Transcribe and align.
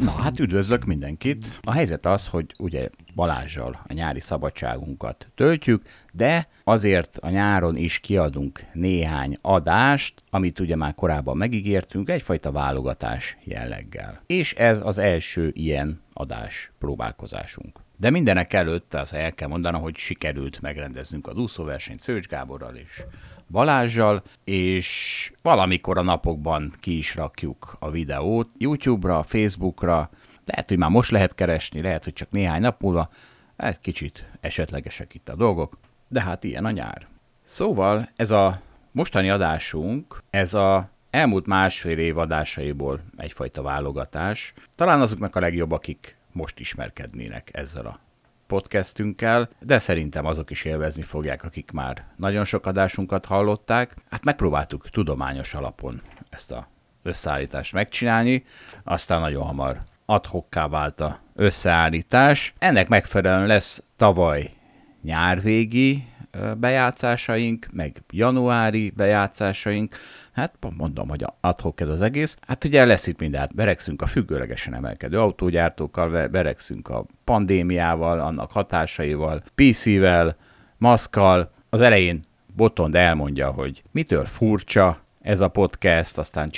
Na 0.00 0.10
hát 0.10 0.38
üdvözlök 0.38 0.84
mindenkit. 0.84 1.58
A 1.62 1.72
helyzet 1.72 2.06
az, 2.06 2.26
hogy 2.26 2.46
ugye 2.58 2.88
Balázsjal 3.14 3.80
a 3.86 3.92
nyári 3.92 4.20
szabadságunkat 4.20 5.26
töltjük, 5.34 5.82
de 6.12 6.48
azért 6.64 7.18
a 7.18 7.28
nyáron 7.28 7.76
is 7.76 7.98
kiadunk 7.98 8.64
néhány 8.72 9.38
adást, 9.40 10.22
amit 10.30 10.60
ugye 10.60 10.76
már 10.76 10.94
korábban 10.94 11.36
megígértünk, 11.36 12.10
egyfajta 12.10 12.52
válogatás 12.52 13.36
jelleggel. 13.44 14.22
És 14.26 14.54
ez 14.54 14.80
az 14.84 14.98
első 14.98 15.50
ilyen 15.54 16.00
adás 16.12 16.72
próbálkozásunk. 16.78 17.80
De 17.96 18.10
mindenek 18.10 18.52
előtt 18.52 18.94
az 18.94 19.12
el 19.12 19.32
kell 19.34 19.48
mondanom, 19.48 19.82
hogy 19.82 19.96
sikerült 19.96 20.60
megrendeznünk 20.60 21.26
a 21.26 21.32
úszóversenyt 21.32 22.00
Szőcs 22.00 22.26
Gáborral 22.26 22.76
is. 22.76 23.04
Balázsjal, 23.52 24.22
és 24.44 25.32
valamikor 25.42 25.98
a 25.98 26.02
napokban 26.02 26.72
ki 26.80 26.96
is 26.96 27.14
rakjuk 27.14 27.76
a 27.78 27.90
videót 27.90 28.50
YouTube-ra, 28.58 29.22
Facebookra, 29.22 30.10
lehet, 30.44 30.68
hogy 30.68 30.78
már 30.78 30.90
most 30.90 31.10
lehet 31.10 31.34
keresni, 31.34 31.82
lehet, 31.82 32.04
hogy 32.04 32.12
csak 32.12 32.30
néhány 32.30 32.60
nap 32.60 32.80
múlva, 32.80 33.10
egy 33.56 33.80
kicsit 33.80 34.24
esetlegesek 34.40 35.14
itt 35.14 35.28
a 35.28 35.34
dolgok, 35.34 35.78
de 36.08 36.22
hát 36.22 36.44
ilyen 36.44 36.64
a 36.64 36.70
nyár. 36.70 37.06
Szóval 37.44 38.08
ez 38.16 38.30
a 38.30 38.60
mostani 38.92 39.30
adásunk, 39.30 40.22
ez 40.30 40.54
a 40.54 40.88
elmúlt 41.10 41.46
másfél 41.46 41.98
év 41.98 42.18
adásaiból 42.18 43.00
egyfajta 43.16 43.62
válogatás. 43.62 44.54
Talán 44.74 45.00
azoknak 45.00 45.36
a 45.36 45.40
legjobb, 45.40 45.70
akik 45.70 46.16
most 46.32 46.60
ismerkednének 46.60 47.50
ezzel 47.52 47.86
a 47.86 47.98
podcastünkkel, 48.52 49.48
de 49.60 49.78
szerintem 49.78 50.26
azok 50.26 50.50
is 50.50 50.64
élvezni 50.64 51.02
fogják, 51.02 51.44
akik 51.44 51.70
már 51.70 52.04
nagyon 52.16 52.44
sok 52.44 52.66
adásunkat 52.66 53.26
hallották. 53.26 53.94
Hát 54.10 54.24
megpróbáltuk 54.24 54.90
tudományos 54.90 55.54
alapon 55.54 56.02
ezt 56.30 56.52
a 56.52 56.68
összeállítást 57.02 57.72
megcsinálni, 57.72 58.44
aztán 58.84 59.20
nagyon 59.20 59.46
hamar 59.46 59.80
adhokká 60.06 60.68
vált 60.68 61.00
a 61.00 61.20
összeállítás. 61.34 62.54
Ennek 62.58 62.88
megfelelően 62.88 63.46
lesz 63.46 63.82
tavaly 63.96 64.50
nyárvégi 65.02 66.04
bejátszásaink, 66.56 67.66
meg 67.70 68.02
januári 68.10 68.90
bejátszásaink, 68.96 69.96
Hát 70.32 70.54
mondom, 70.76 71.08
hogy 71.08 71.24
adhok 71.40 71.80
ez 71.80 71.88
az 71.88 72.00
egész. 72.00 72.36
Hát 72.46 72.64
ugye 72.64 72.84
lesz 72.84 73.06
itt 73.06 73.18
mindent. 73.18 73.54
Beregszünk 73.54 74.02
a 74.02 74.06
függőlegesen 74.06 74.74
emelkedő 74.74 75.18
autógyártókkal, 75.18 76.28
beregszünk 76.28 76.88
a 76.88 77.06
pandémiával, 77.24 78.20
annak 78.20 78.52
hatásaival, 78.52 79.42
PC-vel, 79.54 80.36
maszkal. 80.78 81.50
Az 81.70 81.80
elején 81.80 82.20
Botond 82.56 82.94
elmondja, 82.94 83.50
hogy 83.50 83.82
mitől 83.90 84.24
furcsa 84.24 84.98
ez 85.20 85.40
a 85.40 85.48
podcast, 85.48 86.18
aztán 86.18 86.50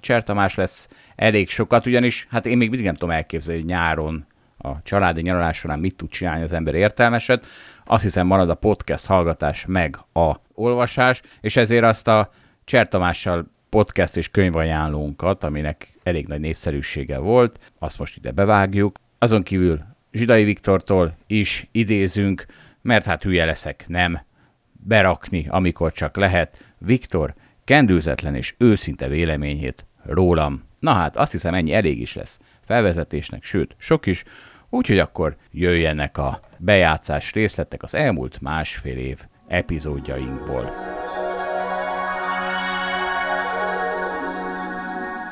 Csertomás 0.00 0.54
lesz 0.54 0.88
elég 1.16 1.48
sokat, 1.48 1.86
ugyanis 1.86 2.26
hát 2.30 2.46
én 2.46 2.56
még 2.56 2.68
mindig 2.68 2.86
nem 2.86 2.94
tudom 2.94 3.14
elképzelni, 3.14 3.60
hogy 3.60 3.70
nyáron 3.70 4.26
a 4.58 4.82
családi 4.82 5.20
nyaralás 5.20 5.56
során 5.56 5.78
mit 5.78 5.96
tud 5.96 6.08
csinálni 6.08 6.42
az 6.42 6.52
ember 6.52 6.74
értelmeset. 6.74 7.46
Azt 7.84 8.02
hiszem 8.02 8.26
marad 8.26 8.50
a 8.50 8.54
podcast 8.54 9.06
hallgatás 9.06 9.64
meg 9.66 9.98
a 10.12 10.32
olvasás, 10.54 11.22
és 11.40 11.56
ezért 11.56 11.84
azt 11.84 12.08
a 12.08 12.30
Csertamással 12.66 13.50
podcast 13.68 14.16
és 14.16 14.28
könyvajánlónkat, 14.28 15.44
aminek 15.44 15.98
elég 16.02 16.26
nagy 16.26 16.40
népszerűsége 16.40 17.18
volt, 17.18 17.72
azt 17.78 17.98
most 17.98 18.16
ide 18.16 18.30
bevágjuk. 18.30 18.98
Azon 19.18 19.42
kívül 19.42 19.80
Zsidai 20.12 20.44
Viktortól 20.44 21.16
is 21.26 21.68
idézünk, 21.72 22.46
mert 22.82 23.04
hát 23.04 23.22
hülye 23.22 23.44
leszek, 23.44 23.84
nem 23.88 24.20
berakni, 24.72 25.46
amikor 25.48 25.92
csak 25.92 26.16
lehet. 26.16 26.74
Viktor 26.78 27.34
kendőzetlen 27.64 28.34
és 28.34 28.54
őszinte 28.58 29.08
véleményét 29.08 29.86
rólam. 30.04 30.64
Na 30.78 30.92
hát, 30.92 31.16
azt 31.16 31.32
hiszem 31.32 31.54
ennyi 31.54 31.72
elég 31.72 32.00
is 32.00 32.14
lesz 32.14 32.38
felvezetésnek, 32.64 33.44
sőt, 33.44 33.74
sok 33.78 34.06
is, 34.06 34.24
úgyhogy 34.68 34.98
akkor 34.98 35.36
jöjjenek 35.50 36.18
a 36.18 36.40
bejátszás 36.58 37.32
részletek 37.32 37.82
az 37.82 37.94
elmúlt 37.94 38.40
másfél 38.40 38.98
év 38.98 39.20
epizódjainkból. 39.46 40.70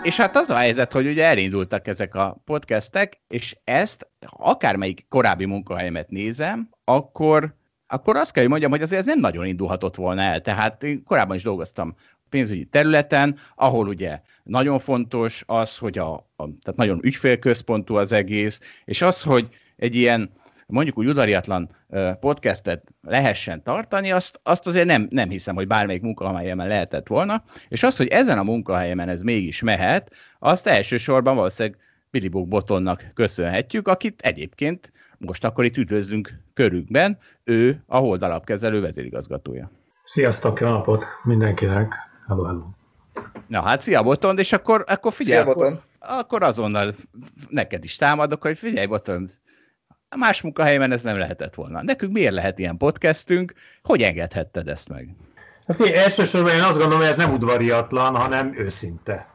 És 0.04 0.16
hát 0.16 0.37
az 0.37 0.50
a 0.50 0.56
helyzet, 0.56 0.92
hogy 0.92 1.06
ugye 1.06 1.25
elindultak 1.25 1.87
ezek 1.87 2.15
a 2.15 2.42
podcastek, 2.44 3.20
és 3.28 3.56
ezt 3.65 4.09
akármelyik 4.26 5.06
korábbi 5.09 5.44
munkahelyemet 5.44 6.10
nézem, 6.10 6.69
akkor, 6.84 7.54
akkor 7.87 8.16
azt 8.16 8.32
kell, 8.32 8.42
hogy 8.42 8.50
mondjam, 8.50 8.70
hogy 8.70 8.82
azért 8.82 9.00
ez 9.00 9.06
nem 9.06 9.19
nagyon 9.19 9.47
indulhatott 9.47 9.94
volna 9.94 10.22
el. 10.22 10.41
Tehát 10.41 10.82
én 10.82 11.03
korábban 11.04 11.37
is 11.37 11.42
dolgoztam 11.42 11.94
pénzügyi 12.28 12.65
területen, 12.65 13.38
ahol 13.54 13.88
ugye 13.88 14.20
nagyon 14.42 14.78
fontos 14.78 15.42
az, 15.47 15.76
hogy 15.76 15.98
a, 15.98 16.12
a 16.15 16.25
tehát 16.36 16.76
nagyon 16.76 17.00
ügyfélközpontú 17.03 17.94
az 17.94 18.12
egész, 18.12 18.60
és 18.84 19.03
az, 19.03 19.22
hogy 19.22 19.48
egy 19.76 19.94
ilyen 19.94 20.31
mondjuk 20.67 20.99
úgy 20.99 21.07
udariatlan 21.07 21.71
podcastet 22.21 22.83
lehessen 23.03 23.63
tartani, 23.63 24.13
azt, 24.13 24.41
azt 24.43 24.67
azért 24.67 24.87
nem, 24.87 25.07
nem 25.11 25.29
hiszem, 25.29 25.55
hogy 25.55 25.67
bármelyik 25.67 26.03
munkahelyemen 26.03 26.69
lehetett 26.69 27.07
volna, 27.07 27.43
és 27.69 27.83
az, 27.83 27.97
hogy 27.97 28.09
ezen 28.09 28.39
a 28.39 28.43
munkahelyemen 28.43 29.09
ez 29.09 29.21
mégis 29.21 29.63
mehet, 29.63 30.13
azt 30.39 30.67
elsősorban 30.67 31.37
valószínűleg 31.37 31.79
Billy 32.11 32.29
Book 32.29 32.49
Botonnak 32.49 33.05
köszönhetjük, 33.15 33.89
akit 33.89 34.21
egyébként 34.23 34.93
most 35.19 35.45
akkor 35.45 35.65
itt 35.65 35.77
üdvözlünk 35.77 36.41
körükben, 36.55 37.19
ő 37.45 37.83
a 37.87 37.97
Holdalapkezelő 37.97 38.81
vezérigazgatója. 38.81 39.71
Sziasztok, 40.05 40.61
jó 40.61 40.69
napot 40.69 41.05
mindenkinek! 41.23 41.95
Hello, 42.27 42.45
hello! 42.45 42.63
Na 43.47 43.63
hát, 43.63 43.81
szia 43.81 44.03
Botond, 44.03 44.39
és 44.39 44.53
akkor, 44.53 44.85
akkor 44.89 45.13
figyelj, 45.13 45.43
szia, 45.43 45.53
akkor, 45.53 45.81
akkor 45.99 46.43
azonnal 46.43 46.95
neked 47.49 47.85
is 47.85 47.97
támadok, 47.97 48.43
hogy 48.43 48.59
figyelj 48.59 48.87
Botond, 48.87 49.31
más 50.17 50.41
munkahelyemen 50.43 50.93
ez 50.93 51.03
nem 51.03 51.19
lehetett 51.19 51.55
volna. 51.55 51.83
Nekünk 51.83 52.13
miért 52.13 52.33
lehet 52.33 52.59
ilyen 52.59 52.77
podcastünk? 52.77 53.53
Hogy 53.83 54.03
engedhetted 54.03 54.69
ezt 54.69 54.89
meg? 54.89 55.09
Hát, 55.67 55.81
elsősorban 55.81 56.53
én 56.53 56.63
azt 56.63 56.79
gondolom, 56.79 56.99
hogy 56.99 57.09
ez 57.09 57.17
nem 57.17 57.33
udvariatlan, 57.33 58.17
hanem 58.17 58.55
őszinte. 58.59 59.27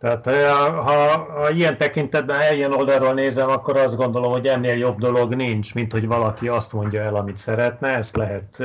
Tehát 0.00 0.26
ha, 0.74 0.92
ha 1.16 1.50
ilyen 1.50 1.76
tekintetben 1.76 2.54
ilyen 2.54 2.72
oldalról 2.72 3.12
nézem, 3.12 3.48
akkor 3.48 3.76
azt 3.76 3.96
gondolom, 3.96 4.32
hogy 4.32 4.46
ennél 4.46 4.76
jobb 4.76 4.98
dolog 4.98 5.34
nincs, 5.34 5.74
mint 5.74 5.92
hogy 5.92 6.06
valaki 6.06 6.48
azt 6.48 6.72
mondja 6.72 7.02
el, 7.02 7.14
amit 7.14 7.36
szeretne. 7.36 7.88
Ezt 7.88 8.16
lehet 8.16 8.64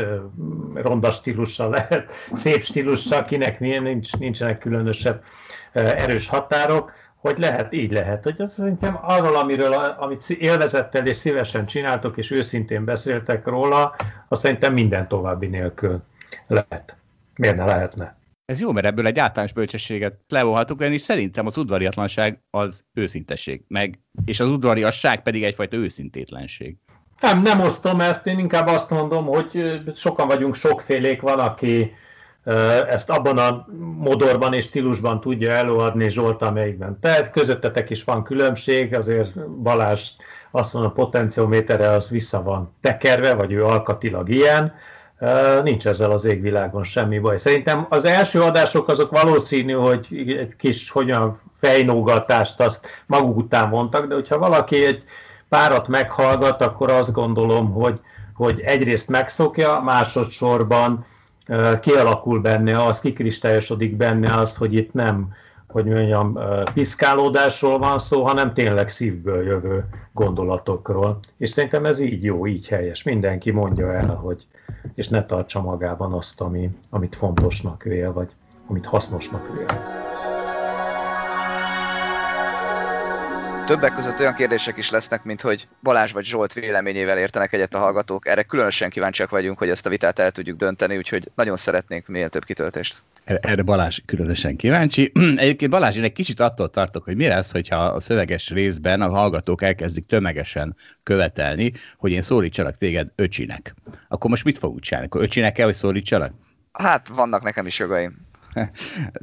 ronda 0.73 1.11
stílussal, 1.11 1.69
lehet 1.69 2.11
szép 2.33 2.63
stílussal, 2.63 3.23
kinek 3.23 3.59
milyen, 3.59 3.83
nincs, 3.83 4.17
nincsenek 4.17 4.57
különösebb 4.57 5.23
erős 5.73 6.27
határok 6.27 6.91
hogy 7.21 7.37
lehet, 7.37 7.73
így 7.73 7.91
lehet. 7.91 8.23
Hogy 8.23 8.41
az 8.41 8.53
szerintem 8.53 8.99
arról, 9.01 9.35
amiről, 9.35 9.73
amit 9.73 10.29
élvezettel 10.29 11.07
és 11.07 11.15
szívesen 11.15 11.65
csináltok, 11.65 12.17
és 12.17 12.31
őszintén 12.31 12.85
beszéltek 12.85 13.45
róla, 13.45 13.95
azt 14.27 14.41
szerintem 14.41 14.73
minden 14.73 15.07
további 15.07 15.47
nélkül 15.47 16.01
lehet. 16.47 16.97
Miért 17.35 17.55
ne 17.55 17.65
lehetne? 17.65 18.15
Ez 18.45 18.59
jó, 18.59 18.71
mert 18.71 18.85
ebből 18.85 19.05
egy 19.05 19.19
általános 19.19 19.53
bölcsességet 19.53 20.19
levonhatunk, 20.27 20.81
és 20.81 21.01
szerintem 21.01 21.45
az 21.45 21.57
udvariatlanság 21.57 22.41
az 22.49 22.83
őszintesség, 22.93 23.63
meg, 23.67 23.99
és 24.25 24.39
az 24.39 24.47
udvariasság 24.47 25.23
pedig 25.23 25.43
egyfajta 25.43 25.77
őszintétlenség. 25.77 26.75
Nem, 27.21 27.39
nem 27.39 27.59
osztom 27.59 28.01
ezt, 28.01 28.27
én 28.27 28.39
inkább 28.39 28.67
azt 28.67 28.89
mondom, 28.89 29.25
hogy 29.25 29.81
sokan 29.95 30.27
vagyunk, 30.27 30.55
sokfélék 30.55 31.21
van, 31.21 31.39
aki 31.39 31.91
ezt 32.89 33.09
abban 33.09 33.37
a 33.37 33.67
modorban 33.97 34.53
és 34.53 34.63
stílusban 34.63 35.19
tudja 35.19 35.51
előadni 35.51 36.09
Zsolt, 36.09 36.41
amelyikben 36.41 36.99
te. 36.99 37.29
Közöttetek 37.29 37.89
is 37.89 38.03
van 38.03 38.23
különbség, 38.23 38.95
azért 38.95 39.49
Balázs 39.49 40.09
azt 40.51 40.73
mondja, 40.73 40.91
a 40.91 40.93
potenciométere 40.93 41.89
az 41.89 42.09
vissza 42.09 42.43
van 42.43 42.75
tekerve, 42.81 43.33
vagy 43.33 43.51
ő 43.51 43.65
alkatilag 43.65 44.29
ilyen. 44.29 44.73
Nincs 45.63 45.87
ezzel 45.87 46.11
az 46.11 46.25
égvilágon 46.25 46.83
semmi 46.83 47.19
baj. 47.19 47.37
Szerintem 47.37 47.85
az 47.89 48.05
első 48.05 48.41
adások 48.41 48.87
azok 48.87 49.09
valószínű, 49.09 49.73
hogy 49.73 50.07
egy 50.39 50.55
kis 50.57 50.89
hogyan 50.89 51.35
fejnógatást 51.53 52.59
azt 52.59 52.87
maguk 53.05 53.37
után 53.37 53.69
vontak, 53.69 54.07
de 54.07 54.13
hogyha 54.13 54.37
valaki 54.37 54.85
egy 54.85 55.03
párat 55.49 55.87
meghallgat, 55.87 56.61
akkor 56.61 56.91
azt 56.91 57.13
gondolom, 57.13 57.71
hogy, 57.71 57.99
hogy 58.33 58.59
egyrészt 58.59 59.09
megszokja, 59.09 59.79
másodszorban 59.79 61.03
kialakul 61.79 62.39
benne 62.39 62.83
az, 62.83 62.99
kikristályosodik 62.99 63.95
benne 63.95 64.35
az, 64.35 64.55
hogy 64.55 64.73
itt 64.73 64.93
nem 64.93 65.33
hogy 65.71 65.85
mondjam, 65.85 66.39
piszkálódásról 66.73 67.79
van 67.79 67.97
szó, 67.97 68.23
hanem 68.23 68.53
tényleg 68.53 68.89
szívből 68.89 69.43
jövő 69.43 69.85
gondolatokról. 70.13 71.19
És 71.37 71.49
szerintem 71.49 71.85
ez 71.85 71.99
így 71.99 72.23
jó, 72.23 72.47
így 72.47 72.67
helyes. 72.67 73.03
Mindenki 73.03 73.51
mondja 73.51 73.93
el, 73.93 74.15
hogy, 74.15 74.47
és 74.95 75.07
ne 75.07 75.25
tartsa 75.25 75.61
magában 75.61 76.13
azt, 76.13 76.41
ami, 76.41 76.69
amit 76.89 77.15
fontosnak 77.15 77.83
vél, 77.83 78.13
vagy 78.13 78.29
amit 78.67 78.85
hasznosnak 78.85 79.41
vél. 79.57 79.65
Többek 83.65 83.93
között 83.93 84.19
olyan 84.19 84.33
kérdések 84.33 84.77
is 84.77 84.89
lesznek, 84.89 85.23
mint 85.23 85.41
hogy 85.41 85.67
Balázs 85.83 86.11
vagy 86.11 86.25
Zsolt 86.25 86.53
véleményével 86.53 87.17
értenek 87.17 87.53
egyet 87.53 87.73
a 87.73 87.77
hallgatók. 87.77 88.27
Erre 88.27 88.43
különösen 88.43 88.89
kíváncsiak 88.89 89.29
vagyunk, 89.29 89.57
hogy 89.57 89.69
ezt 89.69 89.85
a 89.85 89.89
vitát 89.89 90.19
el 90.19 90.31
tudjuk 90.31 90.57
dönteni, 90.57 90.97
úgyhogy 90.97 91.31
nagyon 91.35 91.57
szeretnénk 91.57 92.07
minél 92.07 92.29
több 92.29 92.43
kitöltést. 92.43 93.03
Erre 93.23 93.61
Balázs 93.61 93.99
különösen 94.05 94.55
kíváncsi. 94.55 95.11
Egyébként 95.37 95.71
Balázs, 95.71 95.97
én 95.97 96.03
egy 96.03 96.13
kicsit 96.13 96.39
attól 96.39 96.69
tartok, 96.69 97.03
hogy 97.03 97.15
mi 97.15 97.27
lesz, 97.27 97.51
hogyha 97.51 97.75
a 97.75 97.99
szöveges 97.99 98.49
részben 98.49 99.01
a 99.01 99.09
hallgatók 99.09 99.61
elkezdik 99.61 100.05
tömegesen 100.05 100.75
követelni, 101.03 101.71
hogy 101.97 102.11
én 102.11 102.21
szólítsalak 102.21 102.75
téged 102.75 103.07
öcsinek. 103.15 103.75
Akkor 104.07 104.29
most 104.29 104.43
mit 104.43 104.57
fogunk 104.57 104.81
csinálni? 104.81 105.07
Akkor 105.07 105.21
öcsinek 105.21 105.53
kell, 105.53 105.65
hogy 105.65 105.75
szólítsalak? 105.75 106.33
Hát 106.71 107.07
vannak 107.07 107.43
nekem 107.43 107.65
is 107.65 107.79
jogaim. 107.79 108.29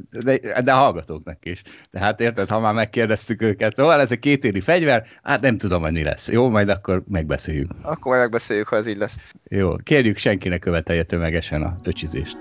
De, 0.09 0.61
de 0.61 0.71
hallgatóknak 0.71 1.45
is. 1.45 1.61
Tehát 1.91 2.21
érted, 2.21 2.49
ha 2.49 2.59
már 2.59 2.73
megkérdeztük 2.73 3.41
őket, 3.41 3.75
szóval 3.75 3.99
ez 3.99 4.11
egy 4.11 4.19
kétéri 4.19 4.59
fegyver, 4.59 5.05
hát 5.23 5.41
nem 5.41 5.57
tudom, 5.57 5.81
hogy 5.81 5.91
mi 5.91 6.03
lesz. 6.03 6.29
Jó, 6.29 6.49
majd 6.49 6.69
akkor 6.69 7.03
megbeszéljük. 7.07 7.71
Akkor 7.81 8.11
majd 8.11 8.21
megbeszéljük, 8.21 8.67
ha 8.67 8.75
ez 8.75 8.87
így 8.87 8.97
lesz. 8.97 9.17
Jó, 9.43 9.75
kérjük 9.75 10.17
senkinek 10.17 10.59
követelje 10.59 11.03
tömegesen 11.03 11.61
a 11.61 11.79
töcsizést. 11.81 12.37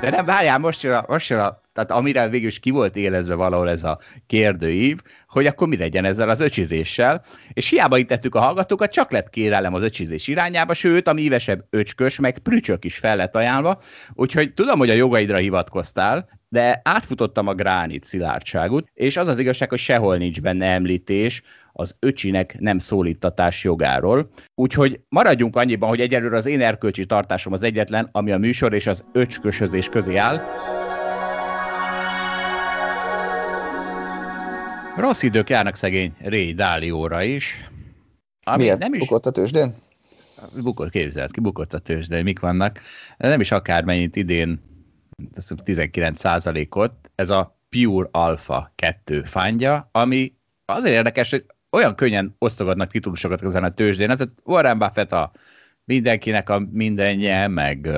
De 0.00 0.10
nem, 0.10 0.24
várjál, 0.24 0.58
most 0.58 0.82
jön 0.82 0.94
a, 0.94 1.04
most 1.08 1.28
jön 1.28 1.40
a 1.40 1.58
tehát 1.76 1.90
amire 1.90 2.28
végül 2.28 2.48
is 2.48 2.58
ki 2.58 2.70
volt 2.70 2.96
élezve 2.96 3.34
valahol 3.34 3.68
ez 3.68 3.84
a 3.84 3.98
kérdőív, 4.26 4.98
hogy 5.28 5.46
akkor 5.46 5.68
mi 5.68 5.76
legyen 5.76 6.04
ezzel 6.04 6.28
az 6.28 6.40
öcsizéssel, 6.40 7.24
és 7.52 7.68
hiába 7.68 8.04
tettük 8.04 8.34
a 8.34 8.40
hallgatókat, 8.40 8.92
csak 8.92 9.10
lett 9.10 9.30
kérelem 9.30 9.74
az 9.74 9.82
öcsizés 9.82 10.28
irányába, 10.28 10.74
sőt, 10.74 11.08
a 11.08 11.12
mívesebb 11.12 11.64
öcskös, 11.70 12.18
meg 12.18 12.38
prücsök 12.38 12.84
is 12.84 12.96
fel 12.96 13.16
lett 13.16 13.36
ajánlva, 13.36 13.80
úgyhogy 14.14 14.54
tudom, 14.54 14.78
hogy 14.78 14.90
a 14.90 14.94
jogaidra 14.94 15.36
hivatkoztál, 15.36 16.28
de 16.48 16.80
átfutottam 16.84 17.46
a 17.46 17.54
gránit 17.54 18.04
szilárdságot, 18.04 18.88
és 18.94 19.16
az 19.16 19.28
az 19.28 19.38
igazság, 19.38 19.68
hogy 19.68 19.78
sehol 19.78 20.16
nincs 20.16 20.40
benne 20.40 20.66
említés 20.66 21.42
az 21.72 21.96
öcsinek 21.98 22.56
nem 22.58 22.78
szólítatás 22.78 23.64
jogáról. 23.64 24.30
Úgyhogy 24.54 25.00
maradjunk 25.08 25.56
annyiban, 25.56 25.88
hogy 25.88 26.00
egyelőre 26.00 26.36
az 26.36 26.46
én 26.46 26.60
erkölcsi 26.60 27.06
tartásom 27.06 27.52
az 27.52 27.62
egyetlen, 27.62 28.08
ami 28.12 28.32
a 28.32 28.38
műsor 28.38 28.72
és 28.72 28.86
az 28.86 29.04
öcskösözés 29.12 29.88
közé 29.88 30.16
áll. 30.16 30.38
Rossz 34.96 35.22
idők 35.22 35.50
járnak 35.50 35.74
szegény 35.74 36.14
Ray 36.22 36.54
Dálióra 36.54 37.22
is. 37.22 37.68
Ami 38.44 38.62
Miért? 38.62 38.78
Nem 38.78 38.94
is... 38.94 39.00
Bukott 39.00 39.26
a 39.26 39.30
tőzsdén? 39.30 39.74
Bukott, 40.62 40.90
képzelt 40.90 41.30
ki, 41.30 41.40
bukott 41.40 41.74
a 41.74 41.78
tőzsdén, 41.78 42.22
mik 42.22 42.40
vannak. 42.40 42.80
Nem 43.16 43.40
is 43.40 43.50
akármennyit 43.50 44.16
idén, 44.16 44.60
19 45.64 46.24
ot 46.70 46.92
ez 47.14 47.30
a 47.30 47.58
Pure 47.68 48.08
Alpha 48.10 48.72
2 48.74 49.22
fándja, 49.22 49.88
ami 49.92 50.34
azért 50.64 50.94
érdekes, 50.94 51.30
hogy 51.30 51.44
olyan 51.70 51.94
könnyen 51.94 52.34
osztogatnak 52.38 52.90
titulusokat 52.90 53.42
ezen 53.42 53.64
a 53.64 53.74
tőzsdén. 53.74 54.06
Tehát 54.06 54.32
Warren 54.44 54.78
Buffett 54.78 55.12
a 55.12 55.32
mindenkinek 55.86 56.50
a 56.50 56.62
mindenje, 56.70 57.48
meg 57.48 57.88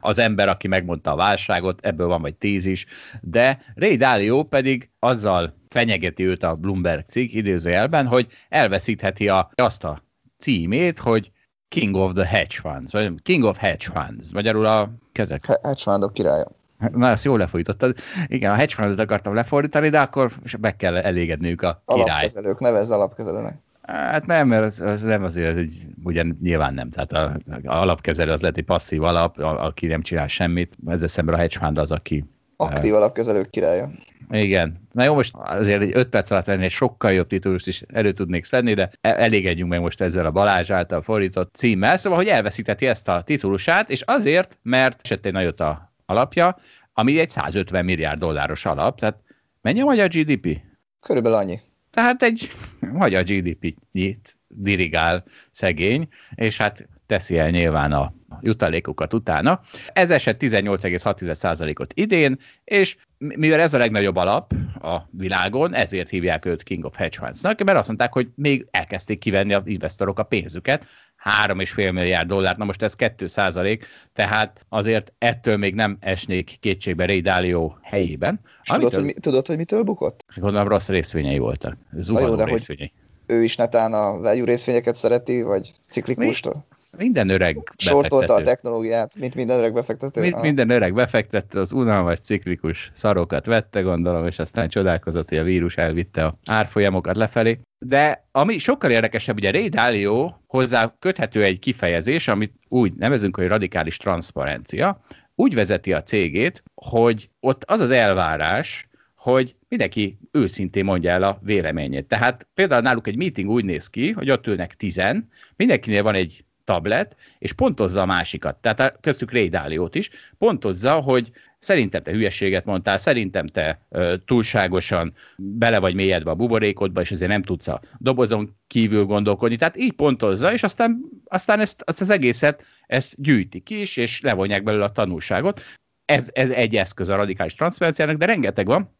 az 0.00 0.18
ember, 0.18 0.48
aki 0.48 0.68
megmondta 0.68 1.12
a 1.12 1.16
válságot, 1.16 1.86
ebből 1.86 2.06
van 2.06 2.20
vagy 2.20 2.34
tíz 2.34 2.66
is, 2.66 2.86
de 3.20 3.58
Ray 3.74 3.96
Dalio 3.96 4.42
pedig 4.42 4.90
azzal 4.98 5.54
fenyegeti 5.68 6.26
őt 6.26 6.42
a 6.42 6.54
Bloomberg 6.54 7.04
cikk 7.08 7.32
idézőjelben, 7.32 8.06
hogy 8.06 8.26
elveszítheti 8.48 9.28
a, 9.28 9.50
azt 9.54 9.84
a 9.84 10.02
címét, 10.38 10.98
hogy 10.98 11.30
King 11.68 11.94
of 11.94 12.12
the 12.12 12.26
Hedge 12.26 12.56
Funds, 12.60 12.92
vagy 12.92 13.22
King 13.22 13.44
of 13.44 13.58
Hedge 13.58 13.86
Funds, 13.92 14.32
magyarul 14.32 14.66
a 14.66 14.90
kezek. 15.12 15.46
Hedge 15.46 15.74
Fundok 15.76 16.12
királya. 16.12 16.46
Na, 16.92 17.08
ezt 17.08 17.24
jól 17.24 17.38
lefordítottad. 17.38 17.96
Igen, 18.26 18.50
a 18.50 18.54
hedge 18.54 18.74
fundot 18.74 18.98
akartam 18.98 19.34
lefordítani, 19.34 19.88
de 19.88 20.00
akkor 20.00 20.32
meg 20.60 20.76
kell 20.76 20.96
elégedniük 20.96 21.62
a 21.62 21.82
király. 21.86 22.08
Alapkezelők, 22.08 22.60
nevezz 22.60 22.90
alapkezelőnek. 22.90 23.58
Hát 23.82 24.26
nem, 24.26 24.48
mert 24.48 24.64
az, 24.64 24.80
az 24.80 25.02
nem 25.02 25.24
azért, 25.24 25.48
ez 25.48 25.56
egy, 25.56 25.72
ugyan 26.04 26.38
nyilván 26.42 26.74
nem. 26.74 26.90
Tehát 26.90 27.12
a, 27.12 27.36
a 27.64 27.74
alapkezelő 27.74 28.30
az 28.32 28.40
lehet 28.40 28.56
egy 28.56 28.64
passzív 28.64 29.02
alap, 29.02 29.38
a, 29.38 29.64
aki 29.64 29.86
nem 29.86 30.02
csinál 30.02 30.28
semmit. 30.28 30.76
Ezzel 30.86 31.08
szemben 31.08 31.34
a 31.34 31.38
hedge 31.38 31.58
fund 31.58 31.78
az, 31.78 31.92
aki... 31.92 32.24
Aktív 32.56 32.90
uh, 32.90 32.96
alapkezelők 32.96 33.50
királya. 33.50 33.90
Igen. 34.30 34.76
Na 34.92 35.04
jó, 35.04 35.14
most 35.14 35.34
azért 35.34 35.82
egy 35.82 35.90
öt 35.94 36.08
perc 36.08 36.30
alatt 36.30 36.48
ennél 36.48 36.68
sokkal 36.68 37.12
jobb 37.12 37.26
titulust 37.26 37.66
is 37.66 37.82
elő 37.82 38.12
tudnék 38.12 38.44
szedni, 38.44 38.74
de 38.74 38.90
e- 39.00 39.22
elégedjünk 39.22 39.70
meg 39.70 39.80
most 39.80 40.00
ezzel 40.00 40.26
a 40.26 40.30
Balázs 40.30 40.70
által 40.70 41.02
fordított 41.02 41.54
címmel. 41.54 41.96
Szóval, 41.96 42.18
hogy 42.18 42.28
elveszíteti 42.28 42.86
ezt 42.86 43.08
a 43.08 43.22
titulusát, 43.22 43.90
és 43.90 44.02
azért, 44.06 44.58
mert 44.62 45.00
esett 45.02 45.26
egy 45.26 45.32
nagyot 45.32 45.60
a 45.60 45.92
alapja, 46.06 46.56
ami 46.92 47.18
egy 47.18 47.30
150 47.30 47.84
milliárd 47.84 48.18
dolláros 48.18 48.66
alap. 48.66 48.98
Tehát 49.00 49.16
mennyi 49.60 49.80
a 49.80 49.84
magyar 49.84 50.08
GDP? 50.08 50.60
Körülbelül 51.00 51.38
annyi. 51.38 51.60
Tehát 51.90 52.22
egy 52.22 52.50
magyar 52.92 53.24
GDP-nyit 53.24 54.38
dirigál 54.48 55.24
szegény, 55.50 56.08
és 56.34 56.56
hát 56.56 56.88
teszi 57.06 57.38
el 57.38 57.50
nyilván 57.50 57.92
a 57.92 58.14
jutalékokat 58.40 59.14
utána. 59.14 59.60
Ez 59.92 60.10
eset 60.10 60.42
18,6%-ot 60.42 61.92
idén, 61.94 62.38
és 62.64 62.96
mivel 63.18 63.60
ez 63.60 63.74
a 63.74 63.78
legnagyobb 63.78 64.16
alap 64.16 64.54
a 64.82 64.98
világon, 65.10 65.74
ezért 65.74 66.10
hívják 66.10 66.44
őt 66.44 66.62
King 66.62 66.84
of 66.84 66.96
Hedge 66.96 67.18
Funds-nak, 67.18 67.64
mert 67.64 67.78
azt 67.78 67.86
mondták, 67.86 68.12
hogy 68.12 68.28
még 68.34 68.66
elkezdték 68.70 69.18
kivenni 69.18 69.52
a 69.52 69.62
investorok 69.64 70.18
a 70.18 70.22
pénzüket, 70.22 70.86
3,5 71.24 71.92
milliárd 71.92 72.28
dollárt, 72.28 72.56
na 72.56 72.64
most 72.64 72.82
ez 72.82 72.94
2 72.94 73.26
százalék, 73.26 73.86
tehát 74.12 74.66
azért 74.68 75.12
ettől 75.18 75.56
még 75.56 75.74
nem 75.74 75.96
esnék 76.00 76.56
kétségbe 76.60 77.06
Ray 77.06 77.20
Dalio 77.20 77.72
helyében. 77.82 78.40
És 78.62 78.70
Amitől, 78.70 78.90
tudod, 78.90 79.04
hogy, 79.04 79.14
mi, 79.14 79.20
tudod, 79.20 79.46
hogy 79.46 79.56
mitől 79.56 79.82
bukott? 79.82 80.24
Gondolom 80.36 80.68
rossz 80.68 80.88
részvényei 80.88 81.38
voltak. 81.38 81.76
Zuhanó 81.92 82.38
jó, 82.38 82.44
részvényei. 82.44 82.92
ő 83.26 83.42
is 83.42 83.56
netán 83.56 83.92
a 83.92 84.18
value 84.18 84.44
részvényeket 84.44 84.94
szereti, 84.94 85.42
vagy 85.42 85.70
ciklikustól? 85.90 86.66
Minden 87.00 87.28
öreg. 87.28 87.72
Sortolta 87.76 88.34
a 88.34 88.40
technológiát, 88.40 89.18
mint 89.18 89.34
minden 89.34 89.58
öreg 89.58 89.72
befektető. 89.72 90.20
Mint 90.20 90.40
minden 90.40 90.70
öreg 90.70 90.94
befektető, 90.94 91.60
az 91.60 91.72
unalmas 91.72 92.18
ciklikus 92.18 92.90
szarokat 92.94 93.46
vette, 93.46 93.80
gondolom, 93.80 94.26
és 94.26 94.38
aztán 94.38 94.68
csodálkozott, 94.68 95.28
hogy 95.28 95.38
a 95.38 95.42
vírus 95.42 95.76
elvitte 95.76 96.24
a 96.24 96.38
árfolyamokat 96.44 97.16
lefelé. 97.16 97.58
De 97.78 98.28
ami 98.32 98.58
sokkal 98.58 98.90
érdekesebb, 98.90 99.36
ugye 99.36 99.50
Ray 99.50 99.68
Dalio 99.68 100.32
hozzá 100.46 100.94
köthető 100.98 101.42
egy 101.42 101.58
kifejezés, 101.58 102.28
amit 102.28 102.52
úgy 102.68 102.96
nevezünk, 102.96 103.36
hogy 103.36 103.46
radikális 103.46 103.96
transzparencia, 103.96 105.00
úgy 105.34 105.54
vezeti 105.54 105.92
a 105.92 106.02
cégét, 106.02 106.62
hogy 106.74 107.30
ott 107.40 107.64
az 107.64 107.80
az 107.80 107.90
elvárás, 107.90 108.88
hogy 109.14 109.56
mindenki 109.68 110.18
őszintén 110.32 110.84
mondja 110.84 111.10
el 111.10 111.22
a 111.22 111.38
véleményét. 111.42 112.06
Tehát 112.06 112.48
például 112.54 112.82
náluk 112.82 113.06
egy 113.06 113.16
meeting 113.16 113.50
úgy 113.50 113.64
néz 113.64 113.86
ki, 113.86 114.10
hogy 114.10 114.30
ott 114.30 114.46
ülnek 114.46 114.74
tizen, 114.74 115.28
mindenkinél 115.56 116.02
van 116.02 116.14
egy 116.14 116.44
tablet, 116.64 117.16
és 117.38 117.52
pontozza 117.52 118.00
a 118.00 118.06
másikat, 118.06 118.56
tehát 118.56 118.80
a, 118.80 118.96
köztük 119.00 119.32
Ray 119.32 119.48
Dáliót 119.48 119.94
is, 119.94 120.10
pontozza, 120.38 120.92
hogy 120.92 121.30
szerintem 121.58 122.02
te 122.02 122.12
hülyeséget 122.12 122.64
mondtál, 122.64 122.98
szerintem 122.98 123.46
te 123.46 123.86
ö, 123.88 124.14
túlságosan 124.24 125.14
bele 125.36 125.78
vagy 125.78 125.94
mélyedve 125.94 126.30
a 126.30 126.34
buborékodba, 126.34 127.00
és 127.00 127.10
ezért 127.10 127.30
nem 127.30 127.42
tudsz 127.42 127.68
a 127.68 127.80
dobozon 127.98 128.56
kívül 128.66 129.04
gondolkodni. 129.04 129.56
Tehát 129.56 129.76
így 129.76 129.92
pontozza, 129.92 130.52
és 130.52 130.62
aztán, 130.62 131.00
aztán 131.24 131.60
ezt, 131.60 131.82
azt 131.86 132.00
az 132.00 132.10
egészet 132.10 132.64
ezt 132.86 133.14
gyűjtik 133.22 133.70
is, 133.70 133.96
és 133.96 134.20
levonják 134.20 134.62
belőle 134.62 134.84
a 134.84 134.90
tanulságot. 134.90 135.62
Ez, 136.04 136.28
ez 136.32 136.50
egy 136.50 136.76
eszköz 136.76 137.08
a 137.08 137.16
radikális 137.16 137.54
transzferenciának, 137.54 138.16
de 138.16 138.26
rengeteg 138.26 138.66
van, 138.66 138.98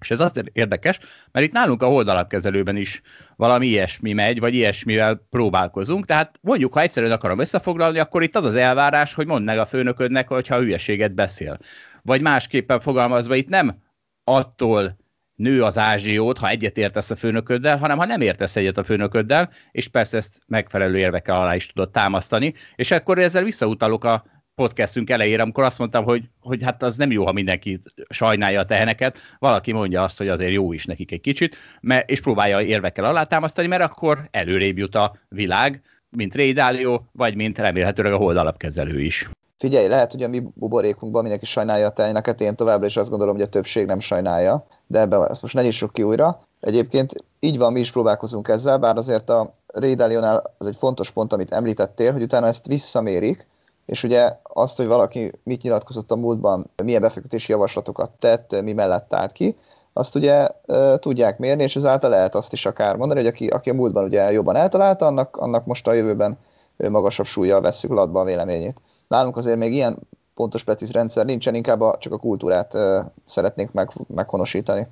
és 0.00 0.10
ez 0.10 0.20
azért 0.20 0.48
érdekes, 0.52 0.98
mert 1.32 1.46
itt 1.46 1.52
nálunk 1.52 1.82
a 1.82 1.86
holdalapkezelőben 1.86 2.76
is 2.76 3.02
valami 3.36 3.66
ilyesmi 3.66 4.12
megy, 4.12 4.40
vagy 4.40 4.54
ilyesmivel 4.54 5.26
próbálkozunk. 5.30 6.04
Tehát 6.04 6.38
mondjuk, 6.40 6.72
ha 6.72 6.80
egyszerűen 6.80 7.12
akarom 7.12 7.38
összefoglalni, 7.38 7.98
akkor 7.98 8.22
itt 8.22 8.36
az 8.36 8.44
az 8.44 8.56
elvárás, 8.56 9.14
hogy 9.14 9.26
mondd 9.26 9.44
meg 9.44 9.58
a 9.58 9.66
főnöködnek, 9.66 10.28
hogyha 10.28 10.58
hülyeséget 10.58 11.14
beszél. 11.14 11.58
Vagy 12.02 12.20
másképpen 12.20 12.80
fogalmazva, 12.80 13.34
itt 13.34 13.48
nem 13.48 13.82
attól 14.24 14.96
nő 15.34 15.62
az 15.62 15.78
ázsiót, 15.78 16.38
ha 16.38 16.48
egyet 16.48 16.78
értesz 16.78 17.10
a 17.10 17.16
főnököddel, 17.16 17.78
hanem 17.78 17.98
ha 17.98 18.04
nem 18.04 18.20
értesz 18.20 18.56
egyet 18.56 18.78
a 18.78 18.84
főnököddel, 18.84 19.50
és 19.70 19.88
persze 19.88 20.16
ezt 20.16 20.40
megfelelő 20.46 20.98
érvekkel 20.98 21.40
alá 21.40 21.54
is 21.54 21.66
tudod 21.66 21.90
támasztani, 21.90 22.54
és 22.76 22.90
akkor 22.90 23.18
ezzel 23.18 23.42
visszautalok 23.42 24.04
a 24.04 24.24
podcastünk 24.56 25.10
elejére, 25.10 25.42
amikor 25.42 25.64
azt 25.64 25.78
mondtam, 25.78 26.04
hogy, 26.04 26.22
hogy 26.40 26.62
hát 26.62 26.82
az 26.82 26.96
nem 26.96 27.10
jó, 27.10 27.24
ha 27.24 27.32
mindenki 27.32 27.80
sajnálja 28.08 28.60
a 28.60 28.64
teheneket, 28.64 29.18
valaki 29.38 29.72
mondja 29.72 30.02
azt, 30.02 30.18
hogy 30.18 30.28
azért 30.28 30.52
jó 30.52 30.72
is 30.72 30.84
nekik 30.84 31.12
egy 31.12 31.20
kicsit, 31.20 31.56
mert, 31.80 32.10
és 32.10 32.20
próbálja 32.20 32.60
érvekkel 32.60 33.04
alátámasztani, 33.04 33.66
mert 33.66 33.82
akkor 33.82 34.28
előrébb 34.30 34.78
jut 34.78 34.94
a 34.94 35.16
világ, 35.28 35.82
mint 36.10 36.34
Ray 36.34 36.52
Dalio, 36.52 37.00
vagy 37.12 37.34
mint 37.34 37.58
remélhetőleg 37.58 38.12
a 38.12 38.16
hold 38.16 38.36
alapkezelő 38.36 39.00
is. 39.00 39.30
Figyelj, 39.58 39.88
lehet, 39.88 40.12
hogy 40.12 40.22
a 40.22 40.28
mi 40.28 40.42
buborékunkban 40.54 41.20
mindenki 41.20 41.46
sajnálja 41.46 41.86
a 41.86 41.90
teheneket, 41.90 42.40
én 42.40 42.56
továbbra 42.56 42.86
is 42.86 42.96
azt 42.96 43.10
gondolom, 43.10 43.34
hogy 43.34 43.44
a 43.44 43.48
többség 43.48 43.86
nem 43.86 44.00
sajnálja, 44.00 44.66
de 44.86 45.00
ebben 45.00 45.30
ezt 45.30 45.42
most 45.42 45.54
ne 45.54 45.62
nyissuk 45.62 45.92
ki 45.92 46.02
újra. 46.02 46.40
Egyébként 46.60 47.12
így 47.40 47.58
van, 47.58 47.72
mi 47.72 47.80
is 47.80 47.92
próbálkozunk 47.92 48.48
ezzel, 48.48 48.78
bár 48.78 48.96
azért 48.96 49.30
a 49.30 49.50
Ray 49.66 49.94
Dalio-nál 49.94 50.54
az 50.58 50.66
egy 50.66 50.76
fontos 50.76 51.10
pont, 51.10 51.32
amit 51.32 51.52
említettél, 51.52 52.12
hogy 52.12 52.22
utána 52.22 52.46
ezt 52.46 52.66
visszamérik, 52.66 53.46
és 53.86 54.02
ugye 54.04 54.32
azt, 54.42 54.76
hogy 54.76 54.86
valaki 54.86 55.32
mit 55.42 55.62
nyilatkozott 55.62 56.10
a 56.10 56.16
múltban, 56.16 56.70
milyen 56.82 57.00
befektetési 57.00 57.52
javaslatokat 57.52 58.10
tett, 58.10 58.62
mi 58.62 58.72
mellett 58.72 59.14
állt 59.14 59.32
ki, 59.32 59.56
azt 59.92 60.14
ugye 60.14 60.48
e, 60.66 60.96
tudják 60.96 61.38
mérni, 61.38 61.62
és 61.62 61.76
ezáltal 61.76 62.10
lehet 62.10 62.34
azt 62.34 62.52
is 62.52 62.66
akár 62.66 62.96
mondani, 62.96 63.20
hogy 63.20 63.28
aki, 63.28 63.46
aki 63.46 63.70
a 63.70 63.74
múltban 63.74 64.04
ugye 64.04 64.32
jobban 64.32 64.56
eltalálta, 64.56 65.06
annak, 65.06 65.36
annak 65.36 65.66
most 65.66 65.86
a 65.86 65.92
jövőben 65.92 66.38
magasabb 66.76 67.26
súlyjal 67.26 67.60
veszük 67.60 67.90
latba 67.90 68.20
a 68.20 68.24
véleményét. 68.24 68.80
Nálunk 69.08 69.36
azért 69.36 69.58
még 69.58 69.72
ilyen 69.72 69.98
pontos, 70.34 70.64
precíz 70.64 70.92
rendszer 70.92 71.24
nincsen, 71.24 71.54
inkább 71.54 71.80
a, 71.80 71.96
csak 71.98 72.12
a 72.12 72.18
kultúrát 72.18 72.74
e, 72.74 73.12
szeretnénk 73.24 73.72
meg, 73.72 73.90
meghonosítani. 74.14 74.86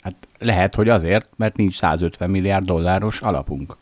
Hát 0.00 0.14
lehet, 0.38 0.74
hogy 0.74 0.88
azért, 0.88 1.28
mert 1.36 1.56
nincs 1.56 1.76
150 1.76 2.30
milliárd 2.30 2.64
dolláros 2.64 3.20
alapunk. 3.20 3.76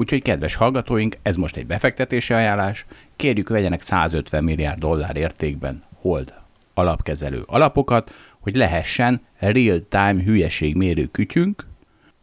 Úgyhogy 0.00 0.22
kedves 0.22 0.54
hallgatóink, 0.54 1.16
ez 1.22 1.36
most 1.36 1.56
egy 1.56 1.66
befektetési 1.66 2.32
ajánlás, 2.32 2.86
kérjük 3.16 3.48
vegyenek 3.48 3.82
150 3.82 4.44
milliárd 4.44 4.78
dollár 4.78 5.16
értékben 5.16 5.82
hold 6.00 6.34
alapkezelő 6.74 7.42
alapokat, 7.46 8.12
hogy 8.38 8.56
lehessen 8.56 9.20
real-time 9.38 10.22
hülyeségmérő 10.24 11.06
kütyünk, 11.06 11.66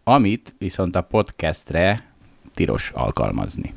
amit 0.04 0.56
viszont 0.58 0.96
a 0.96 1.02
podcastre 1.02 2.04
tilos 2.54 2.92
alkalmazni. 2.94 3.74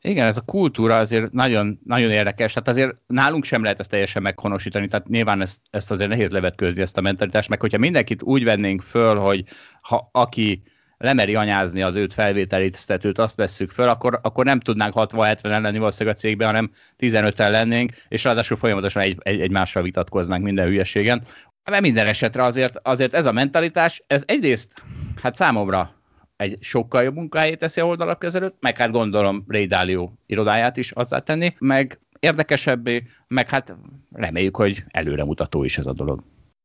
Igen, 0.00 0.26
ez 0.26 0.36
a 0.36 0.40
kultúra 0.40 0.96
azért 0.96 1.32
nagyon, 1.32 1.80
nagyon 1.84 2.10
érdekes. 2.10 2.54
Hát 2.54 2.68
azért 2.68 2.96
nálunk 3.06 3.44
sem 3.44 3.62
lehet 3.62 3.80
ezt 3.80 3.90
teljesen 3.90 4.22
meghonosítani, 4.22 4.88
tehát 4.88 5.08
nyilván 5.08 5.40
ezt, 5.40 5.60
ezt 5.70 5.90
azért 5.90 6.10
nehéz 6.10 6.30
levetkőzni, 6.30 6.82
ezt 6.82 6.98
a 6.98 7.00
mentalitást, 7.00 7.48
meg 7.48 7.60
hogyha 7.60 7.78
mindenkit 7.78 8.22
úgy 8.22 8.44
vennénk 8.44 8.82
föl, 8.82 9.16
hogy 9.16 9.44
ha 9.80 10.08
aki 10.12 10.62
lemeri 10.96 11.34
anyázni 11.34 11.82
az 11.82 11.94
őt 11.94 12.12
felvételiztetőt, 12.12 13.18
azt 13.18 13.36
vesszük 13.36 13.70
föl, 13.70 13.88
akkor, 13.88 14.18
akkor 14.22 14.44
nem 14.44 14.60
tudnánk 14.60 14.92
60-70-en 14.96 15.60
lenni 15.60 15.78
valószínűleg 15.78 16.16
a 16.16 16.18
cégben, 16.18 16.46
hanem 16.46 16.70
15-en 16.98 17.50
lennénk, 17.50 17.92
és 18.08 18.24
ráadásul 18.24 18.56
folyamatosan 18.56 19.02
egy, 19.02 19.16
egy, 19.18 19.40
egymással 19.40 19.82
vitatkoznánk 19.82 20.44
minden 20.44 20.66
hülyeségen. 20.66 21.22
Mert 21.70 21.82
minden 21.82 22.06
esetre 22.06 22.42
azért, 22.42 22.78
azért 22.82 23.14
ez 23.14 23.26
a 23.26 23.32
mentalitás, 23.32 24.02
ez 24.06 24.22
egyrészt 24.26 24.72
hát 25.22 25.34
számomra 25.34 25.90
egy 26.36 26.56
sokkal 26.60 27.02
jobb 27.02 27.14
munkáját 27.14 27.58
teszi 27.58 27.80
a 27.80 27.86
oldalak 27.86 28.18
kezelőt, 28.18 28.54
meg 28.60 28.78
hát 28.78 28.90
gondolom 28.90 29.44
Ray 29.48 29.66
Dalio 29.66 30.10
irodáját 30.26 30.76
is 30.76 30.90
azzá 30.90 31.18
tenni, 31.18 31.54
meg 31.58 32.00
érdekesebbé, 32.20 33.02
meg 33.28 33.48
hát 33.48 33.76
reméljük, 34.12 34.56
hogy 34.56 34.84
előremutató 34.88 35.64
is 35.64 35.78
ez 35.78 35.86
a 35.86 35.92
dolog. 35.92 36.22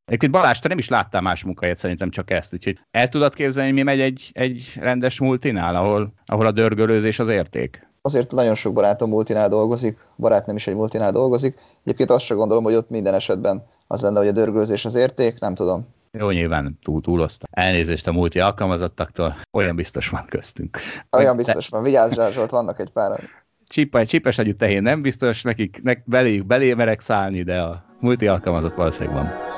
Egyébként 0.10 0.32
Balázs, 0.32 0.60
te 0.60 0.68
nem 0.68 0.78
is 0.78 0.90
láttál 0.90 1.22
más 1.22 1.44
munkahelyet, 1.44 1.78
szerintem 1.78 2.10
csak 2.10 2.32
ezt, 2.32 2.54
úgyhogy 2.54 2.80
el 2.92 3.08
tudod 3.08 3.34
képzelni, 3.34 3.72
mi 3.72 3.82
megy 3.82 4.00
egy, 4.00 4.30
egy 4.34 4.72
rendes 4.80 5.20
multinál, 5.20 5.76
ahol, 5.76 6.14
ahol 6.26 6.46
a 6.46 6.52
dörgölőzés 6.52 7.20
az 7.20 7.28
érték? 7.28 7.88
Azért 8.02 8.32
nagyon 8.32 8.56
sok 8.56 8.74
barátom 8.74 9.10
multinál 9.10 9.50
dolgozik, 9.50 10.08
barát 10.18 10.46
nem 10.46 10.56
is 10.56 10.68
egy 10.68 10.76
multinál 10.76 11.12
dolgozik. 11.12 11.60
Egyébként 11.84 12.10
azt 12.10 12.26
sem 12.26 12.38
gondolom, 12.38 12.64
hogy 12.64 12.74
ott 12.74 12.90
minden 12.90 13.14
esetben 13.14 13.66
az 13.88 14.02
lenne, 14.02 14.20
hogy 14.20 14.28
a 14.28 14.32
dörgölőzés 14.32 14.86
az 14.86 14.96
érték, 14.96 15.40
nem 15.40 15.56
tudom. 15.56 15.88
Jó, 16.12 16.30
nyilván 16.30 16.80
túl, 16.84 17.02
túlozta. 17.02 17.48
Elnézést 17.52 18.08
a 18.08 18.12
multi 18.12 18.40
alkalmazottaktól, 18.40 19.36
olyan 19.52 19.76
biztos 19.76 20.10
van 20.10 20.26
köztünk. 20.26 20.78
Olyan 21.18 21.36
biztos 21.36 21.68
van, 21.68 21.84
vigyázz 21.84 22.14
rá, 22.14 22.30
Zsolt, 22.30 22.50
vannak 22.50 22.80
egy 22.80 22.90
pár. 22.90 23.22
Csipa, 23.68 24.06
csipes 24.06 24.38
agyú 24.38 24.54
tehén 24.54 24.82
nem 24.82 25.02
biztos, 25.02 25.42
nekik 25.42 25.80
nek, 25.84 26.04
beléjük 26.06 26.46
belé 26.46 26.74
merek 26.74 27.02
szállni, 27.02 27.44
de 27.44 27.62
a 27.62 27.86
multi 28.00 28.28
alkalmazott 28.28 28.76
valószínűleg 28.76 29.16
van. 29.16 29.49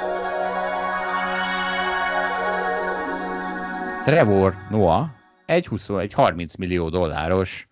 Trevor 4.03 4.53
Noah 4.69 5.07
egy, 5.45 5.67
20, 5.67 5.89
egy 5.89 6.13
30 6.13 6.55
millió 6.55 6.89
dolláros 6.89 7.67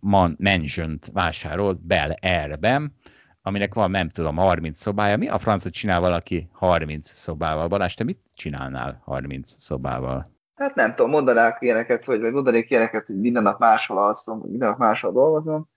man, 0.00 0.36
mansion 0.40 0.98
vásárolt 1.12 1.86
Bel 1.86 2.16
Airben, 2.20 2.92
aminek 3.42 3.74
van, 3.74 3.90
nem 3.90 4.08
tudom, 4.08 4.36
30 4.36 4.78
szobája. 4.78 5.16
Mi 5.16 5.28
a 5.28 5.38
francot 5.38 5.72
csinál 5.72 6.00
valaki 6.00 6.48
30 6.52 7.10
szobával? 7.10 7.68
Balázs, 7.68 7.94
te 7.94 8.04
mit 8.04 8.18
csinálnál 8.34 9.00
30 9.04 9.54
szobával? 9.58 10.26
Hát 10.54 10.74
nem 10.74 10.94
tudom, 10.94 11.10
mondanák 11.10 11.56
ilyeneket, 11.60 12.04
hogy, 12.04 12.20
vagy 12.20 12.32
mondanék 12.32 12.70
ilyeneket, 12.70 13.06
hogy 13.06 13.20
minden 13.20 13.42
nap 13.42 13.58
máshol 13.58 13.98
alszom, 13.98 14.38
minden 14.38 14.68
nap 14.68 14.78
máshol 14.78 15.12
dolgozom. 15.12 15.68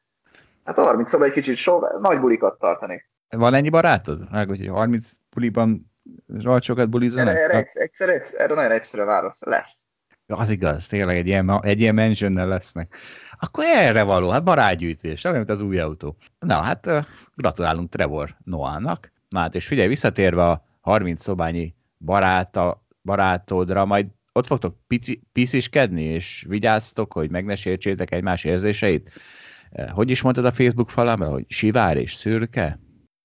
Hát 0.63 0.77
a 0.77 0.83
30 0.83 1.09
szoba 1.09 1.25
egy 1.25 1.31
kicsit 1.31 1.55
so, 1.55 1.79
nagy 1.99 2.19
bulikat 2.19 2.59
tartanék. 2.59 3.09
Van 3.29 3.53
ennyi 3.53 3.69
barátod? 3.69 4.31
Meg, 4.31 4.47
hogy 4.47 4.67
30 4.67 5.11
buliban 5.29 5.92
rajcsokat 6.27 6.89
bulizanak? 6.89 7.35
Erre, 7.35 7.43
erre, 7.43 7.57
egyszer, 7.73 8.09
egyszer, 8.09 8.41
erre 8.41 8.53
nagyon 8.53 8.71
egyszerű 8.71 9.03
válasz. 9.03 9.39
Lesz. 9.39 9.75
Az 10.27 10.49
igaz, 10.49 10.87
tényleg 10.87 11.17
egy 11.17 11.27
ilyen, 11.27 11.59
egy 11.63 11.79
ilyen 11.79 11.95
mansionnel 11.95 12.47
lesznek. 12.47 12.95
Akkor 13.39 13.63
erre 13.65 14.03
való, 14.03 14.29
hát 14.29 14.43
barátgyűjtés, 14.43 15.23
olyan, 15.23 15.37
mint 15.37 15.49
az 15.49 15.61
új 15.61 15.79
autó. 15.79 16.15
Na, 16.39 16.61
hát 16.61 16.89
gratulálunk 17.35 17.89
Trevor 17.89 18.35
Noának. 18.43 19.11
Na 19.29 19.39
hát, 19.39 19.55
és 19.55 19.67
figyelj, 19.67 19.87
visszatérve 19.87 20.43
a 20.43 20.65
30 20.81 21.21
szobányi 21.21 21.75
baráta, 21.97 22.85
barátodra, 23.01 23.85
majd 23.85 24.07
ott 24.33 24.45
fogtok 24.45 24.75
pici, 24.87 25.21
pisziskedni, 25.33 26.03
és 26.03 26.45
vigyáztok, 26.47 27.13
hogy 27.13 27.29
meg 27.29 27.45
ne 27.45 27.55
sértsétek 27.55 28.11
egymás 28.11 28.43
érzéseit. 28.43 29.11
Hogy 29.91 30.09
is 30.09 30.21
mondtad 30.21 30.45
a 30.45 30.51
Facebook 30.51 30.89
falamra, 30.89 31.29
hogy 31.29 31.45
sivár 31.47 31.97
és 31.97 32.13
szürke? 32.13 32.79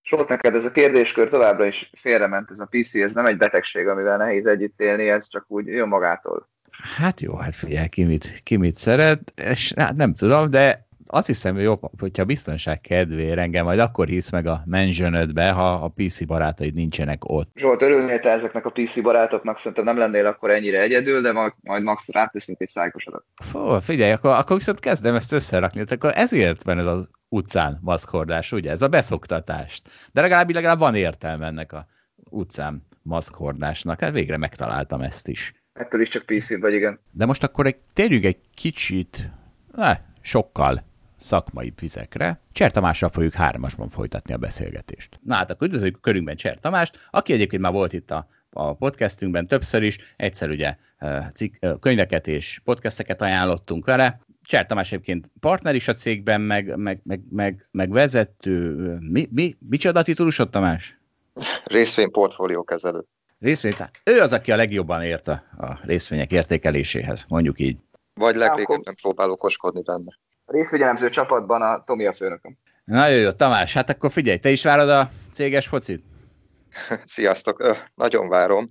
Solt 0.08 0.28
neked 0.28 0.54
ez 0.54 0.64
a 0.64 0.70
kérdéskör 0.70 1.28
továbbra 1.28 1.66
is 1.66 1.90
félrement, 1.94 2.50
ez 2.50 2.60
a 2.60 2.66
PC, 2.70 2.94
ez 2.94 3.12
nem 3.12 3.26
egy 3.26 3.36
betegség, 3.36 3.86
amivel 3.86 4.16
nehéz 4.16 4.46
együtt 4.46 4.80
élni, 4.80 5.08
ez 5.08 5.28
csak 5.28 5.44
úgy 5.48 5.66
jön 5.66 5.88
magától. 5.88 6.48
Hát 6.96 7.20
jó, 7.20 7.36
hát 7.36 7.54
figyelj, 7.54 7.88
ki 7.88 8.04
mit, 8.04 8.40
ki 8.42 8.56
mit 8.56 8.74
szeret, 8.74 9.32
és 9.36 9.72
hát 9.76 9.96
nem 9.96 10.14
tudom, 10.14 10.50
de 10.50 10.87
azt 11.10 11.26
hiszem, 11.26 11.54
hogy 11.54 11.62
jobb, 11.62 11.80
hogyha 12.00 12.24
biztonság 12.24 12.80
kedvéért 12.80 13.38
engem 13.38 13.64
majd 13.64 13.78
akkor 13.78 14.06
hisz 14.06 14.30
meg 14.30 14.46
a 14.46 14.62
mentionödbe, 14.64 15.50
ha 15.50 15.72
a 15.72 15.88
PC 15.88 16.24
barátaid 16.24 16.74
nincsenek 16.74 17.24
ott. 17.24 17.50
Zsolt, 17.54 17.82
örülnél 17.82 18.20
te 18.20 18.30
ezeknek 18.30 18.66
a 18.66 18.70
PC 18.70 19.02
barátoknak, 19.02 19.58
szerintem 19.58 19.84
nem 19.84 19.98
lennél 19.98 20.26
akkor 20.26 20.50
ennyire 20.50 20.80
egyedül, 20.80 21.20
de 21.20 21.32
majd, 21.32 21.52
majd 21.60 21.82
max 21.82 22.08
ráteszünk 22.08 22.60
egy 22.60 22.68
szájkosodat. 22.68 23.24
Fó, 23.34 23.80
figyelj, 23.80 24.12
akkor, 24.12 24.30
akkor 24.30 24.56
viszont 24.56 24.80
kezdem 24.80 25.14
ezt 25.14 25.32
összerakni, 25.32 25.84
akkor 25.88 26.12
ezért 26.14 26.62
van 26.62 26.78
ez 26.78 26.86
az 26.86 27.08
utcán 27.28 27.78
maszkhordás, 27.82 28.52
ugye? 28.52 28.70
Ez 28.70 28.82
a 28.82 28.88
beszoktatást. 28.88 29.88
De 30.12 30.20
legalább, 30.20 30.50
legalább 30.50 30.78
van 30.78 30.94
értelme 30.94 31.46
ennek 31.46 31.72
a 31.72 31.86
utcán 32.30 32.86
maszkhordásnak. 33.02 34.00
Hát 34.00 34.12
végre 34.12 34.36
megtaláltam 34.36 35.00
ezt 35.00 35.28
is. 35.28 35.54
Ettől 35.72 36.00
is 36.00 36.08
csak 36.08 36.26
PC 36.26 36.60
vagy, 36.60 36.72
igen. 36.72 37.00
De 37.10 37.26
most 37.26 37.42
akkor 37.42 37.66
egy, 37.66 37.76
térjünk 37.92 38.24
egy 38.24 38.38
kicsit, 38.54 39.30
ne, 39.74 39.98
sokkal 40.20 40.86
szakmai 41.18 41.72
vizekre. 41.80 42.40
Cser 42.52 42.70
Tamással 42.70 43.08
fogjuk 43.08 43.32
hármasban 43.32 43.88
folytatni 43.88 44.34
a 44.34 44.36
beszélgetést. 44.36 45.20
Na 45.22 45.34
hát 45.34 45.50
akkor 45.50 45.66
üdvözlők 45.66 45.96
a 45.96 46.00
körünkben 46.00 46.36
Cser 46.36 46.58
Tamást, 46.60 47.08
aki 47.10 47.32
egyébként 47.32 47.62
már 47.62 47.72
volt 47.72 47.92
itt 47.92 48.10
a, 48.10 48.28
a 48.50 48.74
podcastünkben 48.74 49.46
többször 49.46 49.82
is, 49.82 49.98
egyszer 50.16 50.50
ugye 50.50 50.76
cik, 51.34 51.58
könyveket 51.80 52.26
és 52.26 52.60
podcasteket 52.64 53.22
ajánlottunk 53.22 53.86
vele, 53.86 54.20
Cser 54.42 54.66
Tamás 54.66 54.92
egyébként 54.92 55.30
partner 55.40 55.74
is 55.74 55.88
a 55.88 55.92
cégben, 55.92 56.40
meg, 56.40 56.76
meg, 56.76 57.00
meg, 57.04 57.20
meg, 57.30 57.66
meg 57.72 57.90
vezető. 57.90 58.74
Mi, 59.00 59.28
mi, 59.30 59.56
micsoda 59.68 60.02
titulusod, 60.02 60.50
Tamás? 60.50 60.98
Részvényportfólió 61.64 62.64
kezelő. 62.64 63.04
Részvény, 63.38 63.74
ő 64.04 64.20
az, 64.20 64.32
aki 64.32 64.52
a 64.52 64.56
legjobban 64.56 65.02
ért 65.02 65.28
a, 65.28 65.42
a 65.56 65.78
részvények 65.82 66.32
értékeléséhez, 66.32 67.24
mondjuk 67.28 67.60
így. 67.60 67.78
Vagy 68.14 68.36
legrégebben 68.36 68.94
próbálok 69.02 69.34
okoskodni 69.34 69.82
benne. 69.82 70.18
A 70.50 70.52
részvényelemző 70.52 71.08
csapatban 71.08 71.62
a 71.62 71.84
Tomi 71.84 72.06
a 72.06 72.14
főnököm. 72.14 72.58
Na 72.84 73.06
jó, 73.06 73.30
Tamás, 73.30 73.72
hát 73.72 73.90
akkor 73.90 74.10
figyelj, 74.10 74.38
te 74.38 74.50
is 74.50 74.62
várod 74.62 74.88
a 74.88 75.10
céges 75.32 75.66
focit? 75.66 76.04
Sziasztok, 77.04 77.60
Ö, 77.60 77.72
nagyon 77.94 78.28
várom. 78.28 78.66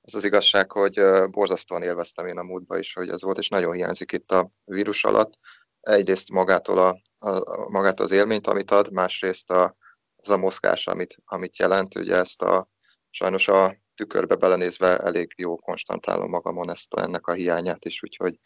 Az 0.00 0.14
az 0.14 0.24
igazság, 0.24 0.72
hogy 0.72 1.00
borzasztóan 1.30 1.82
élveztem 1.82 2.26
én 2.26 2.38
a 2.38 2.42
múltba 2.42 2.78
is, 2.78 2.94
hogy 2.94 3.08
ez 3.08 3.22
volt, 3.22 3.38
és 3.38 3.48
nagyon 3.48 3.72
hiányzik 3.72 4.12
itt 4.12 4.32
a 4.32 4.48
vírus 4.64 5.04
alatt. 5.04 5.32
Egyrészt 5.80 6.30
magától, 6.30 6.78
a, 6.78 7.00
a, 7.18 7.68
magától 7.68 8.04
az 8.04 8.12
élményt, 8.12 8.46
amit 8.46 8.70
ad, 8.70 8.92
másrészt 8.92 9.50
a, 9.50 9.76
az 10.16 10.30
a 10.30 10.36
mozgás, 10.36 10.86
amit, 10.86 11.16
amit 11.24 11.58
jelent. 11.58 11.94
Ugye 11.94 12.16
ezt 12.16 12.42
a, 12.42 12.68
sajnos 13.10 13.48
a 13.48 13.76
tükörbe 13.94 14.34
belenézve 14.34 14.98
elég 14.98 15.32
jó 15.36 15.56
konstantálom 15.56 16.30
magamon 16.30 16.70
ezt 16.70 16.94
a, 16.94 17.02
ennek 17.02 17.26
a 17.26 17.32
hiányát 17.32 17.84
is, 17.84 18.02
úgyhogy 18.02 18.40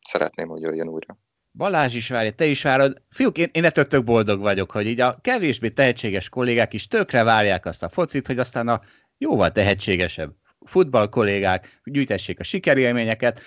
szeretném, 0.00 0.48
hogy 0.48 0.60
jöjjön 0.60 0.88
újra. 0.88 1.18
Balázs 1.56 1.94
is 1.94 2.08
várja, 2.08 2.30
te 2.32 2.44
is 2.44 2.62
várod. 2.62 3.02
Fiúk, 3.10 3.38
én, 3.38 3.48
én 3.52 3.64
ettől 3.64 3.86
tök 3.86 4.04
boldog 4.04 4.40
vagyok, 4.40 4.70
hogy 4.70 4.86
így 4.86 5.00
a 5.00 5.18
kevésbé 5.20 5.68
tehetséges 5.68 6.28
kollégák 6.28 6.72
is 6.72 6.88
tökre 6.88 7.22
várják 7.22 7.66
azt 7.66 7.82
a 7.82 7.88
focit, 7.88 8.26
hogy 8.26 8.38
aztán 8.38 8.68
a 8.68 8.80
jóval 9.18 9.52
tehetségesebb 9.52 10.34
futball 10.66 11.08
kollégák 11.08 11.80
gyűjtessék 11.84 12.40
a 12.40 12.42
sikerélményeket. 12.42 13.40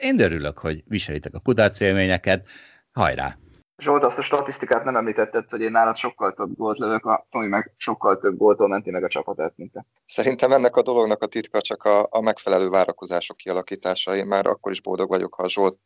Én 0.00 0.20
örülök, 0.20 0.58
hogy 0.58 0.82
viselitek 0.86 1.34
a 1.34 1.40
kudarc 1.40 1.80
élményeket. 1.80 2.48
Hajrá! 2.92 3.36
Zsolt, 3.82 4.04
azt 4.04 4.18
a 4.18 4.22
statisztikát 4.22 4.84
nem 4.84 4.96
említetted, 4.96 5.50
hogy 5.50 5.60
én 5.60 5.70
nálad 5.70 5.96
sokkal 5.96 6.32
több 6.32 6.56
gólt 6.56 6.78
lövök, 6.78 7.04
a 7.04 7.26
Tomi 7.30 7.46
meg 7.46 7.74
sokkal 7.76 8.18
több 8.18 8.36
góltól 8.36 8.68
menti 8.68 8.90
meg 8.90 9.04
a 9.04 9.08
csapatát, 9.08 9.52
mint 9.56 9.72
te. 9.72 9.86
Szerintem 10.04 10.52
ennek 10.52 10.76
a 10.76 10.82
dolognak 10.82 11.22
a 11.22 11.26
titka 11.26 11.60
csak 11.60 11.82
a, 11.82 12.06
a 12.10 12.20
megfelelő 12.20 12.68
várakozások 12.68 13.36
kialakítása. 13.36 14.16
Én 14.16 14.26
már 14.26 14.46
akkor 14.46 14.72
is 14.72 14.80
boldog 14.80 15.08
vagyok, 15.08 15.34
ha 15.34 15.42
a 15.42 15.48
Zsolt 15.48 15.78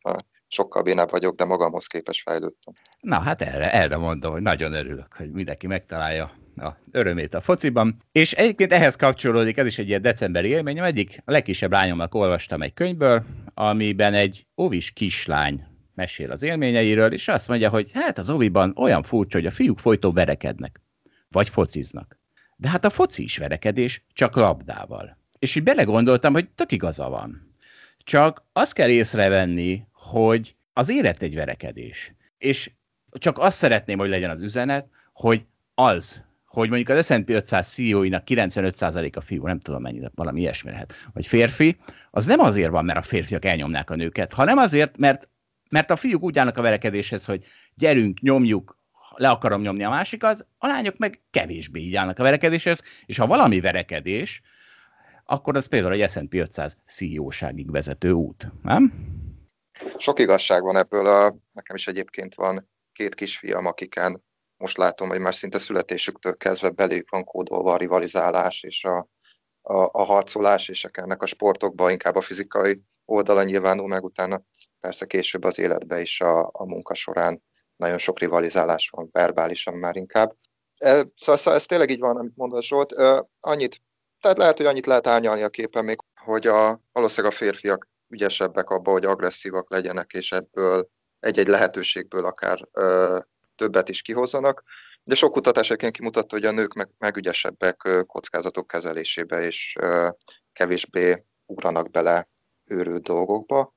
sokkal 0.49 0.81
bénább 0.83 1.09
vagyok, 1.11 1.35
de 1.35 1.45
magamhoz 1.45 1.85
képes 1.85 2.21
fejlődtem. 2.21 2.73
Na 2.99 3.19
hát 3.19 3.41
erre, 3.41 3.73
erre 3.73 3.97
mondom, 3.97 4.31
hogy 4.31 4.41
nagyon 4.41 4.73
örülök, 4.73 5.13
hogy 5.15 5.31
mindenki 5.31 5.67
megtalálja 5.67 6.31
a 6.55 6.75
örömét 6.91 7.33
a 7.33 7.41
fociban. 7.41 7.95
És 8.11 8.31
egyébként 8.31 8.73
ehhez 8.73 8.95
kapcsolódik, 8.95 9.57
ez 9.57 9.65
is 9.65 9.79
egy 9.79 9.87
ilyen 9.87 10.01
decemberi 10.01 10.47
élményem, 10.47 10.83
egyik 10.83 11.21
a 11.25 11.31
legkisebb 11.31 11.71
lányomnak 11.71 12.15
olvastam 12.15 12.61
egy 12.61 12.73
könyvből, 12.73 13.23
amiben 13.53 14.13
egy 14.13 14.45
óvis 14.57 14.91
kislány 14.91 15.63
mesél 15.95 16.31
az 16.31 16.43
élményeiről, 16.43 17.13
és 17.13 17.27
azt 17.27 17.47
mondja, 17.47 17.69
hogy 17.69 17.91
hát 17.93 18.17
az 18.17 18.29
oviban 18.29 18.73
olyan 18.77 19.03
furcsa, 19.03 19.37
hogy 19.37 19.47
a 19.47 19.51
fiúk 19.51 19.79
folyton 19.79 20.13
verekednek, 20.13 20.81
vagy 21.29 21.49
fociznak. 21.49 22.19
De 22.55 22.69
hát 22.69 22.85
a 22.85 22.89
foci 22.89 23.23
is 23.23 23.37
verekedés, 23.37 24.05
csak 24.13 24.35
labdával. 24.35 25.17
És 25.39 25.55
így 25.55 25.63
belegondoltam, 25.63 26.33
hogy 26.33 26.49
tök 26.49 26.71
igaza 26.71 27.09
van. 27.09 27.55
Csak 27.97 28.43
azt 28.53 28.73
kell 28.73 28.89
észrevenni, 28.89 29.83
hogy 29.99 30.55
az 30.73 30.89
élet 30.89 31.23
egy 31.23 31.35
verekedés. 31.35 32.13
És 32.37 32.71
csak 33.11 33.37
azt 33.37 33.57
szeretném, 33.57 33.97
hogy 33.97 34.09
legyen 34.09 34.29
az 34.29 34.41
üzenet, 34.41 34.87
hogy 35.13 35.45
az, 35.75 36.23
hogy 36.45 36.69
mondjuk 36.69 36.89
az 36.89 37.05
S&P 37.05 37.29
500 37.29 37.67
CEO-inak 37.67 38.23
95%-a 38.25 39.21
fiú, 39.21 39.45
nem 39.45 39.59
tudom 39.59 39.81
mennyi, 39.81 40.01
valami 40.15 40.39
ilyesmi 40.39 40.71
lehet, 40.71 40.93
vagy 41.13 41.27
férfi, 41.27 41.77
az 42.11 42.25
nem 42.25 42.39
azért 42.39 42.69
van, 42.69 42.85
mert 42.85 42.97
a 42.97 43.01
férfiak 43.01 43.45
elnyomnák 43.45 43.89
a 43.89 43.95
nőket, 43.95 44.33
hanem 44.33 44.57
azért, 44.57 44.97
mert, 44.97 45.29
mert 45.69 45.91
a 45.91 45.95
fiúk 45.95 46.23
úgy 46.23 46.39
állnak 46.39 46.57
a 46.57 46.61
verekedéshez, 46.61 47.25
hogy 47.25 47.43
gyerünk, 47.75 48.19
nyomjuk, 48.19 48.77
le 49.15 49.29
akarom 49.29 49.61
nyomni 49.61 49.83
a 49.83 49.89
másikat, 49.89 50.47
a 50.57 50.67
lányok 50.67 50.97
meg 50.97 51.21
kevésbé 51.31 51.79
így 51.79 51.95
állnak 51.95 52.19
a 52.19 52.23
verekedéshez, 52.23 52.81
és 53.05 53.17
ha 53.17 53.27
valami 53.27 53.59
verekedés, 53.59 54.41
akkor 55.25 55.55
az 55.55 55.65
például 55.65 55.93
egy 55.93 56.09
S&P 56.09 56.33
500 56.33 56.77
CEO-ságig 56.85 57.71
vezető 57.71 58.11
út, 58.11 58.51
nem? 58.63 58.93
Sok 59.97 60.19
igazság 60.19 60.63
van 60.63 60.75
ebből, 60.75 61.05
a, 61.05 61.35
nekem 61.51 61.75
is 61.75 61.87
egyébként 61.87 62.35
van 62.35 62.69
két 62.91 63.15
kisfiam, 63.15 63.65
akiken 63.65 64.23
most 64.57 64.77
látom, 64.77 65.09
hogy 65.09 65.19
már 65.19 65.35
szinte 65.35 65.59
születésüktől 65.59 66.37
kezdve 66.37 66.69
belük 66.69 67.09
van 67.09 67.23
kódolva 67.23 67.73
a 67.73 67.77
rivalizálás 67.77 68.63
és 68.63 68.83
a, 68.83 68.97
a, 69.61 69.89
a 69.91 70.03
harcolás, 70.03 70.69
és 70.69 70.83
ennek 70.91 71.21
a 71.21 71.25
sportokban 71.25 71.91
inkább 71.91 72.15
a 72.15 72.21
fizikai 72.21 72.81
oldala 73.05 73.43
nyilvánul 73.43 73.87
meg, 73.87 74.03
utána 74.03 74.41
persze 74.79 75.05
később 75.05 75.43
az 75.43 75.59
életbe 75.59 76.01
is 76.01 76.21
a, 76.21 76.49
a 76.53 76.65
munka 76.65 76.93
során 76.93 77.43
nagyon 77.75 77.97
sok 77.97 78.19
rivalizálás 78.19 78.89
van, 78.89 79.09
verbálisan 79.11 79.73
már 79.73 79.95
inkább. 79.95 80.35
E, 80.77 80.89
szóval, 81.15 81.37
szóval 81.37 81.53
ez 81.53 81.65
tényleg 81.65 81.89
így 81.89 81.99
van, 81.99 82.17
amit 82.17 82.35
mondasz 82.35 82.65
Zsolt. 82.65 82.93
Annyit, 83.39 83.81
tehát 84.19 84.37
lehet, 84.37 84.57
hogy 84.57 84.65
annyit 84.65 84.85
lehet 84.85 85.07
árnyalni 85.07 85.41
a 85.41 85.49
képen 85.49 85.85
még, 85.85 85.97
hogy 86.15 86.47
a, 86.47 86.81
valószínűleg 86.91 87.33
a 87.33 87.37
férfiak 87.37 87.88
ügyesebbek 88.09 88.69
abba, 88.69 88.91
hogy 88.91 89.05
agresszívak 89.05 89.69
legyenek, 89.69 90.11
és 90.11 90.31
ebből 90.31 90.89
egy-egy 91.19 91.47
lehetőségből 91.47 92.25
akár 92.25 92.59
ö, 92.71 93.19
többet 93.55 93.89
is 93.89 94.01
kihozzanak. 94.01 94.63
De 95.03 95.15
sok 95.15 95.31
kutatás 95.31 95.65
egyébként 95.65 95.95
kimutatta, 95.95 96.35
hogy 96.35 96.45
a 96.45 96.51
nők 96.51 96.73
meg, 96.73 96.89
meg 96.97 97.17
ügyesebbek 97.17 98.03
kockázatok 98.05 98.67
kezelésébe, 98.67 99.41
és 99.41 99.75
ö, 99.79 100.09
kevésbé 100.53 101.25
ugranak 101.45 101.91
bele 101.91 102.29
őrült 102.65 103.03
dolgokba, 103.03 103.75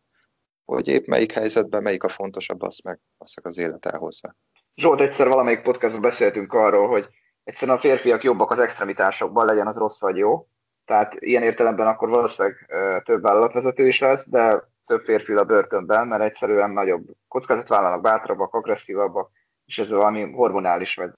hogy 0.64 0.88
épp 0.88 1.06
melyik 1.06 1.32
helyzetben 1.32 1.82
melyik 1.82 2.04
a 2.04 2.08
fontosabb, 2.08 2.62
azt 2.62 2.82
meg, 2.82 3.00
azt 3.18 3.38
az 3.42 3.58
élet 3.58 3.86
elhozza. 3.86 4.36
Zsolt, 4.74 5.00
egyszer 5.00 5.28
valamelyik 5.28 5.62
podcastban 5.62 6.00
beszéltünk 6.00 6.52
arról, 6.52 6.88
hogy 6.88 7.08
egyszerűen 7.44 7.76
a 7.76 7.80
férfiak 7.80 8.22
jobbak 8.22 8.50
az 8.50 8.58
extremitásokban, 8.58 9.46
legyen 9.46 9.66
az 9.66 9.76
rossz 9.76 10.00
vagy 10.00 10.16
jó. 10.16 10.48
Tehát 10.84 11.14
ilyen 11.18 11.42
értelemben 11.42 11.86
akkor 11.86 12.08
valószínűleg 12.08 12.66
több 13.04 13.22
vállalatvezető 13.22 13.86
is 13.86 13.98
lesz, 13.98 14.28
de 14.28 14.70
több 14.86 15.04
férfi 15.04 15.32
a 15.32 15.44
börtönben, 15.44 16.06
mert 16.06 16.22
egyszerűen 16.22 16.70
nagyobb 16.70 17.04
kockázat 17.28 17.68
vállalnak, 17.68 18.02
bátrabbak, 18.02 18.54
agresszívabbak, 18.54 19.30
és 19.64 19.78
ez 19.78 19.90
valami 19.90 20.30
hormonális 20.30 20.94
vagy 20.94 21.10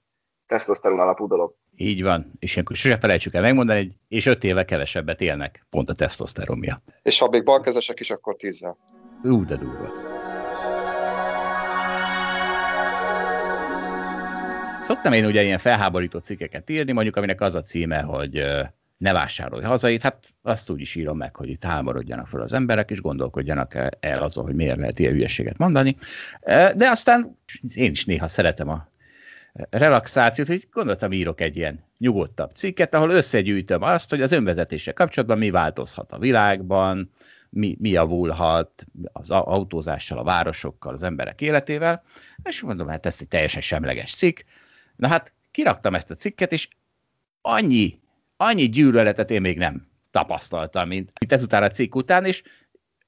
tesztoszteron 0.47 0.99
alapú 0.99 1.27
dolog. 1.27 1.55
Így 1.75 2.03
van, 2.03 2.31
és 2.39 2.53
ilyenkor 2.53 2.75
sose 2.75 2.97
felejtsük 2.97 3.33
el 3.33 3.41
megmondani, 3.41 3.79
hogy 3.79 3.93
és 4.07 4.25
öt 4.25 4.43
éve 4.43 4.65
kevesebbet 4.65 5.21
élnek, 5.21 5.65
pont 5.69 5.89
a 5.89 5.93
tesztoszteron 5.93 6.57
miatt. 6.57 6.93
És 7.01 7.19
ha 7.19 7.27
még 7.29 7.43
balkezesek 7.43 7.99
is, 7.99 8.11
akkor 8.11 8.35
tízzel. 8.35 8.77
Ú, 9.23 9.45
de 9.45 9.55
durva. 9.55 10.13
Szoktam 14.81 15.13
én 15.13 15.25
ugye 15.25 15.43
ilyen 15.43 15.57
felháborító 15.57 16.19
cikkeket 16.19 16.69
írni, 16.69 16.91
mondjuk 16.91 17.15
aminek 17.15 17.41
az 17.41 17.55
a 17.55 17.61
címe, 17.61 18.01
hogy 18.01 18.45
ne 18.97 19.13
vásárolj 19.13 19.63
hazait, 19.63 20.01
hát 20.01 20.33
azt 20.41 20.69
úgy 20.69 20.81
is 20.81 20.95
írom 20.95 21.17
meg, 21.17 21.35
hogy 21.35 21.49
itt 21.49 21.63
háborodjanak 21.63 22.27
fel 22.27 22.41
az 22.41 22.53
emberek, 22.53 22.91
és 22.91 23.01
gondolkodjanak 23.01 23.75
el 23.99 24.23
azon, 24.23 24.45
hogy 24.45 24.55
miért 24.55 24.77
lehet 24.77 24.99
ilyen 24.99 25.13
hülyeséget 25.13 25.57
mondani. 25.57 25.97
De 26.75 26.89
aztán 26.89 27.37
én 27.73 27.91
is 27.91 28.05
néha 28.05 28.27
szeretem 28.27 28.69
a 28.69 28.87
relaxációt, 29.69 30.47
hogy 30.47 30.67
gondoltam 30.71 31.11
írok 31.11 31.41
egy 31.41 31.57
ilyen 31.57 31.83
nyugodtabb 31.97 32.51
cikket, 32.51 32.93
ahol 32.93 33.09
összegyűjtöm 33.09 33.81
azt, 33.81 34.09
hogy 34.09 34.21
az 34.21 34.31
önvezetése 34.31 34.91
kapcsolatban 34.91 35.37
mi 35.37 35.49
változhat 35.49 36.11
a 36.11 36.19
világban, 36.19 37.11
mi, 37.49 37.77
mi 37.79 37.89
javulhat 37.89 38.85
az 39.13 39.31
autózással, 39.31 40.17
a 40.17 40.23
városokkal, 40.23 40.93
az 40.93 41.03
emberek 41.03 41.41
életével, 41.41 42.03
és 42.43 42.61
mondom, 42.61 42.87
hát 42.87 43.05
ez 43.05 43.17
egy 43.19 43.27
teljesen 43.27 43.61
semleges 43.61 44.15
cikk. 44.15 44.39
Na 44.95 45.07
hát 45.07 45.33
kiraktam 45.51 45.95
ezt 45.95 46.11
a 46.11 46.15
cikket, 46.15 46.51
és 46.51 46.67
annyi 47.41 47.99
annyi 48.37 48.69
gyűlöletet 48.69 49.31
én 49.31 49.41
még 49.41 49.57
nem 49.57 49.83
tapasztaltam, 50.11 50.87
mint, 50.87 51.11
mint 51.19 51.31
ezután 51.31 51.63
a 51.63 51.69
cikk 51.69 51.95
után, 51.95 52.25
és, 52.25 52.43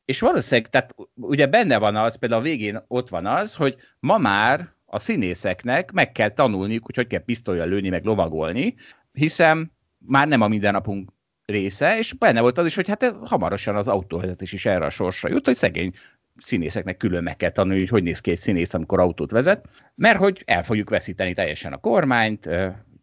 és 0.06 0.20
valószínűleg, 0.20 0.70
tehát 0.70 0.96
ugye 1.16 1.48
benne 1.48 1.78
van 1.78 1.96
az, 1.96 2.16
például 2.16 2.42
a 2.42 2.44
végén 2.44 2.84
ott 2.88 3.10
van 3.10 3.26
az, 3.26 3.56
hogy 3.56 3.76
ma 4.00 4.18
már 4.18 4.76
a 4.86 5.00
színészeknek 5.00 5.92
meg 5.92 6.12
kell 6.12 6.30
tanulniuk, 6.30 6.86
hogy 6.86 6.96
hogy 6.96 7.08
kell 7.08 7.24
pisztolyjal 7.24 7.68
lőni, 7.68 7.90
meg 7.90 8.04
lovagolni, 8.04 8.76
hiszen 9.14 9.72
már 9.98 10.28
nem 10.28 10.42
a 10.42 10.48
mindennapunk 10.48 11.12
része, 11.46 11.98
és 11.98 12.14
benne 12.14 12.42
volt 12.42 12.58
az 12.58 12.66
is, 12.66 12.76
hogy 12.76 12.88
hát 12.88 13.16
hamarosan 13.24 13.76
az 13.76 13.88
autóvezetés 13.88 14.52
is 14.52 14.66
erre 14.66 14.86
a 14.86 14.90
sorsra 14.90 15.30
jut, 15.30 15.46
hogy 15.46 15.56
szegény 15.56 15.94
színészeknek 16.38 16.98
külön 16.98 17.24
meg 17.24 17.38
kell 17.38 17.52
tanulni, 17.52 17.80
hogy 17.80 17.90
hogy 17.90 18.04
néz 18.04 18.20
ki 18.20 18.32
egy 18.32 18.38
színész, 18.38 18.74
amikor 18.74 19.00
autót 19.00 19.32
vezet, 19.32 19.66
mert 19.96 20.18
hogy 20.18 20.44
el 20.46 20.64
fogjuk 20.64 20.90
veszíteni 20.90 21.34
teljesen 21.34 21.74
a 21.74 21.78
kormányt, 21.78 22.50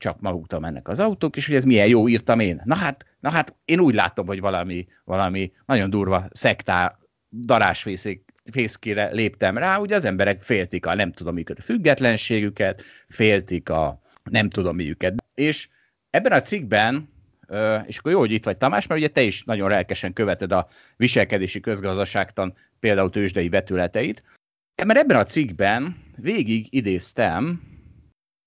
csak 0.04 0.20
maguktól 0.20 0.60
mennek 0.60 0.88
az 0.88 1.00
autók, 1.00 1.36
és 1.36 1.46
hogy 1.46 1.56
ez 1.56 1.64
milyen 1.64 1.86
jó 1.86 2.08
írtam 2.08 2.40
én. 2.40 2.62
Na 2.64 2.74
hát, 2.74 3.06
na 3.20 3.30
hát 3.30 3.56
én 3.64 3.80
úgy 3.80 3.94
látom, 3.94 4.26
hogy 4.26 4.40
valami, 4.40 4.86
valami 5.04 5.52
nagyon 5.66 5.90
durva 5.90 6.28
szektá 6.30 6.98
darásfészkére 7.30 9.10
léptem 9.12 9.58
rá, 9.58 9.78
ugye 9.78 9.94
az 9.96 10.04
emberek 10.04 10.42
féltik 10.42 10.86
a 10.86 10.94
nem 10.94 11.12
tudom 11.12 11.34
miket, 11.34 11.58
a 11.58 11.62
függetlenségüket, 11.62 12.82
féltik 13.08 13.68
a 13.68 14.00
nem 14.30 14.48
tudom 14.48 14.76
miüket. 14.76 15.24
És 15.34 15.68
ebben 16.10 16.32
a 16.32 16.40
cikkben, 16.40 17.08
és 17.86 17.98
akkor 17.98 18.12
jó, 18.12 18.18
hogy 18.18 18.32
itt 18.32 18.44
vagy 18.44 18.56
Tamás, 18.56 18.86
mert 18.86 19.00
ugye 19.00 19.10
te 19.10 19.22
is 19.22 19.42
nagyon 19.42 19.70
lelkesen 19.70 20.12
követed 20.12 20.52
a 20.52 20.66
viselkedési 20.96 21.60
közgazdaságtan 21.60 22.54
például 22.80 23.10
tőzsdei 23.10 23.48
vetületeit, 23.48 24.22
mert 24.84 24.98
ebben 24.98 25.16
a 25.16 25.24
cikkben 25.24 25.96
végig 26.16 26.66
idéztem 26.70 27.72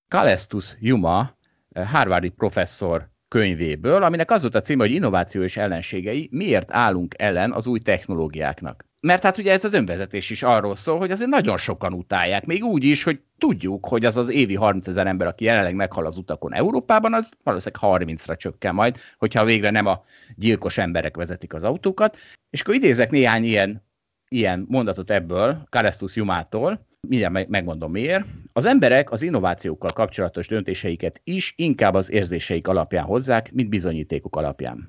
Kalestus 0.08 0.76
Juma 0.80 1.37
Harvardi 1.74 2.28
professzor 2.28 3.10
könyvéből, 3.28 4.02
aminek 4.02 4.30
az 4.30 4.40
volt 4.40 4.54
a 4.54 4.60
címe, 4.60 4.84
hogy 4.84 4.94
innováció 4.94 5.42
és 5.42 5.56
ellenségei, 5.56 6.28
miért 6.32 6.72
állunk 6.72 7.14
ellen 7.18 7.52
az 7.52 7.66
új 7.66 7.78
technológiáknak. 7.78 8.86
Mert 9.00 9.22
hát 9.22 9.38
ugye 9.38 9.52
ez 9.52 9.64
az 9.64 9.72
önvezetés 9.72 10.30
is 10.30 10.42
arról 10.42 10.74
szól, 10.74 10.98
hogy 10.98 11.10
azért 11.10 11.30
nagyon 11.30 11.58
sokan 11.58 11.92
utálják, 11.92 12.46
még 12.46 12.64
úgy 12.64 12.84
is, 12.84 13.02
hogy 13.02 13.20
tudjuk, 13.38 13.86
hogy 13.86 14.04
az 14.04 14.16
az 14.16 14.28
évi 14.28 14.54
30 14.54 14.88
ezer 14.88 15.06
ember, 15.06 15.26
aki 15.26 15.44
jelenleg 15.44 15.74
meghal 15.74 16.06
az 16.06 16.16
utakon 16.16 16.54
Európában, 16.54 17.14
az 17.14 17.30
valószínűleg 17.42 18.00
30-ra 18.00 18.36
csökken 18.36 18.74
majd, 18.74 18.96
hogyha 19.18 19.44
végre 19.44 19.70
nem 19.70 19.86
a 19.86 20.04
gyilkos 20.34 20.78
emberek 20.78 21.16
vezetik 21.16 21.54
az 21.54 21.64
autókat. 21.64 22.16
És 22.50 22.60
akkor 22.60 22.74
idézek 22.74 23.10
néhány 23.10 23.44
ilyen, 23.44 23.84
ilyen 24.28 24.64
mondatot 24.68 25.10
ebből, 25.10 25.66
Karestus 25.70 26.16
Jumától, 26.16 26.86
mindjárt 27.08 27.48
megmondom 27.48 27.90
miért. 27.90 28.24
Az 28.52 28.64
emberek 28.64 29.10
az 29.10 29.22
innovációkkal 29.22 29.90
kapcsolatos 29.94 30.48
döntéseiket 30.48 31.20
is 31.24 31.54
inkább 31.56 31.94
az 31.94 32.10
érzéseik 32.10 32.68
alapján 32.68 33.04
hozzák, 33.04 33.52
mint 33.52 33.68
bizonyítékok 33.68 34.36
alapján. 34.36 34.88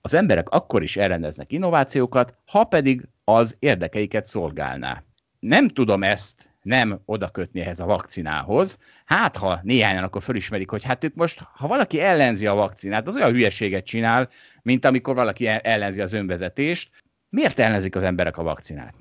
Az 0.00 0.14
emberek 0.14 0.48
akkor 0.48 0.82
is 0.82 0.96
elrendeznek 0.96 1.52
innovációkat, 1.52 2.38
ha 2.46 2.64
pedig 2.64 3.08
az 3.24 3.56
érdekeiket 3.58 4.24
szolgálná. 4.24 5.02
Nem 5.38 5.68
tudom 5.68 6.02
ezt 6.02 6.48
nem 6.62 7.00
oda 7.04 7.28
kötni 7.28 7.60
ehhez 7.60 7.80
a 7.80 7.84
vakcinához. 7.84 8.78
Hát, 9.04 9.36
ha 9.36 9.60
néhányan 9.62 10.04
akkor 10.04 10.22
fölismerik, 10.22 10.70
hogy 10.70 10.84
hát 10.84 11.04
ők 11.04 11.14
most, 11.14 11.40
ha 11.52 11.66
valaki 11.66 12.00
ellenzi 12.00 12.46
a 12.46 12.54
vakcinát, 12.54 13.06
az 13.06 13.16
olyan 13.16 13.30
hülyeséget 13.30 13.84
csinál, 13.84 14.28
mint 14.62 14.84
amikor 14.84 15.14
valaki 15.14 15.46
ellenzi 15.46 16.00
az 16.00 16.12
önvezetést. 16.12 16.90
Miért 17.28 17.58
ellenzik 17.58 17.96
az 17.96 18.02
emberek 18.02 18.38
a 18.38 18.42
vakcinát? 18.42 18.94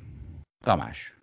Tamás. 0.64 1.19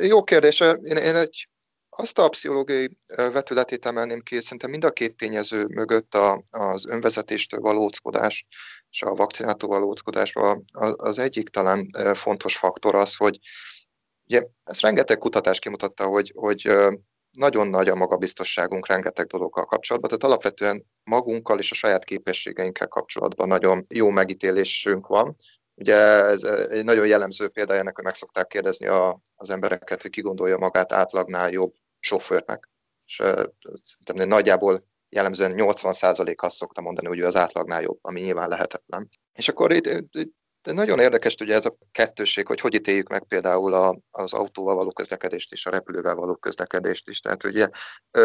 Jó 0.00 0.22
kérdés. 0.22 0.60
Én, 0.60 0.96
én 0.96 1.14
egy 1.14 1.48
azt 1.96 2.18
a 2.18 2.28
pszichológiai 2.28 2.98
vetületét 3.16 3.86
emelném 3.86 4.20
ki, 4.20 4.40
szerintem 4.40 4.70
mind 4.70 4.84
a 4.84 4.90
két 4.90 5.16
tényező 5.16 5.66
mögött 5.66 6.14
a, 6.14 6.42
az 6.50 6.86
önvezetéstől 6.86 7.60
való 7.60 7.82
óckodás 7.82 8.46
és 8.90 9.02
a 9.02 9.14
vakcinától 9.14 9.68
való 9.68 9.86
óckodás 9.86 10.32
az 10.96 11.18
egyik 11.18 11.48
talán 11.48 11.86
fontos 12.14 12.56
faktor 12.56 12.94
az, 12.94 13.16
hogy 13.16 13.38
ugye 14.26 14.42
ezt 14.64 14.80
rengeteg 14.80 15.18
kutatás 15.18 15.58
kimutatta, 15.58 16.06
hogy, 16.06 16.32
hogy 16.34 16.72
nagyon 17.30 17.66
nagy 17.66 17.88
a 17.88 17.94
magabiztosságunk 17.94 18.86
rengeteg 18.86 19.26
dologgal 19.26 19.64
kapcsolatban, 19.64 20.10
tehát 20.10 20.24
alapvetően 20.24 20.86
magunkkal 21.02 21.58
és 21.58 21.70
a 21.70 21.74
saját 21.74 22.04
képességeinkkel 22.04 22.88
kapcsolatban 22.88 23.48
nagyon 23.48 23.82
jó 23.94 24.10
megítélésünk 24.10 25.06
van, 25.06 25.36
Ugye 25.74 25.94
ez 26.24 26.42
egy 26.42 26.84
nagyon 26.84 27.06
jellemző 27.06 27.48
példa 27.48 27.74
ennek, 27.74 27.94
hogy 27.94 28.04
meg 28.04 28.14
szokták 28.14 28.46
kérdezni 28.46 28.86
a, 28.86 29.20
az 29.34 29.50
embereket, 29.50 30.02
hogy 30.02 30.10
ki 30.10 30.20
gondolja 30.20 30.58
magát 30.58 30.92
átlagnál 30.92 31.50
jobb 31.50 31.74
sofőrnek. 31.98 32.70
És 33.06 33.14
szerintem 33.82 34.28
nagyjából 34.28 34.86
jellemzően 35.08 35.52
80% 35.56 36.34
azt 36.36 36.56
szokta 36.56 36.80
mondani, 36.80 37.06
hogy 37.06 37.18
ő 37.18 37.26
az 37.26 37.36
átlagnál 37.36 37.82
jobb, 37.82 37.98
ami 38.02 38.20
nyilván 38.20 38.48
lehetetlen. 38.48 39.08
És 39.32 39.48
akkor 39.48 39.72
itt, 39.72 39.86
itt 40.10 40.34
de 40.64 40.72
nagyon 40.72 40.98
érdekes 40.98 41.34
ugye 41.40 41.54
ez 41.54 41.64
a 41.64 41.76
kettőség, 41.92 42.46
hogy 42.46 42.60
hogy 42.60 42.74
ítéljük 42.74 43.08
meg 43.08 43.24
például 43.24 43.74
a, 43.74 43.98
az 44.10 44.32
autóval 44.32 44.74
való 44.74 44.92
közlekedést 44.92 45.52
és 45.52 45.66
a 45.66 45.70
repülővel 45.70 46.14
való 46.14 46.34
közlekedést 46.34 47.08
is. 47.08 47.20
Tehát 47.20 47.44
ugye 47.44 47.68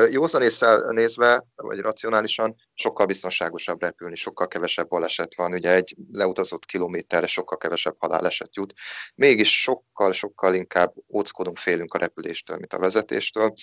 józan 0.10 0.44
nézve, 0.90 1.46
vagy 1.56 1.80
racionálisan 1.80 2.56
sokkal 2.74 3.06
biztonságosabb 3.06 3.82
repülni, 3.82 4.16
sokkal 4.16 4.48
kevesebb 4.48 4.88
baleset 4.88 5.36
van, 5.36 5.54
ugye 5.54 5.74
egy 5.74 5.96
leutazott 6.12 6.66
kilométerre 6.66 7.28
sokkal 7.28 7.58
kevesebb 7.58 7.96
haláleset 8.00 8.56
jut. 8.56 8.74
Mégis 9.16 9.62
sokkal-sokkal 9.62 10.54
inkább 10.54 10.94
óckodunk, 11.14 11.58
félünk 11.58 11.94
a 11.94 11.98
repüléstől, 11.98 12.58
mint 12.58 12.74
a 12.74 12.80
vezetéstől. 12.80 13.54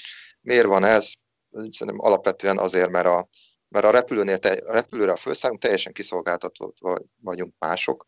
Miért 0.41 0.67
van 0.67 0.85
ez? 0.85 1.13
Szerintem 1.51 2.01
alapvetően 2.01 2.59
azért, 2.59 2.91
mert 2.91 3.07
a, 3.07 3.29
mert 3.69 3.87
a 3.87 3.91
repülőnél, 3.91 4.39
a 4.43 4.73
repülőre 4.73 5.13
a 5.13 5.17
felszállunk 5.17 5.61
teljesen 5.61 5.93
kiszolgáltatva 5.93 6.99
vagyunk 7.23 7.55
mások, 7.59 8.07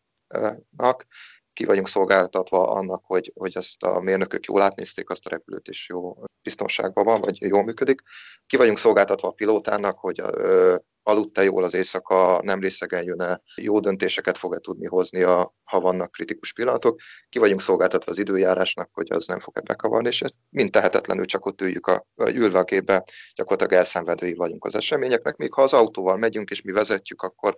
nak, 0.77 1.05
ki 1.53 1.65
vagyunk 1.65 1.87
szolgáltatva 1.87 2.71
annak, 2.71 3.03
hogy, 3.05 3.31
hogy 3.35 3.57
ezt 3.57 3.83
a 3.83 3.99
mérnökök 3.99 4.45
jól 4.45 4.61
átnézték 4.61 5.09
azt 5.09 5.25
a 5.25 5.29
repülőt, 5.29 5.67
és 5.67 5.89
jó 5.89 6.23
biztonságban 6.41 7.05
van, 7.05 7.21
vagy 7.21 7.41
jól 7.41 7.63
működik. 7.63 8.01
Ki 8.45 8.57
vagyunk 8.57 8.77
szolgáltatva 8.77 9.27
a 9.27 9.31
pilótának, 9.31 9.99
hogy 9.99 10.19
ö, 10.19 10.75
aludt-e 11.03 11.43
jól 11.43 11.63
az 11.63 11.73
éjszaka, 11.73 12.41
nem 12.43 12.59
részegeljön-e, 12.59 13.41
jó 13.55 13.79
döntéseket 13.79 14.37
fog-e 14.37 14.57
tudni 14.57 14.87
hozni, 14.87 15.23
a, 15.23 15.53
ha 15.63 15.79
vannak 15.79 16.11
kritikus 16.11 16.53
pillanatok. 16.53 16.99
Ki 17.29 17.39
vagyunk 17.39 17.61
szolgáltatva 17.61 18.11
az 18.11 18.17
időjárásnak, 18.17 18.89
hogy 18.93 19.11
az 19.11 19.27
nem 19.27 19.39
fog-e 19.39 19.61
bekavarni, 19.61 20.07
és 20.07 20.21
ezt 20.21 20.35
mind 20.49 20.71
tehetetlenül 20.71 21.25
csak 21.25 21.45
ott 21.45 21.61
üljük 21.61 21.87
a, 21.87 22.05
ülve 22.15 22.59
a 22.59 22.63
gépbe, 22.63 23.03
gyakorlatilag 23.35 23.73
elszenvedői 23.73 24.33
vagyunk 24.33 24.65
az 24.65 24.75
eseményeknek, 24.75 25.35
míg 25.35 25.53
ha 25.53 25.61
az 25.61 25.73
autóval 25.73 26.17
megyünk 26.17 26.49
és 26.49 26.61
mi 26.61 26.71
vezetjük, 26.71 27.21
akkor 27.21 27.57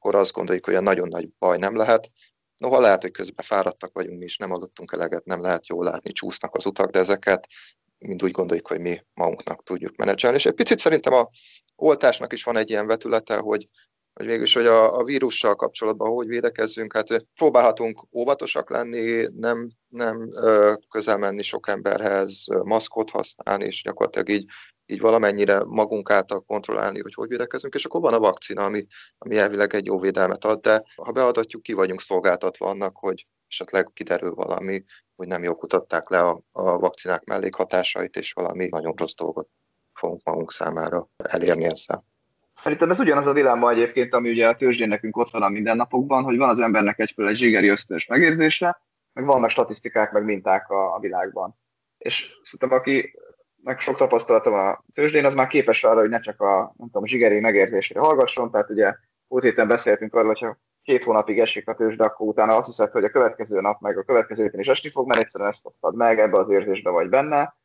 akkor 0.00 0.14
azt 0.14 0.32
gondoljuk, 0.32 0.64
hogy 0.64 0.74
a 0.74 0.80
nagyon 0.80 1.08
nagy 1.08 1.28
baj 1.38 1.56
nem 1.56 1.76
lehet. 1.76 2.10
Noha 2.56 2.80
lehet, 2.80 3.02
hogy 3.02 3.10
közben 3.10 3.44
fáradtak 3.44 3.92
vagyunk 3.92 4.18
mi 4.18 4.24
is, 4.24 4.36
nem 4.36 4.52
adottunk 4.52 4.92
eleget, 4.92 5.24
nem 5.24 5.40
lehet 5.40 5.66
jól 5.66 5.84
látni, 5.84 6.12
csúsznak 6.12 6.54
az 6.54 6.66
utak, 6.66 6.90
de 6.90 6.98
ezeket 6.98 7.46
mind 7.98 8.22
úgy 8.22 8.30
gondoljuk, 8.30 8.68
hogy 8.68 8.80
mi 8.80 9.00
magunknak 9.14 9.62
tudjuk 9.62 9.96
menedzselni. 9.96 10.36
És 10.36 10.46
egy 10.46 10.54
picit 10.54 10.78
szerintem 10.78 11.12
a 11.12 11.28
oltásnak 11.76 12.32
is 12.32 12.44
van 12.44 12.56
egy 12.56 12.70
ilyen 12.70 12.86
vetülete, 12.86 13.36
hogy, 13.36 13.68
hogy 14.12 14.26
végülis, 14.26 14.54
hogy 14.54 14.66
a, 14.66 14.98
a 14.98 15.04
vírussal 15.04 15.54
kapcsolatban 15.54 16.12
hogy 16.12 16.26
védekezzünk, 16.26 16.92
hát 16.92 17.26
próbálhatunk 17.34 18.06
óvatosak 18.12 18.70
lenni, 18.70 19.26
nem, 19.36 19.70
nem 19.88 20.28
közel 20.88 21.18
menni 21.18 21.42
sok 21.42 21.68
emberhez, 21.68 22.44
maszkot 22.62 23.10
használni, 23.10 23.64
és 23.64 23.82
gyakorlatilag 23.82 24.28
így 24.28 24.44
így 24.90 25.00
valamennyire 25.00 25.64
magunk 25.64 26.10
által 26.10 26.40
kontrollálni, 26.40 27.00
hogy 27.00 27.14
hogy 27.14 27.28
védekezünk, 27.28 27.74
és 27.74 27.84
akkor 27.84 28.00
van 28.00 28.14
a 28.14 28.18
vakcina, 28.18 28.64
ami, 28.64 28.86
ami 29.18 29.36
elvileg 29.36 29.74
egy 29.74 29.86
jó 29.86 29.98
védelmet 29.98 30.44
ad, 30.44 30.60
de 30.60 30.84
ha 30.96 31.12
beadatjuk, 31.12 31.62
ki 31.62 31.72
vagyunk 31.72 32.00
szolgáltatva 32.00 32.68
annak, 32.68 32.96
hogy 32.96 33.26
esetleg 33.48 33.90
kiderül 33.92 34.34
valami, 34.34 34.84
hogy 35.16 35.26
nem 35.26 35.42
jól 35.42 35.56
kutatták 35.56 36.08
le 36.08 36.20
a, 36.20 36.42
a 36.52 36.78
vakcinák 36.78 37.24
mellékhatásait, 37.24 38.16
és 38.16 38.32
valami 38.32 38.68
nagyon 38.68 38.94
rossz 38.96 39.14
dolgot 39.14 39.48
fogunk 39.92 40.20
magunk 40.24 40.52
számára 40.52 41.08
elérni 41.16 41.64
ezzel. 41.64 42.04
Szerintem 42.62 42.90
ez 42.90 42.98
ugyanaz 42.98 43.26
a 43.26 43.32
dilemma 43.32 43.70
egyébként, 43.70 44.14
ami 44.14 44.30
ugye 44.30 44.48
a 44.48 44.54
tőzsdén 44.54 44.88
nekünk 44.88 45.16
ott 45.16 45.30
van 45.30 45.42
a 45.42 45.48
mindennapokban, 45.48 46.22
hogy 46.22 46.36
van 46.36 46.48
az 46.48 46.60
embernek 46.60 46.98
egyféle 46.98 47.28
egy 47.28 47.36
zsigeri 47.36 47.68
ösztönös 47.68 48.06
megérzése, 48.06 48.82
meg 49.12 49.24
vannak 49.24 49.50
statisztikák, 49.50 50.12
meg 50.12 50.24
minták 50.24 50.70
a, 50.70 50.94
a 50.94 50.98
világban. 50.98 51.58
És 51.98 52.32
szerintem 52.42 52.78
aki 52.78 53.14
meg 53.62 53.80
sok 53.80 53.96
tapasztalatom 53.96 54.54
a 54.54 54.84
tőzsdén, 54.94 55.24
az 55.24 55.34
már 55.34 55.46
képes 55.46 55.84
arra, 55.84 56.00
hogy 56.00 56.08
ne 56.08 56.20
csak 56.20 56.40
a 56.40 56.74
nem 56.76 56.86
tudom, 56.86 57.04
zsigeri 57.04 57.40
megérzésére 57.40 58.00
hallgasson, 58.00 58.50
tehát 58.50 58.70
ugye 58.70 58.94
múlt 59.28 59.42
héten 59.42 59.68
beszéltünk 59.68 60.14
arról, 60.14 60.26
hogy 60.26 60.40
ha 60.40 60.58
két 60.82 61.04
hónapig 61.04 61.38
esik 61.38 61.68
a 61.68 61.74
tőzsde, 61.74 62.04
akkor 62.04 62.28
utána 62.28 62.56
azt 62.56 62.66
hiszed, 62.66 62.90
hogy 62.90 63.04
a 63.04 63.10
következő 63.10 63.60
nap, 63.60 63.80
meg 63.80 63.98
a 63.98 64.02
következő 64.02 64.42
héten 64.42 64.60
is 64.60 64.66
esni 64.66 64.90
fog, 64.90 65.06
mert 65.06 65.20
egyszerűen 65.20 65.50
ezt 65.50 65.60
szoktad 65.60 65.94
meg, 65.94 66.18
ebbe 66.18 66.38
az 66.38 66.50
érzésbe 66.50 66.90
vagy 66.90 67.08
benne. 67.08 67.56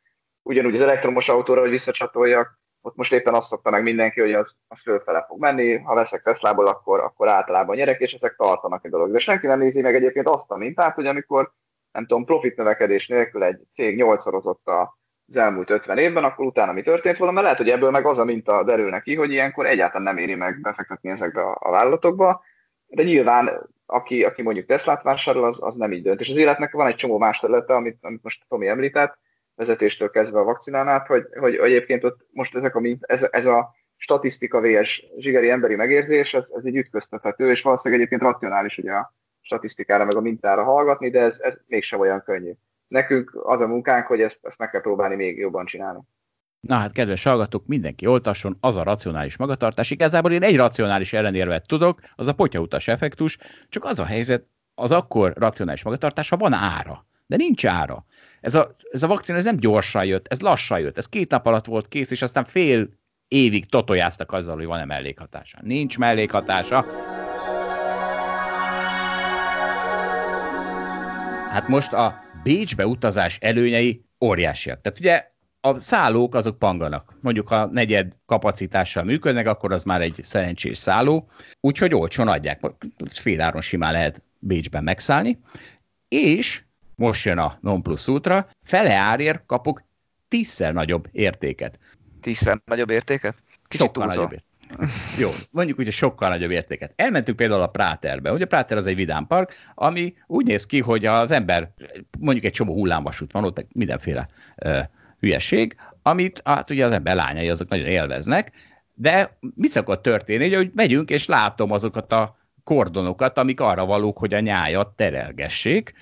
Ugyanúgy 0.42 0.74
az 0.74 0.80
elektromos 0.80 1.28
autóra, 1.28 1.60
hogy 1.60 1.70
visszacsatoljak, 1.70 2.58
ott 2.86 2.96
most 2.96 3.12
éppen 3.12 3.34
azt 3.34 3.48
szokta 3.48 3.70
meg 3.70 3.82
mindenki, 3.82 4.20
hogy 4.20 4.32
az, 4.32 4.56
az 4.68 4.82
fölfele 4.82 5.24
fog 5.28 5.40
menni, 5.40 5.78
ha 5.78 5.94
veszek 5.94 6.22
Teslából, 6.22 6.66
akkor, 6.66 7.00
akkor 7.00 7.28
általában 7.28 7.76
nyerek, 7.76 8.00
és 8.00 8.12
ezek 8.12 8.36
tartanak 8.36 8.84
egy 8.84 8.90
dolog. 8.90 9.10
De 9.10 9.18
senki 9.18 9.46
nem 9.46 9.58
nézi 9.58 9.80
meg 9.80 9.94
egyébként 9.94 10.28
azt 10.28 10.50
a 10.50 10.56
mintát, 10.56 10.94
hogy 10.94 11.06
amikor 11.06 11.52
nem 11.92 12.06
tudom, 12.06 12.24
profit 12.24 12.56
növekedés 12.56 13.08
nélkül 13.08 13.42
egy 13.42 13.60
cég 13.74 13.96
nyolcszorozott 13.96 14.66
a 14.66 14.98
az 15.28 15.36
elmúlt 15.36 15.70
50 15.70 15.98
évben, 15.98 16.24
akkor 16.24 16.46
utána 16.46 16.72
mi 16.72 16.82
történt 16.82 17.16
volna, 17.16 17.32
mert 17.32 17.44
lehet, 17.44 17.60
hogy 17.60 17.70
ebből 17.70 17.90
meg 17.90 18.06
az 18.06 18.18
a 18.18 18.24
minta 18.24 18.64
derül 18.64 18.90
neki, 18.90 19.14
hogy 19.14 19.30
ilyenkor 19.30 19.66
egyáltalán 19.66 20.02
nem 20.02 20.16
éri 20.16 20.34
meg 20.34 20.60
befektetni 20.60 21.10
ezekbe 21.10 21.40
a, 21.40 21.56
a 21.60 21.70
vállalatokba, 21.70 22.42
de 22.86 23.02
nyilván 23.02 23.68
aki, 23.86 24.24
aki 24.24 24.42
mondjuk 24.42 24.66
Teslát 24.66 25.02
vásárol, 25.02 25.44
az, 25.44 25.62
az 25.62 25.76
nem 25.76 25.92
így 25.92 26.02
dönt. 26.02 26.20
És 26.20 26.30
az 26.30 26.36
életnek 26.36 26.72
van 26.72 26.86
egy 26.86 26.94
csomó 26.94 27.18
más 27.18 27.38
területe, 27.38 27.74
amit, 27.74 27.98
amit 28.00 28.22
most 28.22 28.44
Tomi 28.48 28.68
említett, 28.68 29.18
vezetéstől 29.56 30.10
kezdve 30.10 30.40
a 30.40 30.44
vakcinán 30.44 30.88
át, 30.88 31.06
hogy, 31.06 31.26
hogy 31.38 31.54
egyébként 31.54 32.04
ott 32.04 32.26
most 32.30 32.56
ezek 32.56 32.74
a 32.74 32.80
ez, 33.00 33.26
ez 33.30 33.46
a 33.46 33.74
statisztika 33.96 34.60
vs. 34.60 35.04
zsigeri 35.18 35.50
emberi 35.50 35.74
megérzés, 35.74 36.34
ez, 36.34 36.50
ez 36.56 36.66
így 36.66 36.76
ütköztethető, 36.76 37.50
és 37.50 37.62
valószínűleg 37.62 38.00
egyébként 38.00 38.30
racionális 38.30 38.78
ugye 38.78 38.92
a 38.92 39.14
statisztikára 39.40 40.04
meg 40.04 40.16
a 40.16 40.20
mintára 40.20 40.64
hallgatni, 40.64 41.10
de 41.10 41.20
ez, 41.20 41.40
ez 41.40 41.60
mégsem 41.66 42.00
olyan 42.00 42.22
könnyű 42.22 42.52
nekünk 42.88 43.38
az 43.42 43.60
a 43.60 43.66
munkánk, 43.66 44.06
hogy 44.06 44.20
ezt, 44.20 44.38
ezt 44.42 44.58
meg 44.58 44.70
kell 44.70 44.80
próbálni 44.80 45.14
még 45.14 45.38
jobban 45.38 45.66
csinálni. 45.66 46.00
Na 46.60 46.74
hát, 46.74 46.92
kedves 46.92 47.22
hallgatók, 47.22 47.66
mindenki 47.66 48.06
oltasson, 48.06 48.56
az 48.60 48.76
a 48.76 48.82
racionális 48.82 49.36
magatartás. 49.36 49.90
Igazából 49.90 50.32
én 50.32 50.42
egy 50.42 50.56
racionális 50.56 51.12
ellenérvet 51.12 51.66
tudok, 51.66 52.00
az 52.14 52.26
a 52.26 52.34
potyautas 52.34 52.88
effektus, 52.88 53.38
csak 53.68 53.84
az 53.84 53.98
a 53.98 54.04
helyzet, 54.04 54.46
az 54.74 54.92
akkor 54.92 55.32
racionális 55.36 55.82
magatartás, 55.82 56.28
ha 56.28 56.36
van 56.36 56.52
ára. 56.52 57.06
De 57.26 57.36
nincs 57.36 57.66
ára. 57.66 58.04
Ez 58.40 58.54
a, 58.54 58.76
ez 58.90 59.02
a 59.02 59.06
vakcina 59.06 59.38
ez 59.38 59.44
nem 59.44 59.56
gyorsan 59.56 60.04
jött, 60.04 60.26
ez 60.28 60.40
lassan 60.40 60.80
jött. 60.80 60.96
Ez 60.96 61.08
két 61.08 61.30
nap 61.30 61.46
alatt 61.46 61.66
volt 61.66 61.88
kész, 61.88 62.10
és 62.10 62.22
aztán 62.22 62.44
fél 62.44 62.88
évig 63.28 63.66
totojáztak 63.66 64.32
azzal, 64.32 64.56
hogy 64.56 64.64
van-e 64.64 64.84
mellékhatása. 64.84 65.58
Nincs 65.62 65.98
mellékhatása. 65.98 66.84
Hát 71.50 71.68
most 71.68 71.92
a 71.92 72.14
Bécsbe 72.42 72.86
utazás 72.86 73.38
előnyei 73.40 74.04
óriásiak. 74.20 74.80
Tehát 74.80 74.98
ugye 74.98 75.34
a 75.60 75.78
szállók 75.78 76.34
azok 76.34 76.58
panganak. 76.58 77.18
Mondjuk 77.20 77.48
ha 77.48 77.66
negyed 77.66 78.12
kapacitással 78.26 79.04
működnek, 79.04 79.46
akkor 79.46 79.72
az 79.72 79.84
már 79.84 80.00
egy 80.00 80.18
szerencsés 80.22 80.78
szálló, 80.78 81.28
úgyhogy 81.60 81.94
olcsón 81.94 82.28
adják. 82.28 82.60
Féláron 83.10 83.60
simán 83.60 83.92
lehet 83.92 84.22
Bécsben 84.38 84.84
megszállni. 84.84 85.38
És 86.08 86.62
most 86.96 87.24
jön 87.24 87.38
a 87.38 87.58
non 87.60 87.82
plus 87.82 88.08
ultra, 88.08 88.48
fele 88.62 88.94
árért 88.94 89.46
kapok 89.46 89.82
tízszer 90.28 90.72
nagyobb 90.72 91.08
értéket. 91.12 91.78
Tízszer 92.20 92.60
nagyobb 92.64 92.90
értéket? 92.90 93.34
Kicsit 93.68 93.86
Sokkal 93.86 94.06
nagyobb 94.06 94.32
értéket. 94.32 94.44
Jó, 95.18 95.30
mondjuk 95.50 95.78
úgy, 95.78 95.84
hogy 95.84 95.94
sokkal 95.94 96.28
nagyobb 96.28 96.50
értéket. 96.50 96.92
Elmentünk 96.96 97.36
például 97.36 97.60
a 97.60 97.66
Práterbe. 97.66 98.32
Ugye 98.32 98.44
a 98.44 98.48
Práter 98.48 98.76
az 98.76 98.86
egy 98.86 98.96
vidámpark, 98.96 99.54
ami 99.74 100.14
úgy 100.26 100.46
néz 100.46 100.66
ki, 100.66 100.80
hogy 100.80 101.06
az 101.06 101.30
ember, 101.30 101.70
mondjuk 102.18 102.44
egy 102.44 102.52
csomó 102.52 102.72
hullámvasút 102.72 103.32
van 103.32 103.44
ott, 103.44 103.66
mindenféle 103.72 104.28
uh, 104.64 104.78
hülyeség, 105.20 105.76
amit 106.02 106.40
hát 106.44 106.70
ugye 106.70 106.84
az 106.84 106.92
ember 106.92 107.14
lányai 107.14 107.48
azok 107.48 107.68
nagyon 107.68 107.86
élveznek, 107.86 108.52
de 108.94 109.38
mi 109.54 109.68
szokott 109.68 110.02
történni, 110.02 110.54
hogy 110.54 110.70
megyünk, 110.74 111.10
és 111.10 111.26
látom 111.26 111.72
azokat 111.72 112.12
a 112.12 112.36
kordonokat, 112.66 113.38
amik 113.38 113.60
arra 113.60 113.84
valók, 113.84 114.18
hogy 114.18 114.34
a 114.34 114.40
nyájat 114.40 114.88
terelgessék, 114.88 115.92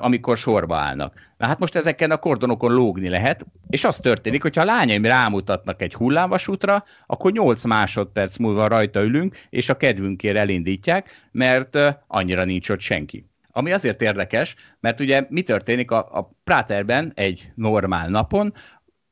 amikor 0.00 0.38
sorba 0.38 0.76
állnak. 0.76 1.32
Na 1.38 1.46
hát 1.46 1.58
most 1.58 1.76
ezeken 1.76 2.10
a 2.10 2.16
kordonokon 2.16 2.72
lógni 2.72 3.08
lehet, 3.08 3.46
és 3.68 3.84
az 3.84 3.96
történik, 3.96 4.42
hogyha 4.42 4.60
a 4.60 4.64
lányaim 4.64 5.04
rámutatnak 5.04 5.82
egy 5.82 5.94
hullámvasútra, 5.94 6.84
akkor 7.06 7.32
8 7.32 7.64
másodperc 7.64 8.36
múlva 8.36 8.68
rajta 8.68 9.02
ülünk, 9.02 9.36
és 9.50 9.68
a 9.68 9.76
kedvünkért 9.76 10.36
elindítják, 10.36 11.28
mert 11.32 11.78
annyira 12.06 12.44
nincs 12.44 12.70
ott 12.70 12.80
senki. 12.80 13.26
Ami 13.50 13.72
azért 13.72 14.02
érdekes, 14.02 14.56
mert 14.80 15.00
ugye 15.00 15.26
mi 15.28 15.42
történik 15.42 15.90
a, 15.90 16.18
a 16.18 16.30
Práterben 16.44 17.12
egy 17.14 17.52
normál 17.54 18.08
napon, 18.08 18.52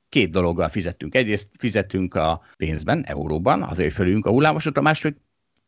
két 0.09 0.31
dologgal 0.31 0.69
fizetünk. 0.69 1.15
Egyrészt 1.15 1.49
fizetünk 1.59 2.15
a 2.15 2.41
pénzben, 2.57 3.05
euróban, 3.07 3.63
azért 3.63 3.95
fölülünk 3.95 4.27
a 4.27 4.31
hullámvasútra, 4.31 4.83
másrészt 4.83 5.17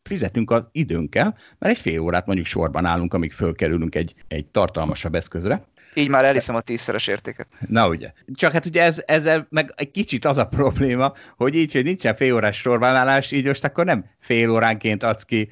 fizetünk 0.03 0.51
az 0.51 0.63
időnkkel, 0.71 1.37
mert 1.59 1.75
egy 1.75 1.81
fél 1.81 1.99
órát 1.99 2.25
mondjuk 2.25 2.47
sorban 2.47 2.85
állunk, 2.85 3.13
amíg 3.13 3.31
fölkerülünk 3.31 3.95
egy, 3.95 4.15
egy 4.27 4.45
tartalmasabb 4.45 5.15
eszközre. 5.15 5.65
Így 5.93 6.09
már 6.09 6.25
eliszem 6.25 6.55
a 6.55 6.61
tízszeres 6.61 7.07
értéket. 7.07 7.47
Na 7.67 7.87
ugye. 7.87 8.11
Csak 8.33 8.51
hát 8.51 8.65
ugye 8.65 8.81
ez, 8.81 9.03
ezzel 9.05 9.47
meg 9.49 9.73
egy 9.75 9.91
kicsit 9.91 10.25
az 10.25 10.37
a 10.37 10.47
probléma, 10.47 11.13
hogy 11.37 11.55
így, 11.55 11.73
hogy 11.73 11.83
nincsen 11.83 12.15
fél 12.15 12.33
órás 12.33 12.57
sorbanállás, 12.57 13.31
így 13.31 13.45
most 13.45 13.63
akkor 13.63 13.85
nem 13.85 14.05
fél 14.19 14.49
óránként 14.49 15.03
adsz 15.03 15.23
ki 15.23 15.49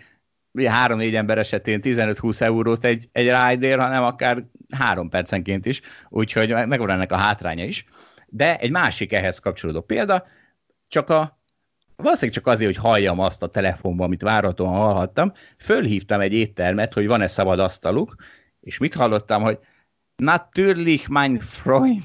három-négy 0.65 1.15
ember 1.15 1.37
esetén 1.37 1.79
15-20 1.83 2.41
eurót 2.41 2.85
egy, 2.85 3.09
egy 3.11 3.27
rájdér, 3.27 3.79
hanem 3.79 4.03
akár 4.03 4.43
három 4.69 5.09
percenként 5.09 5.65
is, 5.65 5.81
úgyhogy 6.09 6.49
megvan 6.49 6.89
ennek 6.89 7.11
a 7.11 7.17
hátránya 7.17 7.65
is. 7.65 7.85
De 8.27 8.57
egy 8.57 8.71
másik 8.71 9.13
ehhez 9.13 9.39
kapcsolódó 9.39 9.81
példa, 9.81 10.25
csak 10.87 11.09
a 11.09 11.40
valószínűleg 12.01 12.35
csak 12.35 12.47
azért, 12.47 12.75
hogy 12.75 12.83
halljam 12.83 13.19
azt 13.19 13.43
a 13.43 13.47
telefonban, 13.47 14.05
amit 14.05 14.21
várhatóan 14.21 14.73
hallhattam, 14.73 15.31
fölhívtam 15.57 16.19
egy 16.19 16.33
éttermet, 16.33 16.93
hogy 16.93 17.07
van-e 17.07 17.27
szabad 17.27 17.59
asztaluk, 17.59 18.15
és 18.59 18.77
mit 18.77 18.93
hallottam, 18.93 19.41
hogy 19.41 19.59
Natürlich, 20.21 21.07
mein 21.07 21.39
Freund, 21.39 22.03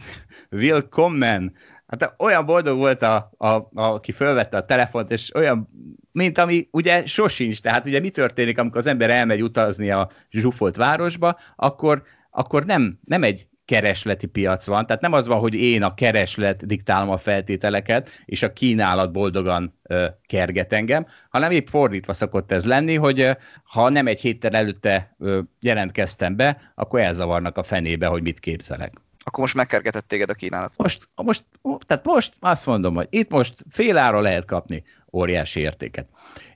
willkommen. 0.51 1.53
Hát 1.87 2.15
olyan 2.19 2.47
boldog 2.47 2.77
volt, 2.77 3.03
a, 3.03 3.33
a, 3.37 3.47
a, 3.47 3.71
aki 3.75 4.13
fölvette 4.13 4.57
a 4.57 4.65
telefont, 4.65 5.11
és 5.11 5.35
olyan, 5.35 5.69
mint 6.13 6.39
ami 6.39 6.69
ugye 6.71 7.07
sosincs. 7.07 7.61
Tehát 7.61 7.87
ugye 7.87 8.01
mi 8.01 8.11
történik, 8.11 8.59
amikor 8.59 8.77
az 8.77 8.87
ember 8.87 9.11
elmegy 9.11 9.43
utazni 9.43 9.91
a 9.91 10.09
zsúfolt 10.31 10.77
városba, 10.77 11.37
akkor, 11.57 12.03
akkor 12.31 12.65
nem, 12.65 12.99
nem 13.05 13.23
egy 13.23 13.49
keresleti 13.67 14.27
piac 14.27 14.67
van. 14.67 14.87
Tehát 14.87 15.03
nem 15.03 15.13
az 15.13 15.27
van, 15.27 15.39
hogy 15.39 15.55
én 15.55 15.83
a 15.83 15.95
kereslet 15.95 16.67
diktálom 16.67 17.11
a 17.11 17.17
feltételeket, 17.17 18.11
és 18.25 18.43
a 18.43 18.53
kínálat 18.53 19.13
boldogan 19.13 19.79
ö, 19.83 20.07
kerget 20.27 20.73
engem, 20.73 21.07
hanem 21.29 21.51
épp 21.51 21.67
fordítva 21.67 22.13
szokott 22.13 22.53
ez 22.53 22.65
lenni, 22.65 22.95
hogy 22.95 23.21
ö, 23.21 23.31
ha 23.65 23.89
nem 23.89 24.07
egy 24.07 24.21
héttel 24.21 24.55
előtte 24.55 25.15
ö, 25.19 25.41
jelentkeztem 25.61 26.37
be, 26.37 26.73
akkor 26.75 27.01
elzavarnak 27.01 27.57
a 27.57 27.63
fenébe, 27.63 28.07
hogy 28.07 28.23
mit 28.23 28.41
képzelek. 28.41 28.93
Akkor 29.25 29.41
most 29.41 29.55
megkergetett 29.55 30.09
téged 30.09 30.31
a 30.31 30.35
kínálat. 30.35 30.73
Most, 30.77 31.09
most, 31.15 31.45
tehát 31.87 32.05
most 32.05 32.35
azt 32.41 32.67
mondom, 32.67 32.95
hogy 32.95 33.07
itt 33.11 33.31
most 33.31 33.65
fél 33.71 33.97
ára 33.97 34.21
lehet 34.21 34.45
kapni 34.45 34.83
óriási 35.13 35.61
értéket. 35.61 36.09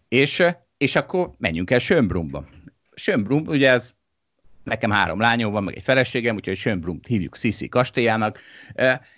És, 0.09 0.43
és 0.77 0.97
akkor 0.97 1.31
menjünk 1.39 1.71
el 1.71 1.79
Sönbrumba. 1.79 2.45
Sönbrum, 2.95 3.47
ugye 3.47 3.71
ez 3.71 3.95
nekem 4.71 4.91
három 4.91 5.21
lányom 5.21 5.53
van, 5.53 5.65
meg 5.65 5.77
egy 5.77 5.83
feleségem, 5.83 6.35
úgyhogy 6.35 6.57
Sönbrumt 6.57 7.07
hívjuk 7.07 7.37
Sisi 7.37 7.69
kastélyának, 7.69 8.41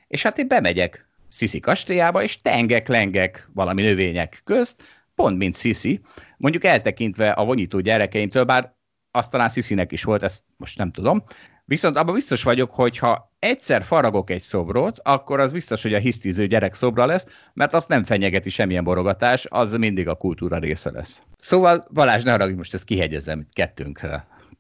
és 0.09 0.23
hát 0.23 0.39
én 0.39 0.49
bemegyek 0.49 1.07
Sisi 1.31 1.61
kastélyába, 1.61 2.23
és 2.23 2.43
tengek-lengek 2.43 3.49
valami 3.55 3.83
növények 3.83 4.41
közt, 4.45 4.83
pont 5.15 5.39
mint 5.39 5.57
Sisi, 5.57 6.01
mondjuk 6.37 6.65
eltekintve 6.65 7.31
a 7.31 7.45
vonyító 7.45 7.81
gyerekeimtől, 7.81 8.45
bár 8.45 8.73
azt 9.11 9.31
talán 9.31 9.49
Sisinek 9.49 9.93
is 9.93 10.05
volt, 10.05 10.23
ezt 10.23 10.43
most 10.57 10.79
nem 10.79 10.91
tudom, 10.91 11.25
Viszont 11.65 11.97
abban 11.97 12.15
biztos 12.15 12.43
vagyok, 12.43 12.75
hogy 12.75 12.99
ha 12.99 13.35
egyszer 13.39 13.83
faragok 13.83 14.31
egy 14.31 14.43
szobrot, 14.43 14.99
akkor 15.03 15.41
az 15.41 15.53
biztos, 15.53 15.83
hogy 15.83 15.95
a 15.95 15.99
hisztiző 15.99 16.47
gyerek 16.47 16.75
szobra 16.75 17.07
lesz, 17.07 17.27
mert 17.55 17.75
azt 17.75 17.89
nem 17.89 18.05
fenyegeti 18.05 18.51
semmilyen 18.51 18.85
borogatás, 18.85 19.47
az 19.51 19.73
mindig 19.73 20.09
a 20.09 20.15
kultúra 20.15 20.59
része 20.59 20.91
lesz. 20.91 21.23
Szóval 21.37 21.87
Balázs, 21.93 22.23
ne 22.23 22.31
haragudj, 22.31 22.57
most 22.57 22.75
ezt 22.75 22.85
kihegyezem 22.85 23.47
kettőnk 23.53 23.99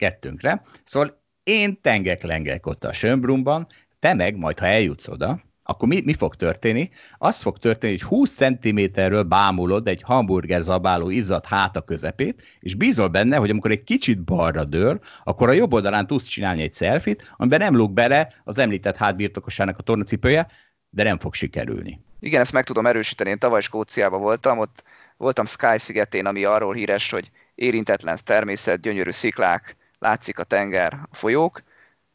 kettőnkre. 0.02 0.62
Szóval 0.84 1.22
én 1.42 1.80
tengek-lengek 1.80 2.66
ott 2.66 2.84
a 2.84 2.92
Sönbrumban, 2.92 3.66
te 3.98 4.14
meg 4.14 4.36
majd, 4.36 4.58
ha 4.58 4.66
eljutsz 4.66 5.08
oda, 5.08 5.42
akkor 5.62 5.88
mi, 5.88 6.00
mi 6.04 6.12
fog 6.12 6.34
történni? 6.34 6.90
Az 7.18 7.42
fog 7.42 7.58
történni, 7.58 7.92
hogy 7.92 8.08
20 8.08 8.30
cm-ről 8.34 9.22
bámulod 9.22 9.88
egy 9.88 10.02
hamburger 10.02 10.60
zabáló 10.60 11.10
izzadt 11.10 11.46
háta 11.46 11.80
közepét, 11.80 12.42
és 12.60 12.74
bízol 12.74 13.08
benne, 13.08 13.36
hogy 13.36 13.50
amikor 13.50 13.70
egy 13.70 13.84
kicsit 13.84 14.24
balra 14.24 14.64
dől, 14.64 15.00
akkor 15.24 15.48
a 15.48 15.52
jobb 15.52 15.72
oldalán 15.72 16.06
tudsz 16.06 16.26
csinálni 16.26 16.62
egy 16.62 16.72
szelfit, 16.72 17.34
amiben 17.36 17.58
nem 17.58 17.76
lóg 17.76 17.92
bele 17.92 18.32
az 18.44 18.58
említett 18.58 18.96
hátbirtokosának 18.96 19.78
a 19.78 19.82
tornacipője, 19.82 20.46
de 20.90 21.02
nem 21.02 21.18
fog 21.18 21.34
sikerülni. 21.34 22.00
Igen, 22.20 22.40
ezt 22.40 22.52
meg 22.52 22.64
tudom 22.64 22.86
erősíteni. 22.86 23.30
Én 23.30 23.38
tavaly 23.38 23.60
Skóciában 23.60 24.20
voltam, 24.20 24.58
ott 24.58 24.82
voltam 25.16 25.46
Sky 25.46 25.78
szigetén, 25.78 26.26
ami 26.26 26.44
arról 26.44 26.74
híres, 26.74 27.10
hogy 27.10 27.30
érintetlen 27.54 28.18
természet, 28.24 28.80
gyönyörű 28.80 29.10
sziklák, 29.10 29.76
látszik 30.02 30.38
a 30.38 30.44
tenger, 30.44 30.92
a 31.10 31.16
folyók. 31.16 31.62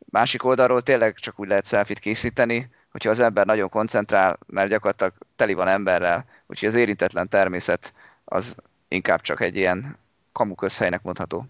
Másik 0.10 0.44
oldalról 0.44 0.82
tényleg 0.82 1.14
csak 1.14 1.40
úgy 1.40 1.48
lehet 1.48 1.68
selfit 1.68 2.00
készíteni, 2.00 2.70
hogyha 2.92 3.10
az 3.10 3.20
ember 3.20 3.46
nagyon 3.46 3.70
koncentrál, 3.70 4.38
mert 4.48 4.70
gyakorlatilag 4.70 5.14
teli 5.36 5.54
van 5.54 5.68
emberrel, 5.68 6.26
úgyhogy 6.48 6.68
az 6.68 6.76
érintetlen 6.76 7.30
természet 7.30 7.94
az 8.26 8.56
inkább 8.88 9.22
csak 9.22 9.42
egy 9.42 9.56
ilyen 9.56 9.98
kamu 10.32 10.56
közhelynek 10.56 11.02
mondható. 11.02 11.46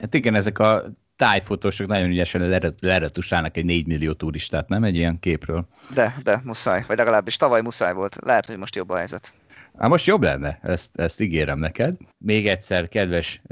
Hát 0.00 0.14
igen, 0.14 0.34
ezek 0.34 0.58
a 0.58 0.84
tájfotósok 1.16 1.86
nagyon 1.86 2.08
ügyesen 2.08 2.72
leretusálnak 2.80 3.56
egy 3.56 3.64
4 3.64 3.86
millió 3.86 4.12
turistát, 4.12 4.68
nem 4.68 4.84
egy 4.84 4.96
ilyen 4.96 5.20
képről? 5.20 5.66
De, 5.94 6.14
de 6.22 6.40
muszáj, 6.44 6.84
vagy 6.86 6.96
legalábbis 6.96 7.36
tavaly 7.36 7.60
muszáj 7.60 7.92
volt. 7.92 8.16
Lehet, 8.24 8.46
hogy 8.46 8.56
most 8.56 8.74
jobb 8.76 8.90
a 8.90 8.96
helyzet. 8.96 9.32
Hát 9.78 9.88
most 9.88 10.06
jobb 10.06 10.22
lenne, 10.22 10.58
ezt, 10.62 10.90
ezt 10.94 11.20
ígérem 11.20 11.58
neked. 11.58 11.96
Még 12.18 12.48
egyszer, 12.48 12.88
kedves 12.88 13.42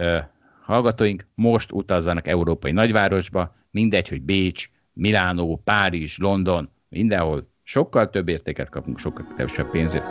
hallgatóink 0.65 1.27
most 1.35 1.73
utazzanak 1.73 2.27
európai 2.27 2.73
nagyvárosba, 2.73 3.55
mindegy, 3.71 4.09
hogy 4.09 4.23
Bécs, 4.23 4.69
Milánó, 4.93 5.61
Párizs, 5.65 6.19
London, 6.19 6.71
mindenhol 6.89 7.51
sokkal 7.63 8.11
több 8.11 8.29
értéket 8.29 8.69
kapunk, 8.69 8.99
sokkal 8.99 9.27
kevesebb 9.37 9.71
pénzért. 9.71 10.05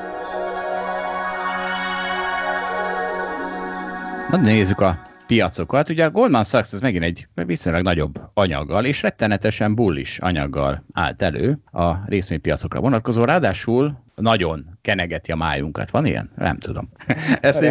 Na 4.30 4.38
nézzük 4.38 4.80
a 4.80 5.11
piacokat. 5.32 5.90
Ugye 5.90 6.06
a 6.06 6.10
Goldman 6.10 6.44
Sachs 6.44 6.74
ez 6.74 6.80
megint 6.80 7.04
egy 7.04 7.28
viszonylag 7.46 7.84
nagyobb 7.84 8.22
anyaggal, 8.34 8.86
és 8.86 9.02
rettenetesen 9.02 9.76
bullis 9.76 10.20
anyaggal 10.20 10.84
állt 10.94 11.22
elő 11.22 11.58
a 11.72 11.94
részvénypiacokra 12.06 12.80
vonatkozó. 12.80 13.24
Ráadásul 13.24 14.04
nagyon 14.16 14.78
kenegeti 14.82 15.32
a 15.32 15.36
májunkat. 15.36 15.92
Van 15.92 16.06
ilyen? 16.06 16.32
Nem 16.36 16.58
tudom. 16.58 16.90
Ezt 17.42 17.64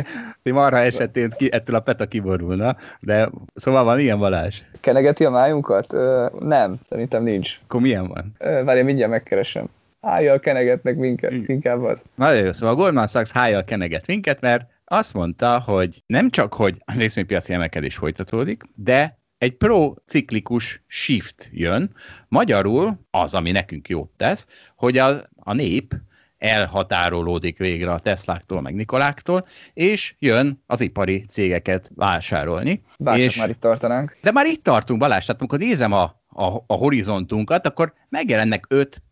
én 0.42 0.55
marha 0.55 0.79
esetén 0.79 1.31
ki, 1.37 1.53
ettől 1.53 1.77
a 1.77 1.81
peta 1.81 2.07
kiborulna, 2.07 2.77
de 3.01 3.31
szóval 3.55 3.85
van 3.85 3.99
ilyen 3.99 4.18
Balázs? 4.18 4.62
Kenegeti 4.81 5.25
a 5.25 5.31
májunkat? 5.31 5.92
Ö, 5.92 6.27
nem, 6.38 6.79
szerintem 6.83 7.23
nincs. 7.23 7.61
Akkor 7.64 7.81
milyen 7.81 8.09
van? 8.09 8.35
várj, 8.64 8.83
mindjárt 8.83 9.11
megkeresem. 9.11 9.68
Hájjal 10.01 10.38
kenegetnek 10.38 10.96
minket, 10.96 11.33
inkább 11.46 11.83
az. 11.83 12.03
Nagyon 12.14 12.44
jó, 12.44 12.53
szóval 12.53 12.75
a 12.75 12.79
Goldman 12.79 13.07
Sachs 13.07 13.31
hájjal 13.31 13.64
keneget 13.64 14.07
minket, 14.07 14.40
mert 14.40 14.69
azt 14.92 15.14
mondta, 15.14 15.59
hogy 15.59 16.03
nem 16.07 16.31
csak, 16.31 16.55
hogy 16.55 16.83
a 16.85 16.92
részvénypiaci 16.92 17.53
emelkedés 17.53 17.96
folytatódik, 17.96 18.62
de 18.74 19.18
egy 19.38 19.57
pro-ciklikus 19.57 20.83
shift 20.87 21.48
jön. 21.53 21.94
Magyarul 22.29 23.00
az, 23.11 23.35
ami 23.35 23.50
nekünk 23.50 23.88
jót 23.88 24.11
tesz, 24.16 24.46
hogy 24.76 24.98
a, 24.98 25.22
a 25.37 25.53
nép 25.53 25.94
elhatárolódik 26.38 27.59
végre 27.59 27.92
a 27.92 27.98
Tesláktól, 27.98 28.61
meg 28.61 28.74
Nikoláktól, 28.74 29.44
és 29.72 30.14
jön 30.18 30.62
az 30.66 30.81
ipari 30.81 31.24
cégeket 31.29 31.90
vásárolni. 31.94 32.83
Bárcsak 32.98 33.26
és, 33.26 33.37
már 33.37 33.48
itt 33.48 33.61
tartanánk. 33.61 34.18
De 34.22 34.31
már 34.33 34.46
itt 34.46 34.64
tartunk, 34.64 35.00
Balázs, 35.00 35.24
tehát 35.24 35.40
amikor 35.40 35.59
nézem 35.59 35.92
a, 35.92 36.03
a, 36.29 36.44
a 36.66 36.74
horizontunkat, 36.74 37.66
akkor 37.66 37.92
megjelennek 38.09 38.66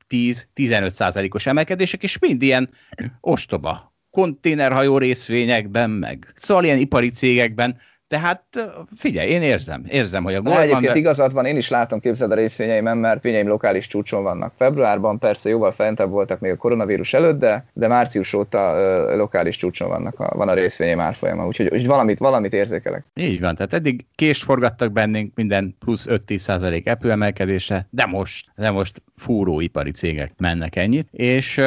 5-10-15 0.08 0.90
százalékos 0.90 1.46
emelkedések, 1.46 2.02
és 2.02 2.18
mind 2.18 2.42
ilyen 2.42 2.70
ostoba 3.20 3.96
konténerhajó 4.18 4.98
részvényekben, 4.98 5.90
meg 5.90 6.32
szóval 6.34 6.64
ilyen 6.64 6.78
ipari 6.78 7.10
cégekben, 7.10 7.76
tehát 8.08 8.42
figyelj, 8.96 9.28
én 9.30 9.42
érzem, 9.42 9.84
érzem, 9.88 10.24
hogy 10.24 10.34
a 10.34 10.42
gól 10.42 10.60
Egyébként 10.60 10.92
de... 10.92 10.98
igazad 10.98 11.32
van, 11.32 11.44
én 11.44 11.56
is 11.56 11.68
látom, 11.68 12.00
képzeld 12.00 12.30
a 12.30 12.34
részvényeimen, 12.34 12.96
mert 12.96 13.20
fényeim 13.20 13.48
lokális 13.48 13.86
csúcson 13.86 14.22
vannak. 14.22 14.52
Februárban 14.56 15.18
persze 15.18 15.48
jóval 15.48 15.72
fentebb 15.72 16.10
voltak 16.10 16.40
még 16.40 16.50
a 16.50 16.56
koronavírus 16.56 17.14
előtt, 17.14 17.38
de, 17.38 17.64
de 17.72 17.88
március 17.88 18.32
óta 18.32 18.74
ö, 18.76 19.16
lokális 19.16 19.56
csúcson 19.56 19.88
vannak 19.88 20.20
a, 20.20 20.36
van 20.36 20.48
a 20.48 20.54
részvényeim 20.54 21.00
árfolyama, 21.00 21.46
úgyhogy, 21.46 21.66
úgyhogy 21.66 21.86
valamit, 21.86 22.18
valamit 22.18 22.52
érzékelek. 22.52 23.04
Így 23.14 23.40
van, 23.40 23.54
tehát 23.54 23.74
eddig 23.74 24.04
kést 24.14 24.42
forgattak 24.42 24.92
bennünk 24.92 25.34
minden 25.34 25.76
plusz 25.78 26.06
5-10 26.08 26.36
százalék 26.36 26.90
emelkedése, 27.02 27.86
de 27.90 28.06
most, 28.06 28.46
de 28.56 28.70
most 28.70 29.02
fúró 29.16 29.60
ipari 29.60 29.90
cégek 29.90 30.32
mennek 30.36 30.76
ennyit, 30.76 31.08
és 31.10 31.62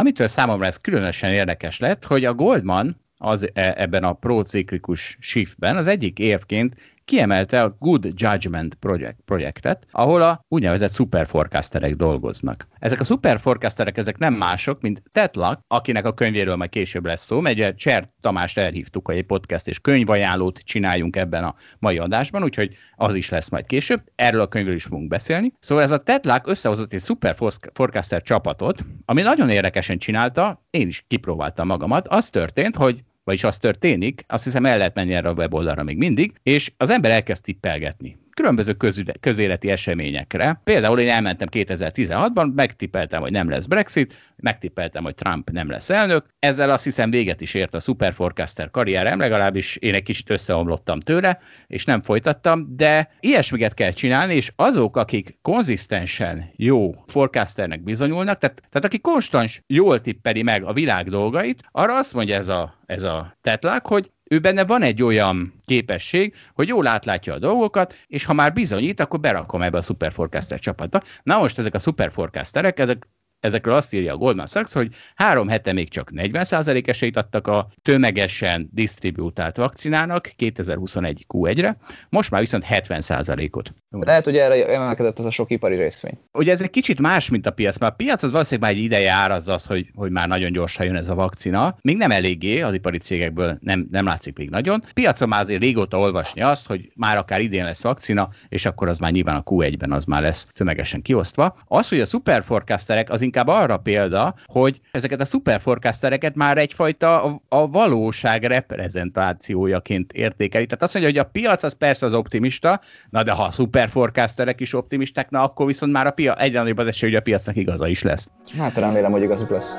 Amitől 0.00 0.28
számomra 0.28 0.66
ez 0.66 0.76
különösen 0.76 1.32
érdekes 1.32 1.78
lett, 1.78 2.04
hogy 2.04 2.24
a 2.24 2.34
Goldman 2.34 3.00
az, 3.16 3.50
e, 3.52 3.74
ebben 3.76 4.04
a 4.04 4.12
prociklikus 4.12 5.16
shiftben. 5.20 5.76
Az 5.76 5.86
egyik 5.86 6.18
évként 6.18 6.74
kiemelte 7.10 7.62
a 7.62 7.76
Good 7.78 8.08
Judgment 8.14 8.74
project, 8.74 9.16
projektet, 9.24 9.86
ahol 9.90 10.22
a 10.22 10.44
úgynevezett 10.48 10.94
superforecasterek 10.94 11.94
dolgoznak. 11.94 12.66
Ezek 12.78 13.00
a 13.00 13.04
superforecasterek, 13.04 13.96
ezek 13.96 14.18
nem 14.18 14.34
mások, 14.34 14.80
mint 14.80 15.02
Tetlak, 15.12 15.60
akinek 15.66 16.06
a 16.06 16.14
könyvéről 16.14 16.56
majd 16.56 16.70
később 16.70 17.04
lesz 17.04 17.24
szó, 17.24 17.40
mert 17.40 17.76
Cser 17.76 18.04
Tamást 18.20 18.58
elhívtuk, 18.58 19.06
hogy 19.06 19.16
egy 19.16 19.26
podcast 19.26 19.68
és 19.68 19.78
könyvajánlót 19.78 20.58
csináljunk 20.58 21.16
ebben 21.16 21.44
a 21.44 21.54
mai 21.78 21.98
adásban, 21.98 22.42
úgyhogy 22.42 22.74
az 22.96 23.14
is 23.14 23.28
lesz 23.28 23.50
majd 23.50 23.66
később. 23.66 24.02
Erről 24.14 24.40
a 24.40 24.48
könyvről 24.48 24.74
is 24.74 24.84
fogunk 24.84 25.08
beszélni. 25.08 25.52
Szóval 25.60 25.84
ez 25.84 25.90
a 25.90 25.98
Tetlak 25.98 26.46
összehozott 26.46 26.92
egy 26.92 27.02
super 27.02 27.36
forecaster 27.72 28.22
csapatot, 28.22 28.84
ami 29.04 29.22
nagyon 29.22 29.50
érdekesen 29.50 29.98
csinálta, 29.98 30.62
én 30.70 30.88
is 30.88 31.04
kipróbáltam 31.08 31.66
magamat. 31.66 32.08
Az 32.08 32.30
történt, 32.30 32.76
hogy 32.76 33.02
vagyis 33.24 33.44
az 33.44 33.56
történik, 33.56 34.24
azt 34.26 34.44
hiszem 34.44 34.66
el 34.66 34.78
lehet 34.78 34.94
menni 34.94 35.14
erre 35.14 35.28
a 35.28 35.32
weboldalra 35.32 35.82
még 35.82 35.96
mindig, 35.96 36.32
és 36.42 36.72
az 36.76 36.90
ember 36.90 37.10
elkezd 37.10 37.42
tippelgetni 37.42 38.16
különböző 38.40 38.76
közéleti 39.20 39.70
eseményekre. 39.70 40.60
Például 40.64 41.00
én 41.00 41.08
elmentem 41.08 41.48
2016-ban, 41.50 42.54
megtippeltem, 42.54 43.20
hogy 43.20 43.30
nem 43.30 43.48
lesz 43.48 43.64
Brexit, 43.64 44.14
megtippeltem, 44.36 45.02
hogy 45.02 45.14
Trump 45.14 45.50
nem 45.50 45.70
lesz 45.70 45.90
elnök. 45.90 46.26
Ezzel 46.38 46.70
azt 46.70 46.84
hiszem 46.84 47.10
véget 47.10 47.40
is 47.40 47.54
ért 47.54 47.74
a 47.74 47.80
Superforecaster 47.80 48.70
karrierem, 48.70 49.18
legalábbis 49.18 49.76
én 49.76 49.94
egy 49.94 50.02
kicsit 50.02 50.30
összeomlottam 50.30 51.00
tőle, 51.00 51.38
és 51.66 51.84
nem 51.84 52.02
folytattam, 52.02 52.76
de 52.76 53.10
ilyesmiket 53.20 53.74
kell 53.74 53.92
csinálni, 53.92 54.34
és 54.34 54.52
azok, 54.56 54.96
akik 54.96 55.38
konzisztensen 55.42 56.50
jó 56.56 57.04
forecasternek 57.06 57.82
bizonyulnak, 57.82 58.38
tehát, 58.38 58.62
tehát 58.70 58.84
aki 58.84 58.98
konstans 58.98 59.62
jól 59.66 60.00
tippeli 60.00 60.42
meg 60.42 60.64
a 60.64 60.72
világ 60.72 61.08
dolgait, 61.08 61.62
arra 61.72 61.98
azt 61.98 62.14
mondja 62.14 62.36
ez 62.36 62.48
a, 62.48 62.74
ez 62.86 63.02
a 63.02 63.36
tetlák, 63.42 63.86
hogy 63.86 64.10
ő 64.34 64.38
benne 64.38 64.64
van 64.64 64.82
egy 64.82 65.02
olyan 65.02 65.54
képesség, 65.64 66.34
hogy 66.54 66.68
jól 66.68 66.86
átlátja 66.86 67.34
a 67.34 67.38
dolgokat, 67.38 67.96
és 68.06 68.24
ha 68.24 68.32
már 68.32 68.52
bizonyít, 68.52 69.00
akkor 69.00 69.20
berakom 69.20 69.62
ebbe 69.62 69.78
a 69.78 69.82
Superforecaster 69.82 70.58
csapatba. 70.58 71.02
Na 71.22 71.38
most 71.38 71.58
ezek 71.58 71.74
a 71.74 71.78
Superforecasterek, 71.78 72.78
ezek 72.78 73.08
ezekről 73.40 73.74
azt 73.74 73.94
írja 73.94 74.12
a 74.12 74.16
Goldman 74.16 74.46
Sachs, 74.46 74.72
hogy 74.72 74.94
három 75.14 75.48
hete 75.48 75.72
még 75.72 75.88
csak 75.88 76.10
40% 76.14 76.88
esélyt 76.88 77.16
adtak 77.16 77.46
a 77.46 77.68
tömegesen 77.82 78.68
disztribútált 78.72 79.56
vakcinának 79.56 80.32
2021 80.36 81.26
Q1-re, 81.28 81.76
most 82.08 82.30
már 82.30 82.40
viszont 82.40 82.64
70%-ot. 82.68 83.72
Lehet, 83.90 84.24
hogy 84.24 84.36
erre 84.36 84.66
emelkedett 84.66 85.18
az 85.18 85.24
a 85.24 85.30
sok 85.30 85.50
ipari 85.50 85.76
részvény. 85.76 86.18
Ugye 86.32 86.52
ez 86.52 86.62
egy 86.62 86.70
kicsit 86.70 87.00
más, 87.00 87.28
mint 87.28 87.46
a 87.46 87.50
piac, 87.50 87.78
mert 87.78 87.92
a 87.92 87.96
piac 87.96 88.22
az 88.22 88.30
valószínűleg 88.30 88.70
már 88.70 88.78
egy 88.78 88.84
ideje 88.84 89.12
áraz 89.12 89.48
az, 89.48 89.66
hogy, 89.66 89.90
hogy 89.94 90.10
már 90.10 90.28
nagyon 90.28 90.52
gyorsan 90.52 90.86
jön 90.86 90.96
ez 90.96 91.08
a 91.08 91.14
vakcina. 91.14 91.76
Még 91.82 91.96
nem 91.96 92.10
eléggé, 92.10 92.60
az 92.60 92.74
ipari 92.74 92.98
cégekből 92.98 93.58
nem, 93.60 93.88
nem 93.90 94.04
látszik 94.04 94.36
még 94.36 94.50
nagyon. 94.50 94.82
Piacon 94.94 95.28
már 95.28 95.40
azért 95.40 95.60
régóta 95.60 95.98
olvasni 95.98 96.40
azt, 96.40 96.66
hogy 96.66 96.92
már 96.94 97.16
akár 97.16 97.40
idén 97.40 97.64
lesz 97.64 97.82
vakcina, 97.82 98.28
és 98.48 98.66
akkor 98.66 98.88
az 98.88 98.98
már 98.98 99.12
nyilván 99.12 99.36
a 99.36 99.42
Q1-ben 99.42 99.92
az 99.92 100.04
már 100.04 100.22
lesz 100.22 100.46
tömegesen 100.52 101.02
kiosztva. 101.02 101.56
Az, 101.64 101.88
hogy 101.88 102.00
a 102.00 102.04
superforecasterek 102.04 103.10
az 103.10 103.22
inkább 103.30 103.48
arra 103.48 103.76
példa, 103.76 104.34
hogy 104.46 104.80
ezeket 104.90 105.20
a 105.20 105.24
superforecastereket 105.24 106.34
már 106.34 106.58
egyfajta 106.58 107.22
a, 107.22 107.42
a 107.48 107.68
valóság 107.68 108.44
reprezentációjaként 108.44 110.12
értékeli. 110.12 110.66
Tehát 110.66 110.82
azt 110.82 110.94
mondja, 110.94 111.12
hogy 111.12 111.28
a 111.28 111.30
piac 111.30 111.62
az 111.62 111.72
persze 111.72 112.06
az 112.06 112.14
optimista, 112.14 112.80
na 113.10 113.22
de 113.22 113.32
ha 113.32 113.42
a 113.42 113.50
superforecasterek 113.50 114.60
is 114.60 114.74
optimisták, 114.74 115.30
na 115.30 115.42
akkor 115.42 115.66
viszont 115.66 115.92
már 115.92 116.06
a 116.06 116.10
piac, 116.10 116.42
egyre 116.42 116.60
nagyobb 116.60 116.78
az 116.78 116.86
esély, 116.86 117.10
hogy 117.10 117.18
a 117.18 117.22
piacnak 117.22 117.56
igaza 117.56 117.86
is 117.86 118.02
lesz. 118.02 118.28
Hát 118.58 118.74
remélem, 118.74 119.10
hogy 119.10 119.22
igazuk 119.22 119.50
lesz. 119.50 119.74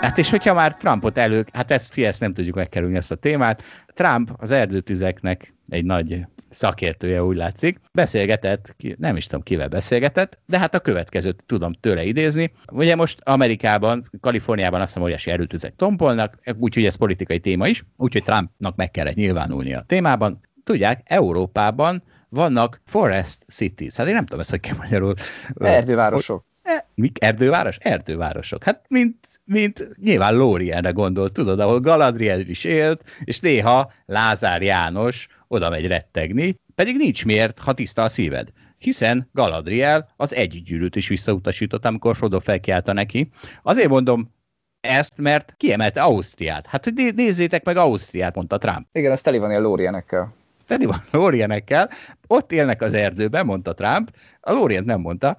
Hát 0.00 0.18
és 0.18 0.30
hogyha 0.30 0.54
már 0.54 0.76
Trumpot 0.76 1.18
elő, 1.18 1.44
hát 1.52 1.70
ezt, 1.70 1.98
ezt 1.98 2.20
nem 2.20 2.34
tudjuk 2.34 2.54
megkerülni 2.54 2.96
ezt 2.96 3.10
a 3.10 3.14
témát. 3.14 3.62
Trump 3.94 4.30
az 4.36 4.50
erdőtüzeknek 4.50 5.54
egy 5.66 5.84
nagy 5.84 6.26
szakértője, 6.52 7.24
úgy 7.24 7.36
látszik, 7.36 7.80
beszélgetett, 7.92 8.76
nem 8.98 9.16
is 9.16 9.26
tudom 9.26 9.42
kivel 9.42 9.68
beszélgetett, 9.68 10.38
de 10.46 10.58
hát 10.58 10.74
a 10.74 10.80
következőt 10.80 11.44
tudom 11.46 11.72
tőle 11.72 12.04
idézni. 12.04 12.52
Ugye 12.72 12.96
most 12.96 13.20
Amerikában, 13.22 14.10
Kaliforniában 14.20 14.80
azt 14.80 14.88
hiszem 14.88 15.02
óriási 15.02 15.30
erőtüzek 15.30 15.76
tompolnak, 15.76 16.38
úgyhogy 16.58 16.84
ez 16.84 16.94
politikai 16.94 17.40
téma 17.40 17.66
is, 17.66 17.84
úgyhogy 17.96 18.22
Trumpnak 18.22 18.76
meg 18.76 18.90
kellett 18.90 19.14
nyilvánulni 19.14 19.74
a 19.74 19.80
témában. 19.86 20.40
Tudják, 20.64 21.00
Európában 21.04 22.02
vannak 22.28 22.80
forest 22.86 23.44
cities. 23.48 23.96
Hát 23.96 24.06
én 24.06 24.14
nem 24.14 24.24
tudom 24.24 24.40
ezt, 24.40 24.50
hogy 24.50 24.60
kell 24.60 24.76
magyarul. 24.76 25.14
Erdővárosok. 25.54 26.44
E, 26.62 26.86
mik? 26.94 27.22
Erdőváros? 27.24 27.76
Erdővárosok. 27.80 28.64
Hát 28.64 28.84
mint, 28.88 29.16
mint 29.44 29.88
nyilván 30.02 30.34
Lórienre 30.34 30.90
gondolt, 30.90 31.32
tudod, 31.32 31.60
ahol 31.60 31.80
Galadriel 31.80 32.40
is 32.40 32.64
élt, 32.64 33.04
és 33.24 33.40
néha 33.40 33.92
Lázár 34.06 34.62
János 34.62 35.28
oda 35.52 35.70
megy 35.70 35.86
rettegni, 35.86 36.60
pedig 36.74 36.96
nincs 36.96 37.24
miért, 37.24 37.58
ha 37.58 37.72
tiszta 37.72 38.02
a 38.02 38.08
szíved. 38.08 38.48
Hiszen 38.78 39.28
Galadriel 39.32 40.12
az 40.16 40.34
egy 40.34 40.62
gyűrűt 40.62 40.96
is 40.96 41.08
visszautasított, 41.08 41.84
amikor 41.84 42.16
Frodo 42.16 42.40
felkiálta 42.40 42.92
neki. 42.92 43.30
Azért 43.62 43.88
mondom 43.88 44.34
ezt, 44.80 45.18
mert 45.18 45.54
kiemelte 45.56 46.02
Ausztriát. 46.02 46.66
Hát 46.66 46.92
nézzétek 47.14 47.64
meg 47.64 47.76
Ausztriát, 47.76 48.34
mondta 48.34 48.58
Trump. 48.58 48.86
Igen, 48.92 49.12
az 49.12 49.20
teli 49.20 49.38
van 49.38 49.50
ilyen 49.50 49.62
lórienekkel. 49.62 50.34
Teli 50.66 50.84
van 50.84 51.02
lórienekkel. 51.20 51.90
Ott 52.26 52.52
élnek 52.52 52.82
az 52.82 52.94
erdőben, 52.94 53.46
mondta 53.46 53.74
Trump. 53.74 54.10
A 54.40 54.52
lórient 54.52 54.86
nem 54.86 55.00
mondta 55.00 55.36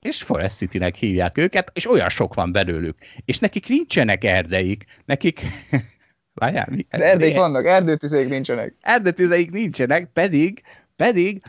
és 0.00 0.22
Forest 0.22 0.56
City-nek 0.56 0.94
hívják 0.94 1.38
őket, 1.38 1.70
és 1.74 1.90
olyan 1.90 2.08
sok 2.08 2.34
van 2.34 2.52
belőlük. 2.52 2.98
És 3.24 3.38
nekik 3.38 3.68
nincsenek 3.68 4.24
erdeik, 4.24 4.84
nekik 5.04 5.42
Várjál, 6.40 6.66
mi? 6.70 6.86
Erdélyek 6.88 7.36
vannak, 7.36 7.66
erdőtüzeik 7.66 8.28
nincsenek. 8.28 8.74
Erdőtüzeik 8.80 9.50
nincsenek, 9.50 10.10
pedig, 10.12 10.62
pedig 10.96 11.42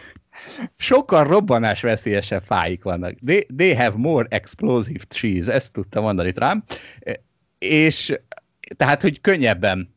sokkal 0.76 1.24
robbanás 1.24 1.80
veszélyesebb 1.80 2.42
fáik 2.42 2.82
vannak. 2.82 3.14
They, 3.26 3.46
they 3.56 3.74
have 3.74 3.96
more 3.96 4.26
explosive 4.30 5.04
trees, 5.08 5.46
ezt 5.46 5.72
tudta 5.72 6.00
mondani 6.00 6.32
Trump. 6.32 6.64
És 7.58 8.18
tehát, 8.76 9.02
hogy 9.02 9.20
könnyebben 9.20 9.94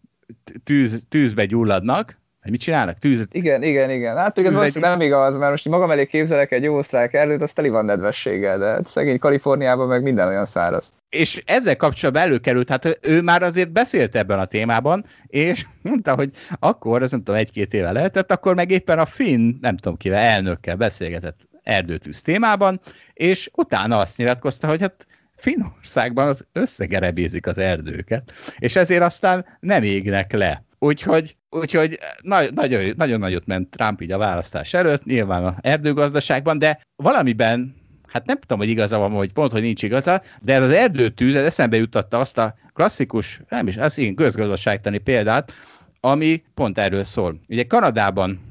tűz, 0.63 1.03
tűzbe 1.09 1.45
gyulladnak, 1.45 2.19
hogy 2.45 2.53
mit 2.53 2.63
csinálnak? 2.63 2.97
Tűzet? 2.97 3.27
Igen, 3.31 3.63
igen, 3.63 3.89
igen. 3.89 4.17
Hát 4.17 4.38
ez 4.38 4.58
egy... 4.58 4.79
nem 4.79 5.01
igaz, 5.01 5.38
mert 5.38 5.51
most 5.51 5.67
magam 5.69 5.91
elé 5.91 6.05
képzelek 6.05 6.51
egy 6.51 6.63
jó 6.63 6.77
osztrák 6.77 7.13
erdőt, 7.13 7.41
az 7.41 7.53
teli 7.53 7.69
van 7.69 7.86
nedvességgel, 7.86 8.58
de 8.58 8.65
hát 8.65 8.88
szegény 8.88 9.19
Kaliforniában 9.19 9.88
meg 9.88 10.03
minden 10.03 10.27
olyan 10.27 10.45
száraz. 10.45 10.93
És 11.10 11.43
ezzel 11.45 11.75
kapcsolatban 11.75 12.23
előkerült, 12.23 12.69
hát 12.69 12.99
ő 13.01 13.21
már 13.21 13.41
azért 13.41 13.71
beszélt 13.71 14.15
ebben 14.15 14.39
a 14.39 14.45
témában, 14.45 15.05
és 15.27 15.65
mondta, 15.81 16.15
hogy 16.15 16.29
akkor, 16.60 17.01
ez 17.01 17.12
nem 17.12 17.23
tudom, 17.23 17.39
egy-két 17.39 17.73
éve 17.73 17.91
lehetett, 17.91 18.31
akkor 18.31 18.55
meg 18.55 18.71
éppen 18.71 18.99
a 18.99 19.05
finn, 19.05 19.53
nem 19.62 19.77
tudom 19.77 19.97
kivel, 19.97 20.19
elnökkel 20.19 20.75
beszélgetett 20.75 21.39
erdőtűz 21.63 22.21
témában, 22.21 22.81
és 23.13 23.49
utána 23.53 23.97
azt 23.97 24.17
nyilatkozta, 24.17 24.67
hogy 24.67 24.81
hát 24.81 25.08
Finnországban 25.36 26.38
összegerebézik 26.53 27.47
az 27.47 27.58
erdőket, 27.58 28.31
és 28.58 28.75
ezért 28.75 29.03
aztán 29.03 29.45
nem 29.60 29.84
égnek 29.84 30.34
le. 30.34 30.63
Úgyhogy, 30.85 31.35
úgyhogy 31.49 31.99
na, 32.21 32.41
nagyon, 32.51 32.93
nagyon 32.97 33.19
nagyot 33.19 33.45
ment 33.45 33.69
Trump 33.69 34.01
így 34.01 34.11
a 34.11 34.17
választás 34.17 34.73
előtt, 34.73 35.05
nyilván 35.05 35.45
a 35.45 35.55
erdőgazdaságban, 35.61 36.59
de 36.59 36.81
valamiben 36.95 37.75
hát 38.07 38.25
nem 38.25 38.39
tudom, 38.39 38.57
hogy 38.57 38.69
igaza 38.69 38.97
van, 38.97 39.13
vagy 39.13 39.33
pont, 39.33 39.51
hogy 39.51 39.61
nincs 39.61 39.83
igaza, 39.83 40.21
de 40.41 40.53
ez 40.53 40.63
az 40.63 40.71
erdőtűz, 40.71 41.35
ez 41.35 41.45
eszembe 41.45 41.77
juttatta 41.77 42.19
azt 42.19 42.37
a 42.37 42.55
klasszikus, 42.73 43.41
nem 43.49 43.67
is, 43.67 43.77
az 43.77 43.97
én 43.97 44.15
közgazdaságtani 44.15 44.97
példát, 44.97 45.53
ami 45.99 46.43
pont 46.53 46.77
erről 46.77 47.03
szól. 47.03 47.39
Ugye 47.49 47.63
Kanadában 47.63 48.44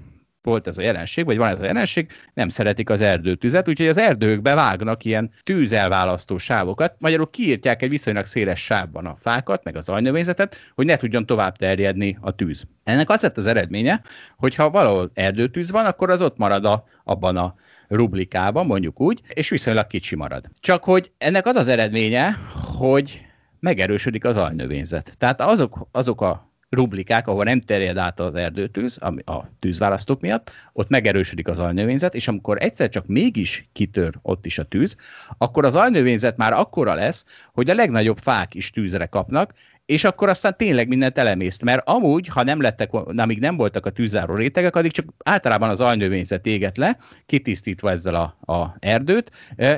volt 0.44 0.66
ez 0.66 0.78
a 0.78 0.83
jelenség, 0.83 1.24
vagy 1.24 1.37
van 1.37 1.48
ez 1.48 1.61
a 1.61 1.64
jelenség, 1.64 2.11
nem 2.35 2.48
szeretik 2.48 2.90
az 2.90 3.00
erdőtüzet, 3.00 3.68
úgyhogy 3.68 3.88
az 3.88 3.98
erdőkbe 3.98 4.54
vágnak 4.54 5.04
ilyen 5.04 5.30
tűzelválasztó 5.42 6.38
sávokat, 6.38 6.94
magyarul 6.98 7.30
kiírtják 7.30 7.83
egy 7.83 7.90
viszonylag 7.90 8.24
széles 8.24 8.64
sávban 8.64 9.07
a 9.07 9.16
fákat, 9.18 9.64
meg 9.64 9.76
az 9.76 9.88
ajnövényzetet, 9.88 10.57
hogy 10.74 10.87
ne 10.87 10.96
tudjon 10.96 11.26
tovább 11.26 11.57
terjedni 11.57 12.18
a 12.20 12.35
tűz. 12.35 12.64
Ennek 12.85 13.11
az 13.11 13.22
lett 13.22 13.37
az 13.37 13.46
eredménye, 13.46 14.02
hogy 14.37 14.54
ha 14.54 14.70
valahol 14.70 15.11
erdőtűz 15.14 15.70
van, 15.70 15.87
akkor 15.87 16.11
az 16.11 16.22
ott 16.22 16.37
marad 16.37 16.64
a, 16.64 16.85
abban 17.04 17.37
a 17.37 17.54
rublikában, 17.88 18.66
mondjuk 18.66 19.00
úgy, 19.00 19.20
és 19.28 19.48
viszonylag 19.48 19.87
kicsi 19.87 20.16
marad. 20.16 20.44
Csak 20.61 20.85
hogy 20.85 21.12
ennek 21.18 21.46
az 21.46 21.57
az 21.57 21.68
eredménye, 21.68 22.38
hogy 22.77 23.27
megerősödik 23.60 24.25
az 24.25 24.37
ajnövényzet. 24.37 25.14
Tehát 25.18 25.40
azok, 25.40 25.88
azok 25.92 26.21
a 26.21 26.52
rublikák, 26.75 27.29
ahol 27.29 27.44
nem 27.44 27.60
terjed 27.60 27.96
át 27.96 28.20
az 28.20 28.35
erdőtűz, 28.35 28.98
a 29.25 29.50
tűzválasztók 29.58 30.20
miatt, 30.20 30.50
ott 30.72 30.88
megerősödik 30.88 31.48
az 31.48 31.58
alnövényzet, 31.58 32.14
és 32.14 32.29
amikor 32.29 32.62
egyszer 32.62 32.88
csak 32.88 33.06
mégis 33.06 33.68
kitör 33.72 34.14
ott 34.22 34.46
is 34.46 34.58
a 34.58 34.64
tűz, 34.64 34.96
akkor 35.38 35.64
az 35.64 35.77
alnövényzet 35.77 36.37
már 36.37 36.52
akkora 36.52 36.94
lesz, 36.94 37.25
hogy 37.52 37.70
a 37.70 37.75
legnagyobb 37.75 38.18
fák 38.18 38.54
is 38.54 38.70
tűzre 38.70 39.06
kapnak, 39.06 39.52
és 39.87 40.04
akkor 40.04 40.28
aztán 40.28 40.56
tényleg 40.56 40.88
mindent 40.88 41.18
elemészt, 41.18 41.62
mert 41.62 41.88
amúgy, 41.88 42.28
ha 42.28 42.42
nem 42.42 42.60
lettek, 42.60 42.92
amíg 42.92 43.38
nem 43.38 43.56
voltak 43.56 43.87
a 43.87 43.90
tűzáró 43.90 44.35
rétegek, 44.35 44.76
addig 44.76 44.92
csak 44.92 45.06
általában 45.24 45.68
az 45.68 45.80
alnövényzet 45.80 46.46
éget 46.46 46.76
le, 46.76 46.98
kitisztítva 47.26 47.90
ezzel 47.90 48.14
a, 48.14 48.52
a 48.52 48.74
erdőt, 48.78 49.30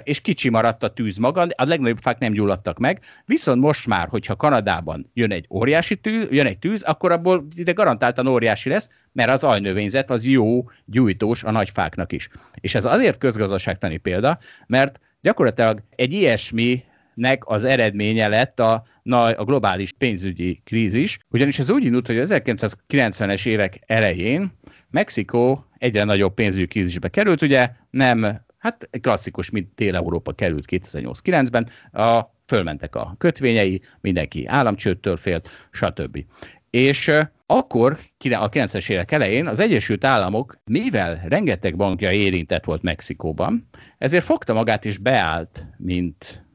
és 0.02 0.20
kicsi 0.20 0.48
maradt 0.48 0.82
a 0.82 0.92
tűz 0.92 1.16
maga, 1.16 1.46
a 1.56 1.64
legnagyobb 1.64 1.98
fák 2.00 2.18
nem 2.18 2.32
gyulladtak 2.32 2.78
meg, 2.78 3.00
viszont 3.24 3.60
most 3.60 3.86
már, 3.86 4.08
hogyha 4.08 4.36
Kanadában 4.36 5.10
jön 5.14 5.32
egy 5.32 5.46
óriási 5.50 5.96
tűz, 5.96 6.26
jön 6.30 6.46
egy 6.46 6.58
tűz, 6.58 6.82
akkor 6.82 7.12
abból 7.12 7.46
ide 7.56 7.72
garantáltan 7.72 8.26
óriási 8.26 8.68
lesz, 8.68 8.88
mert 9.12 9.30
az 9.30 9.44
alnövényzet 9.44 10.10
az 10.10 10.26
jó 10.26 10.70
gyújtós 10.84 11.44
a 11.44 11.50
nagy 11.50 11.70
fáknak 11.70 12.12
is. 12.12 12.28
És 12.60 12.74
ez 12.74 12.84
azért 12.84 13.18
közgazdaságtani 13.18 13.96
példa, 13.96 14.38
mert 14.66 15.00
gyakorlatilag 15.20 15.82
egy 15.96 16.12
ilyesmi 16.12 16.84
nek 17.16 17.48
az 17.48 17.64
eredménye 17.64 18.28
lett 18.28 18.60
a, 18.60 18.84
a 19.36 19.44
globális 19.44 19.92
pénzügyi 19.92 20.60
krízis, 20.64 21.18
ugyanis 21.28 21.58
ez 21.58 21.70
úgy 21.70 21.84
indult, 21.84 22.06
hogy 22.06 22.16
1990-es 22.20 23.46
évek 23.46 23.78
elején 23.86 24.52
Mexikó 24.90 25.64
egyre 25.78 26.04
nagyobb 26.04 26.34
pénzügyi 26.34 26.66
krízisbe 26.66 27.08
került, 27.08 27.42
ugye 27.42 27.70
nem, 27.90 28.40
hát 28.58 28.88
klasszikus, 29.00 29.50
mint 29.50 29.74
Dél-Európa 29.74 30.32
került 30.32 30.64
2008-9-ben, 30.70 31.68
a, 32.02 32.34
fölmentek 32.46 32.94
a 32.94 33.14
kötvényei, 33.18 33.80
mindenki 34.00 34.46
államcsőttől 34.46 35.16
félt, 35.16 35.48
stb. 35.70 36.24
És 36.70 37.12
akkor, 37.46 37.92
a 38.30 38.48
90-es 38.48 38.90
évek 38.90 39.12
elején 39.12 39.46
az 39.46 39.60
Egyesült 39.60 40.04
Államok, 40.04 40.56
mivel 40.64 41.22
rengeteg 41.28 41.76
bankja 41.76 42.12
érintett 42.12 42.64
volt 42.64 42.82
Mexikóban, 42.82 43.68
ezért 43.98 44.24
fogta 44.24 44.52
magát 44.52 44.84
és 44.84 44.98
beállt, 44.98 45.66
mint 45.76 46.45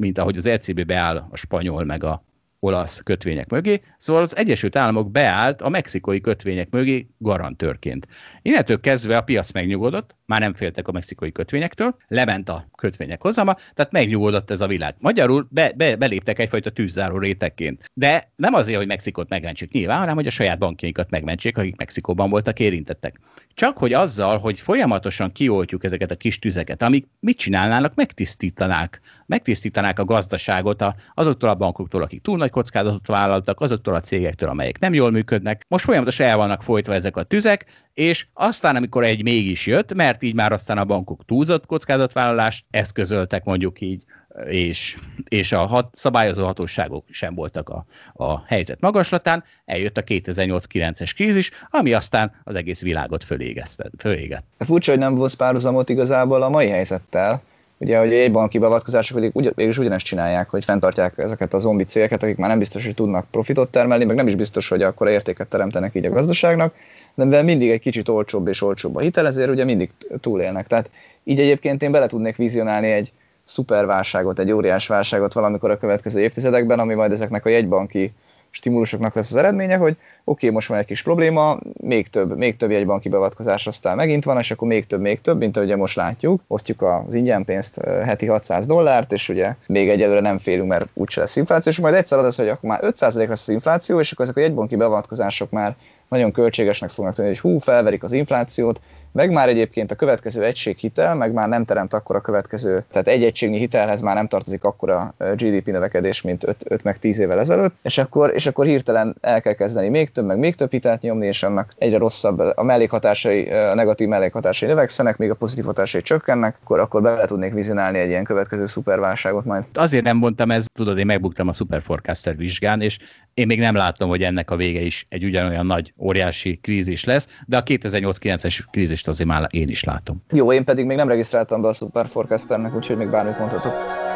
mint 0.00 0.18
ahogy 0.18 0.36
az 0.36 0.46
ECB 0.46 0.84
beáll 0.84 1.26
a 1.30 1.36
spanyol 1.36 1.84
meg 1.84 2.04
a 2.04 2.24
olasz 2.60 3.00
kötvények 3.04 3.50
mögé, 3.50 3.80
szóval 3.98 4.22
az 4.22 4.36
Egyesült 4.36 4.76
Államok 4.76 5.10
beállt 5.10 5.62
a 5.62 5.68
mexikói 5.68 6.20
kötvények 6.20 6.70
mögé 6.70 7.06
garantőrként. 7.18 8.06
Innentől 8.42 8.80
kezdve 8.80 9.16
a 9.16 9.22
piac 9.22 9.52
megnyugodott, 9.52 10.14
már 10.26 10.40
nem 10.40 10.54
féltek 10.54 10.88
a 10.88 10.92
mexikai 10.92 11.32
kötvényektől, 11.32 11.96
lement 12.06 12.48
a 12.48 12.68
kötvények 12.76 13.22
hozama, 13.22 13.54
tehát 13.74 13.92
megnyugodott 13.92 14.50
ez 14.50 14.60
a 14.60 14.66
világ. 14.66 14.94
Magyarul 14.98 15.48
be, 15.50 15.72
be, 15.76 15.96
beléptek 15.96 16.38
egyfajta 16.38 16.70
tűzzáró 16.70 17.18
rétegként. 17.18 17.90
De 17.94 18.32
nem 18.36 18.54
azért, 18.54 18.78
hogy 18.78 18.86
Mexikót 18.86 19.28
megmentsék 19.28 19.72
nyilván, 19.72 19.98
hanem 19.98 20.14
hogy 20.14 20.26
a 20.26 20.30
saját 20.30 20.58
bankjainkat 20.58 21.10
megmentsék, 21.10 21.58
akik 21.58 21.76
Mexikóban 21.76 22.30
voltak 22.30 22.58
érintettek. 22.58 23.20
Csak 23.54 23.78
hogy 23.78 23.92
azzal, 23.92 24.38
hogy 24.38 24.60
folyamatosan 24.60 25.32
kioltjuk 25.32 25.84
ezeket 25.84 26.10
a 26.10 26.16
kis 26.16 26.38
tüzeket, 26.38 26.82
amik 26.82 27.08
mit 27.20 27.38
csinálnának, 27.38 27.94
megtisztítanák, 27.94 29.00
megtisztítanák 29.26 29.98
a 29.98 30.04
gazdaságot 30.04 30.84
azoktól 31.14 31.50
a 31.50 31.54
bankoktól, 31.54 32.02
akik 32.02 32.22
túl 32.22 32.36
nagy 32.36 32.49
kockázatot 32.50 33.06
vállaltak, 33.06 33.60
azoktól 33.60 33.94
a 33.94 34.00
cégektől, 34.00 34.48
amelyek 34.48 34.78
nem 34.78 34.94
jól 34.94 35.10
működnek. 35.10 35.64
Most 35.68 35.84
folyamatosan 35.84 36.26
el 36.26 36.36
vannak 36.36 36.62
folytva 36.62 36.94
ezek 36.94 37.16
a 37.16 37.22
tüzek, 37.22 37.64
és 37.94 38.26
aztán, 38.32 38.76
amikor 38.76 39.04
egy 39.04 39.22
mégis 39.22 39.66
jött, 39.66 39.94
mert 39.94 40.22
így 40.22 40.34
már 40.34 40.52
aztán 40.52 40.78
a 40.78 40.84
bankok 40.84 41.24
túlzott 41.24 41.66
kockázatvállalást 41.66 42.64
eszközöltek 42.70 43.44
mondjuk 43.44 43.80
így, 43.80 44.04
és, 44.48 44.96
és 45.28 45.52
a 45.52 45.66
hat, 45.66 45.88
szabályozó 45.92 46.44
hatóságok 46.44 47.04
sem 47.10 47.34
voltak 47.34 47.68
a, 47.68 47.84
a 48.12 48.44
helyzet 48.46 48.80
magaslatán, 48.80 49.44
eljött 49.64 49.96
a 49.96 50.02
2008-9-es 50.02 51.10
krízis, 51.14 51.50
ami 51.70 51.92
aztán 51.92 52.32
az 52.44 52.54
egész 52.54 52.82
világot 52.82 53.24
fölégett. 53.24 54.44
Furcsa, 54.58 54.90
hogy 54.90 55.00
nem 55.00 55.14
volt 55.14 55.34
párhuzamot 55.34 55.88
igazából 55.88 56.42
a 56.42 56.48
mai 56.48 56.68
helyzettel, 56.68 57.42
ugye, 57.80 57.98
hogy 57.98 58.12
egy 58.12 58.32
banki 58.32 58.58
beavatkozások 58.58 59.16
pedig 59.16 59.30
ugy, 59.34 59.52
mégis 59.56 59.78
ugyanezt 59.78 60.04
csinálják, 60.04 60.50
hogy 60.50 60.64
fenntartják 60.64 61.18
ezeket 61.18 61.54
a 61.54 61.58
zombi 61.58 61.84
cégeket, 61.84 62.22
akik 62.22 62.36
már 62.36 62.48
nem 62.48 62.58
biztos, 62.58 62.84
hogy 62.84 62.94
tudnak 62.94 63.26
profitot 63.30 63.70
termelni, 63.70 64.04
meg 64.04 64.16
nem 64.16 64.26
is 64.26 64.34
biztos, 64.34 64.68
hogy 64.68 64.82
akkor 64.82 65.08
értéket 65.08 65.48
teremtenek 65.48 65.94
így 65.94 66.04
a 66.04 66.10
gazdaságnak, 66.10 66.74
de 67.14 67.24
mivel 67.24 67.44
mindig 67.44 67.70
egy 67.70 67.80
kicsit 67.80 68.08
olcsóbb 68.08 68.48
és 68.48 68.62
olcsóbb 68.62 68.96
a 68.96 69.00
hitel, 69.00 69.26
ezért 69.26 69.50
ugye 69.50 69.64
mindig 69.64 69.90
túlélnek. 70.20 70.66
Tehát 70.66 70.90
így 71.24 71.40
egyébként 71.40 71.82
én 71.82 71.92
bele 71.92 72.06
tudnék 72.06 72.36
vizionálni 72.36 72.90
egy 72.90 73.12
szuperválságot, 73.44 74.38
egy 74.38 74.52
óriás 74.52 74.86
válságot 74.86 75.32
valamikor 75.32 75.70
a 75.70 75.78
következő 75.78 76.20
évtizedekben, 76.20 76.78
ami 76.78 76.94
majd 76.94 77.12
ezeknek 77.12 77.46
a 77.46 77.48
jegybanki 77.48 78.12
stimulusoknak 78.50 79.14
lesz 79.14 79.30
az 79.30 79.36
eredménye, 79.36 79.76
hogy 79.76 79.90
oké, 79.90 80.00
okay, 80.24 80.50
most 80.50 80.68
van 80.68 80.78
egy 80.78 80.84
kis 80.84 81.02
probléma, 81.02 81.58
még 81.80 82.08
több, 82.08 82.36
még 82.36 82.56
több 82.56 82.70
jegybanki 82.70 83.08
beavatkozás 83.08 83.66
aztán 83.66 83.96
megint 83.96 84.24
van, 84.24 84.38
és 84.38 84.50
akkor 84.50 84.68
még 84.68 84.86
több, 84.86 85.00
még 85.00 85.20
több, 85.20 85.38
mint 85.38 85.56
ahogy 85.56 85.76
most 85.76 85.96
látjuk. 85.96 86.42
Osztjuk 86.46 86.82
az 86.82 87.14
ingyen 87.14 87.44
pénzt 87.44 87.80
heti 88.04 88.26
600 88.26 88.66
dollárt, 88.66 89.12
és 89.12 89.28
ugye 89.28 89.54
még 89.66 89.88
egyelőre 89.88 90.20
nem 90.20 90.38
félünk, 90.38 90.68
mert 90.68 90.88
úgyse 90.94 91.20
lesz 91.20 91.36
infláció, 91.36 91.72
és 91.72 91.78
majd 91.78 91.94
egyszer 91.94 92.18
az, 92.18 92.36
hogy 92.36 92.48
akkor 92.48 92.70
már 92.70 92.80
5% 92.82 93.28
lesz 93.28 93.42
az 93.42 93.48
infláció, 93.48 94.00
és 94.00 94.12
akkor 94.12 94.24
ezek 94.24 94.36
a 94.36 94.40
jegybanki 94.40 94.76
beavatkozások 94.76 95.50
már 95.50 95.76
nagyon 96.08 96.32
költségesnek 96.32 96.90
fognak 96.90 97.14
tűnni, 97.14 97.30
hogy 97.30 97.40
hú, 97.40 97.58
felverik 97.58 98.02
az 98.02 98.12
inflációt, 98.12 98.80
meg 99.12 99.30
már 99.30 99.48
egyébként 99.48 99.90
a 99.90 99.94
következő 99.94 100.44
egység 100.44 100.76
hitel, 100.76 101.14
meg 101.14 101.32
már 101.32 101.48
nem 101.48 101.64
teremt 101.64 101.92
akkor 101.92 102.16
a 102.16 102.20
következő, 102.20 102.84
tehát 102.90 103.08
egy 103.08 103.24
egységnyi 103.24 103.58
hitelhez 103.58 104.00
már 104.00 104.14
nem 104.14 104.28
tartozik 104.28 104.64
akkora 104.64 105.14
GDP 105.18 105.66
növekedés, 105.66 106.22
mint 106.22 106.44
5, 106.44 106.56
5 106.64 106.82
meg 106.82 106.98
10 106.98 107.18
évvel 107.18 107.38
ezelőtt, 107.38 107.74
és 107.82 107.98
akkor, 107.98 108.32
és 108.34 108.46
akkor 108.46 108.66
hirtelen 108.66 109.16
el 109.20 109.40
kell 109.40 109.52
kezdeni 109.52 109.88
még 109.88 110.10
több, 110.10 110.24
meg 110.24 110.38
még 110.38 110.54
több 110.54 110.70
hitelt 110.70 111.00
nyomni, 111.00 111.26
és 111.26 111.42
annak 111.42 111.72
egyre 111.78 111.98
rosszabb 111.98 112.38
a 112.54 112.62
mellékhatásai, 112.62 113.50
a 113.50 113.74
negatív 113.74 114.08
mellékhatásai 114.08 114.68
növekszenek, 114.68 115.16
még 115.16 115.30
a 115.30 115.34
pozitív 115.34 115.64
hatásai 115.64 116.00
csökkennek, 116.00 116.56
akkor, 116.62 116.78
akkor 116.78 117.02
bele 117.02 117.24
tudnék 117.24 117.52
vizionálni 117.52 117.98
egy 117.98 118.08
ilyen 118.08 118.24
következő 118.24 118.66
szuperválságot 118.66 119.44
majd. 119.44 119.64
Azért 119.74 120.04
nem 120.04 120.16
mondtam 120.16 120.50
ez, 120.50 120.64
tudod, 120.72 120.98
én 120.98 121.06
megbuktam 121.06 121.48
a 121.48 121.52
Superforecaster 121.52 122.36
vizsgán, 122.36 122.80
és 122.80 122.98
én 123.34 123.46
még 123.46 123.58
nem 123.58 123.74
látom, 123.74 124.08
hogy 124.08 124.22
ennek 124.22 124.50
a 124.50 124.56
vége 124.56 124.80
is 124.80 125.06
egy 125.08 125.24
ugyanolyan 125.24 125.66
nagy, 125.66 125.92
óriási 125.98 126.58
krízis 126.62 127.04
lesz, 127.04 127.28
de 127.46 127.56
a 127.56 127.62
2008-9-es 127.62 128.58
krízist 128.70 129.08
azért 129.08 129.28
már 129.28 129.46
én 129.50 129.68
is 129.68 129.84
látom. 129.84 130.22
Jó, 130.30 130.52
én 130.52 130.64
pedig 130.64 130.84
még 130.84 130.96
nem 130.96 131.08
regisztráltam 131.08 131.62
be 131.62 131.68
a 131.68 131.72
Super 131.72 132.08
Forecasternek, 132.08 132.74
úgyhogy 132.74 132.96
még 132.96 133.10
bármit 133.10 133.38
mondhatok. 133.38 134.08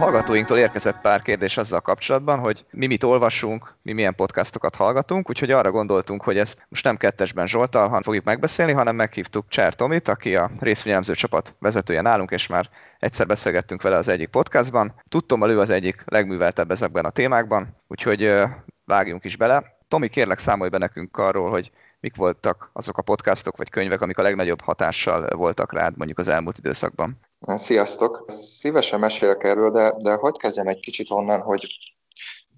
Hallgatóinktól 0.00 0.58
érkezett 0.58 1.00
pár 1.00 1.22
kérdés 1.22 1.56
azzal 1.56 1.80
kapcsolatban, 1.80 2.38
hogy 2.38 2.64
mi 2.70 2.86
mit 2.86 3.02
olvasunk, 3.02 3.74
mi 3.82 3.92
milyen 3.92 4.14
podcastokat 4.14 4.74
hallgatunk, 4.74 5.28
úgyhogy 5.28 5.50
arra 5.50 5.70
gondoltunk, 5.70 6.22
hogy 6.22 6.38
ezt 6.38 6.66
most 6.68 6.84
nem 6.84 6.96
kettesben 6.96 7.46
Zsoltal 7.46 8.02
fogjuk 8.02 8.24
megbeszélni, 8.24 8.72
hanem 8.72 8.96
meghívtuk 8.96 9.48
Cser 9.48 9.74
Tomit, 9.74 10.08
aki 10.08 10.36
a 10.36 10.50
részvényelemző 10.60 11.14
csapat 11.14 11.54
vezetője 11.58 12.00
nálunk, 12.00 12.30
és 12.30 12.46
már 12.46 12.68
egyszer 12.98 13.26
beszélgettünk 13.26 13.82
vele 13.82 13.96
az 13.96 14.08
egyik 14.08 14.28
podcastban. 14.28 14.94
Tudtom, 15.08 15.48
ő 15.48 15.60
az 15.60 15.70
egyik 15.70 16.02
legműveltebb 16.04 16.70
ezekben 16.70 17.04
a 17.04 17.10
témákban, 17.10 17.76
úgyhogy 17.88 18.32
vágjunk 18.84 19.24
is 19.24 19.36
bele. 19.36 19.76
Tomi, 19.88 20.08
kérlek 20.08 20.38
számolj 20.38 20.70
be 20.70 20.78
nekünk 20.78 21.16
arról, 21.16 21.50
hogy 21.50 21.70
mik 22.00 22.16
voltak 22.16 22.70
azok 22.72 22.98
a 22.98 23.02
podcastok 23.02 23.56
vagy 23.56 23.70
könyvek, 23.70 24.00
amik 24.00 24.18
a 24.18 24.22
legnagyobb 24.22 24.60
hatással 24.60 25.36
voltak 25.36 25.72
rád 25.72 25.96
mondjuk 25.96 26.18
az 26.18 26.28
elmúlt 26.28 26.58
időszakban? 26.58 27.18
Sziasztok! 27.46 28.24
Szívesen 28.28 28.98
mesélek 29.00 29.44
erről, 29.44 29.70
de, 29.70 29.92
de 30.02 30.14
hogy 30.14 30.36
kezdjem 30.36 30.68
egy 30.68 30.80
kicsit 30.80 31.10
onnan, 31.10 31.40
hogy 31.40 31.66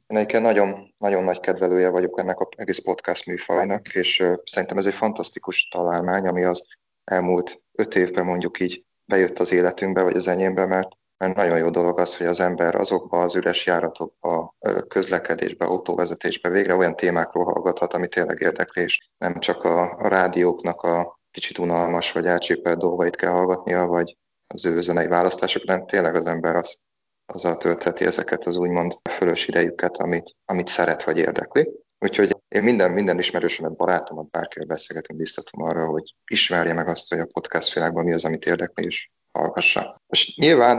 én 0.06 0.16
egyébként 0.16 0.42
nagyon, 0.42 0.94
nagyon 0.98 1.24
nagy 1.24 1.40
kedvelője 1.40 1.88
vagyok 1.88 2.20
ennek 2.20 2.40
az 2.40 2.46
egész 2.56 2.78
podcast 2.78 3.26
műfajnak, 3.26 3.88
és 3.88 4.24
szerintem 4.44 4.78
ez 4.78 4.86
egy 4.86 4.94
fantasztikus 4.94 5.68
találmány, 5.68 6.26
ami 6.26 6.44
az 6.44 6.66
elmúlt 7.04 7.62
öt 7.72 7.94
évben 7.94 8.24
mondjuk 8.24 8.60
így 8.60 8.84
bejött 9.04 9.38
az 9.38 9.52
életünkbe, 9.52 10.02
vagy 10.02 10.16
az 10.16 10.28
enyémbe, 10.28 10.66
mert 10.66 10.88
mert 11.22 11.36
nagyon 11.36 11.58
jó 11.58 11.70
dolog 11.70 12.00
az, 12.00 12.16
hogy 12.16 12.26
az 12.26 12.40
ember 12.40 12.74
azokba 12.74 13.22
az 13.22 13.34
üres 13.34 13.66
járatokba, 13.66 14.56
közlekedésbe, 14.88 15.64
autóvezetésbe 15.64 16.48
végre 16.48 16.74
olyan 16.74 16.96
témákról 16.96 17.44
hallgathat, 17.44 17.94
ami 17.94 18.08
tényleg 18.08 18.40
érdekli, 18.40 18.86
nem 19.18 19.38
csak 19.38 19.64
a, 19.64 19.96
a 19.98 20.08
rádióknak 20.08 20.82
a 20.82 21.20
kicsit 21.30 21.58
unalmas 21.58 22.12
vagy 22.12 22.26
elcsépelt 22.26 22.78
dolgait 22.78 23.16
kell 23.16 23.30
hallgatnia, 23.30 23.86
vagy 23.86 24.16
az 24.52 24.64
ő 24.64 24.80
zenei 24.80 25.06
választások, 25.06 25.64
nem 25.64 25.86
tényleg 25.86 26.14
az 26.14 26.26
ember 26.26 26.56
az, 26.56 26.78
azzal 27.26 27.56
töltheti 27.56 28.04
ezeket 28.04 28.44
az 28.44 28.56
úgymond 28.56 28.96
fölös 29.10 29.48
idejüket, 29.48 29.96
amit, 29.96 30.36
amit 30.44 30.68
szeret 30.68 31.04
vagy 31.04 31.18
érdekli. 31.18 31.68
Úgyhogy 31.98 32.36
én 32.48 32.62
minden, 32.62 32.90
minden 32.90 33.18
ismerősömet, 33.18 33.76
barátomat, 33.76 34.30
bárkivel 34.30 34.66
beszélgetünk, 34.66 35.18
biztatom 35.18 35.62
arra, 35.62 35.86
hogy 35.86 36.14
ismerje 36.26 36.72
meg 36.72 36.88
azt, 36.88 37.08
hogy 37.08 37.18
a 37.18 37.26
podcast 37.32 37.74
világban 37.74 38.04
mi 38.04 38.14
az, 38.14 38.24
amit 38.24 38.46
érdekli, 38.46 38.84
és 38.84 39.10
hallgassa. 39.32 39.96
És 40.08 40.36
nyilván 40.36 40.78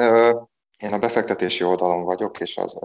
én 0.80 0.94
a 0.94 1.00
befektetési 1.00 1.64
oldalon 1.64 2.04
vagyok, 2.04 2.40
és 2.40 2.58
az 2.58 2.80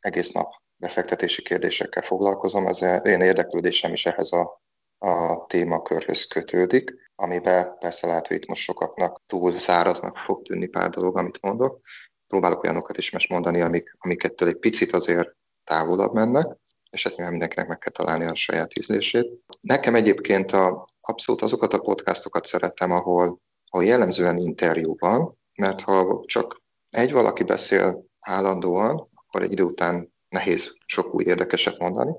egész 0.00 0.32
nap 0.32 0.52
befektetési 0.76 1.42
kérdésekkel 1.42 2.02
foglalkozom, 2.02 2.66
ez 2.66 2.82
én 3.04 3.20
érdeklődésem 3.20 3.92
is 3.92 4.06
ehhez 4.06 4.32
a, 4.32 4.62
a 4.98 5.46
témakörhöz 5.46 6.26
kötődik, 6.26 6.94
amiben 7.22 7.78
persze 7.78 8.06
lehet, 8.06 8.26
hogy 8.26 8.36
itt 8.36 8.48
most 8.48 8.62
sokaknak 8.62 9.20
túl 9.26 9.58
száraznak 9.58 10.16
fog 10.16 10.42
tűnni 10.42 10.66
pár 10.66 10.90
dolog, 10.90 11.18
amit 11.18 11.42
mondok. 11.42 11.80
Próbálok 12.26 12.62
olyanokat 12.62 12.98
is 12.98 13.10
most 13.12 13.28
mondani, 13.28 13.60
amik, 13.60 13.96
amiket 13.98 14.42
egy 14.42 14.58
picit 14.58 14.92
azért 14.92 15.36
távolabb 15.64 16.12
mennek, 16.12 16.46
és 16.90 17.02
hát 17.02 17.16
mindenkinek 17.16 17.66
meg 17.66 17.78
kell 17.78 17.92
találni 17.92 18.24
a 18.24 18.34
saját 18.34 18.78
ízlését. 18.78 19.28
Nekem 19.60 19.94
egyébként 19.94 20.52
a, 20.52 20.84
abszolút 21.00 21.42
azokat 21.42 21.72
a 21.72 21.78
podcastokat 21.78 22.46
szeretem, 22.46 22.90
ahol 22.90 23.40
ahol 23.68 23.86
jellemzően 23.86 24.36
interjú 24.36 24.94
van, 24.98 25.38
mert 25.54 25.80
ha 25.80 26.20
csak 26.24 26.62
egy 26.90 27.12
valaki 27.12 27.42
beszél 27.42 28.04
állandóan, 28.20 29.08
akkor 29.14 29.42
egy 29.42 29.52
idő 29.52 29.62
után 29.62 30.12
nehéz 30.28 30.76
sok 30.86 31.14
új 31.14 31.24
érdekeset 31.24 31.78
mondani. 31.78 32.12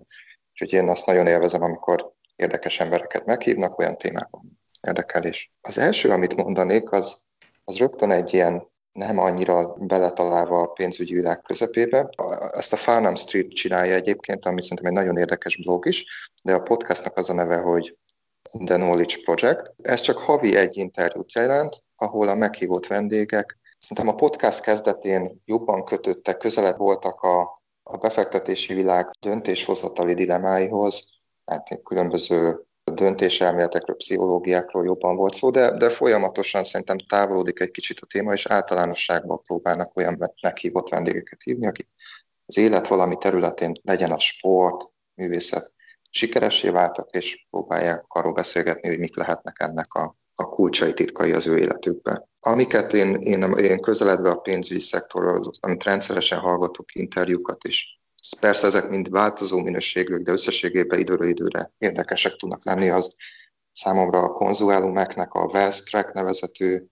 Úgyhogy 0.52 0.74
én 0.74 0.90
azt 0.90 1.06
nagyon 1.06 1.28
élvezem, 1.28 1.64
amikor 1.64 2.14
érdekes 2.36 2.80
embereket 2.80 3.26
meghívnak 3.26 3.80
olyan 3.80 3.98
témában 3.98 4.53
érdekel. 4.88 5.24
És 5.24 5.50
az 5.62 5.78
első, 5.78 6.10
amit 6.10 6.36
mondanék, 6.36 6.92
az, 6.92 7.24
az 7.64 7.78
rögtön 7.78 8.12
egy 8.12 8.34
ilyen 8.34 8.72
nem 8.92 9.20
annyira 9.20 9.74
beletalálva 9.74 10.62
a 10.62 10.68
pénzügyi 10.68 11.14
világ 11.14 11.42
közepébe. 11.42 12.10
Ezt 12.52 12.74
a 12.74 12.78
Farnham 12.78 13.16
Street 13.16 13.54
csinálja 13.54 13.96
egyébként, 13.96 14.46
ami 14.46 14.62
szerintem 14.62 14.86
egy 14.86 14.98
nagyon 14.98 15.18
érdekes 15.18 15.58
blog 15.58 15.86
is, 15.86 16.32
de 16.44 16.54
a 16.54 16.62
podcastnak 16.62 17.18
az 17.18 17.30
a 17.30 17.34
neve, 17.34 17.58
hogy 17.58 17.98
The 18.66 18.76
Knowledge 18.76 19.16
Project. 19.24 19.74
Ez 19.82 20.02
csak 20.02 20.18
havi 20.18 20.56
egy 20.56 20.78
interjút 20.78 21.34
jelent, 21.34 21.84
ahol 21.96 22.28
a 22.28 22.36
meghívott 22.36 22.88
vendégek 22.88 23.58
Szerintem 23.84 24.14
a 24.14 24.16
podcast 24.16 24.62
kezdetén 24.62 25.42
jobban 25.46 25.86
kötöttek, 25.86 26.38
közelebb 26.38 26.78
voltak 26.78 27.22
a, 27.22 27.62
a 27.84 27.98
befektetési 27.98 28.74
világ 28.74 29.10
döntéshozatali 29.20 30.14
dilemáihoz, 30.14 31.08
hát 31.46 31.82
különböző 31.84 32.66
döntéselméletekről, 32.92 33.96
pszichológiákról 33.96 34.86
jobban 34.86 35.16
volt 35.16 35.34
szó, 35.34 35.50
de, 35.50 35.78
de 35.78 35.90
folyamatosan 35.90 36.64
szerintem 36.64 36.98
távolodik 36.98 37.60
egy 37.60 37.72
kicsit 37.72 38.00
a 38.00 38.06
téma, 38.06 38.34
és 38.34 38.46
általánosságban 38.46 39.42
próbálnak 39.42 39.98
olyan 39.98 40.32
meghívott 40.42 40.90
vendégeket 40.90 41.42
hívni, 41.44 41.68
akik 41.68 41.88
az 42.46 42.58
élet 42.58 42.88
valami 42.88 43.16
területén 43.16 43.72
legyen 43.84 44.12
a 44.12 44.20
sport, 44.20 44.90
művészet, 45.16 45.74
sikeressé 46.10 46.70
váltak, 46.70 47.16
és 47.16 47.48
próbálják 47.50 48.06
arról 48.08 48.34
beszélgetni, 48.34 48.90
hogy 48.90 49.00
mik 49.00 49.18
lehetnek 49.18 49.56
ennek 49.60 49.94
a, 49.94 50.18
a 50.36 50.44
kulcsai 50.44 50.94
titkai 50.94 51.32
az 51.32 51.48
ő 51.48 51.58
életükben. 51.58 52.30
Amiket 52.40 52.94
én, 52.94 53.16
én, 53.16 53.42
én 53.42 53.82
közeledve 53.82 54.30
a 54.30 54.36
pénzügyi 54.36 54.82
szektorral, 54.82 55.42
amit 55.60 55.84
rendszeresen 55.84 56.40
hallgatok 56.40 56.96
interjúkat 56.96 57.64
is, 57.68 58.02
persze 58.40 58.68
ezek 58.68 58.90
mind 58.90 59.10
változó 59.10 59.60
minőségűek, 59.60 60.22
de 60.22 60.32
összességében 60.32 61.00
időről 61.00 61.28
időre 61.28 61.72
érdekesek 61.78 62.36
tudnak 62.36 62.66
lenni, 62.66 62.90
az 62.90 63.16
számomra 63.72 64.20
a 64.20 64.32
konzuálumeknek 64.32 65.34
a 65.34 65.46
West 65.46 65.86
Track 65.90 66.14
nevezetű 66.14 66.84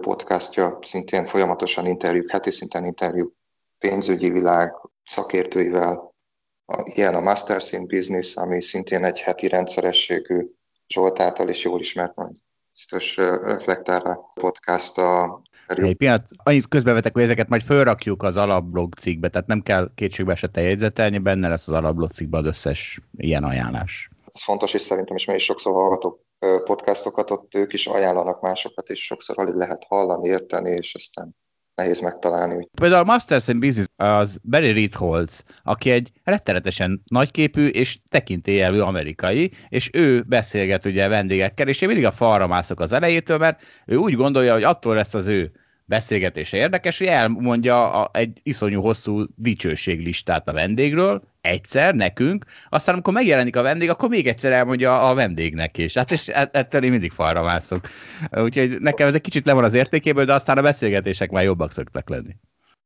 podcastja, 0.00 0.78
szintén 0.82 1.26
folyamatosan 1.26 1.86
interjúk, 1.86 2.30
heti 2.30 2.50
szinten 2.50 2.84
interjú 2.84 3.32
pénzügyi 3.78 4.30
világ 4.30 4.72
szakértőivel, 5.04 6.14
ilyen 6.84 7.14
a 7.14 7.20
Masters 7.20 7.72
in 7.72 7.86
Business, 7.86 8.34
ami 8.36 8.62
szintén 8.62 9.04
egy 9.04 9.20
heti 9.20 9.48
rendszerességű 9.48 10.50
Zsolt 10.88 11.20
által 11.20 11.48
is 11.48 11.64
jól 11.64 11.80
ismert, 11.80 12.14
majd 12.14 12.36
biztos 12.72 13.16
reflektálra 13.16 14.32
podcast 14.34 14.98
a 14.98 15.42
egy 15.78 15.96
pillanat, 15.96 16.24
annyit 16.36 16.68
közbevetek, 16.68 17.12
hogy 17.12 17.22
ezeket 17.22 17.48
majd 17.48 17.62
felrakjuk 17.62 18.22
az 18.22 18.36
alapblog 18.36 18.94
cikkbe, 18.94 19.28
tehát 19.28 19.46
nem 19.46 19.60
kell 19.60 19.90
kétségbe 19.94 20.32
esettel 20.32 20.62
jegyzetelni, 20.62 21.18
benne 21.18 21.48
lesz 21.48 21.68
az 21.68 21.74
alapblog 21.74 22.10
cikkben 22.10 22.40
az 22.40 22.46
összes 22.46 23.00
ilyen 23.16 23.44
ajánlás. 23.44 24.10
Ez 24.32 24.42
fontos, 24.42 24.74
és 24.74 24.80
szerintem 24.80 25.16
is 25.16 25.24
mi 25.24 25.34
is 25.34 25.44
sokszor 25.44 25.72
hallgatok 25.72 26.20
podcastokat, 26.64 27.30
ott 27.30 27.54
ők 27.54 27.72
is 27.72 27.86
ajánlanak 27.86 28.40
másokat, 28.40 28.88
és 28.88 29.04
sokszor 29.04 29.38
alig 29.38 29.54
lehet 29.54 29.84
hallani, 29.88 30.28
érteni, 30.28 30.70
és 30.70 30.94
aztán 30.94 31.36
nehéz 31.74 32.00
megtalálni. 32.00 32.68
Például 32.80 33.02
a 33.02 33.04
Masters 33.04 33.48
in 33.48 33.60
Business 33.60 33.86
az 33.96 34.38
Barry 34.42 34.70
Ritholz, 34.70 35.44
aki 35.62 35.90
egy 35.90 36.12
rettenetesen 36.24 37.02
nagyképű 37.04 37.66
és 37.66 37.98
tekintélyelvű 38.08 38.78
amerikai, 38.78 39.50
és 39.68 39.90
ő 39.92 40.22
beszélget 40.22 40.84
ugye 40.84 41.08
vendégekkel, 41.08 41.68
és 41.68 41.80
én 41.80 41.88
mindig 41.88 42.06
a 42.06 42.12
falra 42.12 42.46
mászok 42.46 42.80
az 42.80 42.92
elejétől, 42.92 43.38
mert 43.38 43.62
ő 43.86 43.96
úgy 43.96 44.14
gondolja, 44.14 44.52
hogy 44.52 44.62
attól 44.62 44.94
lesz 44.94 45.14
az 45.14 45.26
ő 45.26 45.52
beszélgetése 45.90 46.56
érdekes, 46.56 46.98
hogy 46.98 47.06
elmondja 47.06 47.92
a, 47.92 48.10
egy 48.12 48.40
iszonyú 48.42 48.80
hosszú 48.80 49.24
dicsőséglistát 49.34 50.48
a 50.48 50.52
vendégről, 50.52 51.22
egyszer 51.40 51.94
nekünk, 51.94 52.44
aztán 52.68 52.94
amikor 52.94 53.12
megjelenik 53.12 53.56
a 53.56 53.62
vendég, 53.62 53.90
akkor 53.90 54.08
még 54.08 54.26
egyszer 54.26 54.52
elmondja 54.52 55.08
a 55.08 55.14
vendégnek 55.14 55.78
is. 55.78 55.94
Hát 55.94 56.10
és 56.10 56.28
e-, 56.28 56.50
ettől 56.52 56.84
én 56.84 56.90
mindig 56.90 57.10
falra 57.10 57.42
mászok. 57.42 57.88
Úgyhogy 58.30 58.80
nekem 58.80 59.06
ez 59.06 59.14
egy 59.14 59.20
kicsit 59.20 59.46
le 59.46 59.52
van 59.52 59.64
az 59.64 59.74
értékéből, 59.74 60.24
de 60.24 60.32
aztán 60.32 60.58
a 60.58 60.62
beszélgetések 60.62 61.30
már 61.30 61.44
jobbak 61.44 61.72
szoktak 61.72 62.08
lenni. 62.08 62.36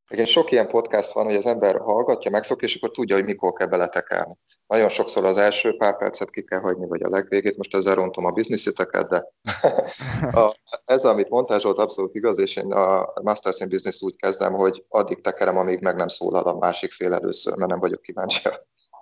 Igen, 0.09 0.25
sok 0.25 0.51
ilyen 0.51 0.69
podcast 0.69 1.13
van, 1.13 1.25
hogy 1.25 1.35
az 1.35 1.47
ember 1.47 1.81
hallgatja, 1.81 2.31
megszokja, 2.31 2.69
és 2.69 2.77
akkor 2.77 2.91
tudja, 2.91 3.15
hogy 3.15 3.25
mikor 3.25 3.53
kell 3.53 3.67
beletekelni. 3.67 4.39
Nagyon 4.67 4.89
sokszor 4.89 5.25
az 5.25 5.37
első 5.37 5.77
pár 5.77 5.97
percet 5.97 6.31
ki 6.31 6.45
kell 6.45 6.61
hagyni, 6.61 6.87
vagy 6.87 7.03
a 7.03 7.09
legvégét, 7.09 7.57
most 7.57 7.75
ezzel 7.75 7.95
rontom 7.95 8.25
a 8.25 8.31
biznisziteket, 8.31 9.09
de 9.09 9.27
a, 10.41 10.57
ez, 10.85 11.05
amit 11.05 11.29
mondtál, 11.29 11.61
Zsolt, 11.61 11.79
abszolút 11.79 12.15
igaz, 12.15 12.39
és 12.39 12.57
én 12.57 12.73
a 12.73 13.13
Masters 13.23 13.61
in 13.61 13.69
Business 13.69 14.03
úgy 14.03 14.17
kezdem, 14.17 14.53
hogy 14.53 14.85
addig 14.89 15.21
tekerem, 15.21 15.57
amíg 15.57 15.81
meg 15.81 15.97
nem 15.97 16.09
szólal 16.09 16.43
a 16.43 16.59
másik 16.59 16.93
fél 16.93 17.13
először, 17.13 17.57
mert 17.57 17.71
nem 17.71 17.81
vagyok 17.81 18.03
kíváncsi 18.03 18.41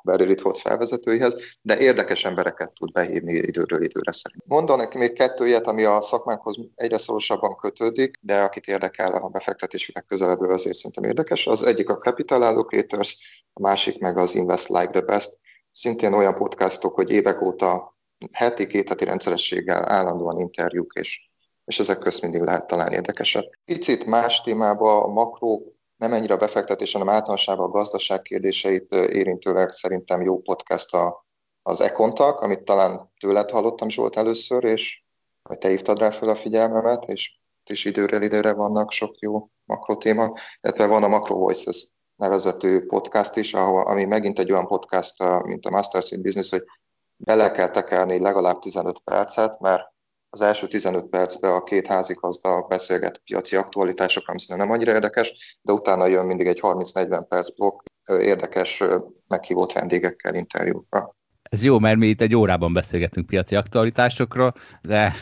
Barry 0.05 0.25
Ritholz 0.25 0.61
felvezetőihez, 0.61 1.37
de 1.63 1.79
érdekes 1.79 2.25
embereket 2.25 2.73
tud 2.73 2.93
behívni 2.93 3.33
időről 3.33 3.83
időre 3.83 4.13
szerint. 4.13 4.47
Mondanak 4.47 4.95
még 4.95 5.13
kettő 5.13 5.47
ilyet, 5.47 5.67
ami 5.67 5.85
a 5.85 6.01
szakmánkhoz 6.01 6.57
egyre 6.75 6.99
szorosabban 6.99 7.57
kötődik, 7.57 8.19
de 8.21 8.41
akit 8.41 8.67
érdekel 8.67 9.13
a 9.13 9.29
befektetésünknek 9.29 10.07
közelebbről 10.07 10.53
azért 10.53 10.77
szerintem 10.77 11.05
érdekes. 11.05 11.47
Az 11.47 11.63
egyik 11.63 11.89
a 11.89 11.99
Capital 11.99 12.43
Allocators, 12.43 13.45
a 13.53 13.61
másik 13.61 13.99
meg 13.99 14.19
az 14.19 14.35
Invest 14.35 14.69
Like 14.69 14.87
the 14.87 15.01
Best. 15.01 15.39
Szintén 15.73 16.13
olyan 16.13 16.35
podcastok, 16.35 16.95
hogy 16.95 17.11
évek 17.11 17.41
óta 17.41 17.97
heti, 18.33 18.67
két 18.67 18.89
heti 18.89 19.05
rendszerességgel 19.05 19.93
állandóan 19.93 20.41
interjúk, 20.41 20.93
és, 20.95 21.21
és 21.65 21.79
ezek 21.79 21.99
közt 21.99 22.23
mindig 22.23 22.41
lehet 22.41 22.67
találni 22.67 22.95
érdekeset. 22.95 23.59
Picit 23.65 24.05
más 24.07 24.41
témába 24.41 25.05
a 25.05 25.07
makro 25.07 25.59
nem 26.03 26.13
ennyire 26.13 26.35
a 26.35 26.37
befektetés, 26.37 26.93
hanem 26.93 27.09
általánosában 27.09 27.67
a 27.67 27.73
gazdaság 27.73 28.23
kérdéseit 28.23 28.93
érintőleg 28.93 29.71
szerintem 29.71 30.23
jó 30.23 30.41
podcast 30.41 30.95
a, 30.95 31.27
az 31.63 31.81
Econtak, 31.81 32.41
amit 32.41 32.65
talán 32.65 33.13
tőled 33.21 33.51
hallottam 33.51 33.89
Zsolt 33.89 34.17
először, 34.17 34.65
és 34.65 35.03
vagy 35.43 35.59
te 35.59 35.69
hívtad 35.69 35.99
rá 35.99 36.11
fel 36.11 36.29
a 36.29 36.35
figyelmemet, 36.35 37.05
és 37.05 37.35
is 37.71 37.85
időről 37.85 38.23
időre 38.23 38.53
vannak 38.53 38.91
sok 38.91 39.19
jó 39.19 39.49
makrotéma, 39.65 40.33
illetve 40.61 40.87
van 40.87 41.03
a 41.03 41.09
Macro 41.09 41.37
Voices 41.37 41.93
nevezető 42.17 42.87
podcast 42.87 43.37
is, 43.37 43.55
ahol, 43.55 43.87
ami 43.87 44.05
megint 44.05 44.39
egy 44.39 44.53
olyan 44.53 44.67
podcast, 44.67 45.43
mint 45.43 45.67
a 45.67 45.71
Masters 45.71 46.11
in 46.11 46.23
Business, 46.23 46.51
hogy 46.51 46.65
bele 47.17 47.51
kell 47.51 47.69
tekerni 47.69 48.21
legalább 48.21 48.59
15 48.59 48.99
percet, 49.05 49.61
mert 49.61 49.91
az 50.35 50.41
első 50.41 50.66
15 50.66 51.07
percben 51.07 51.53
a 51.53 51.64
két 51.64 51.87
házigazda 51.87 52.66
beszélget 52.68 53.20
piaci 53.24 53.57
aktualitásokról, 53.57 54.30
ami 54.30 54.41
szerintem 54.41 54.66
nem 54.66 54.76
annyira 54.76 54.93
érdekes, 54.93 55.59
de 55.62 55.72
utána 55.72 56.07
jön 56.07 56.26
mindig 56.26 56.47
egy 56.47 56.61
30-40 56.62 57.24
perc 57.28 57.55
blokk 57.55 57.83
érdekes 58.09 58.83
meghívott 59.28 59.72
vendégekkel 59.72 60.35
interjúkra. 60.35 61.14
Ez 61.43 61.64
jó, 61.64 61.78
mert 61.78 61.97
mi 61.97 62.07
itt 62.07 62.20
egy 62.20 62.35
órában 62.35 62.72
beszélgetünk 62.72 63.26
piaci 63.26 63.57
aktualitásokról, 63.57 64.55
de... 64.83 65.14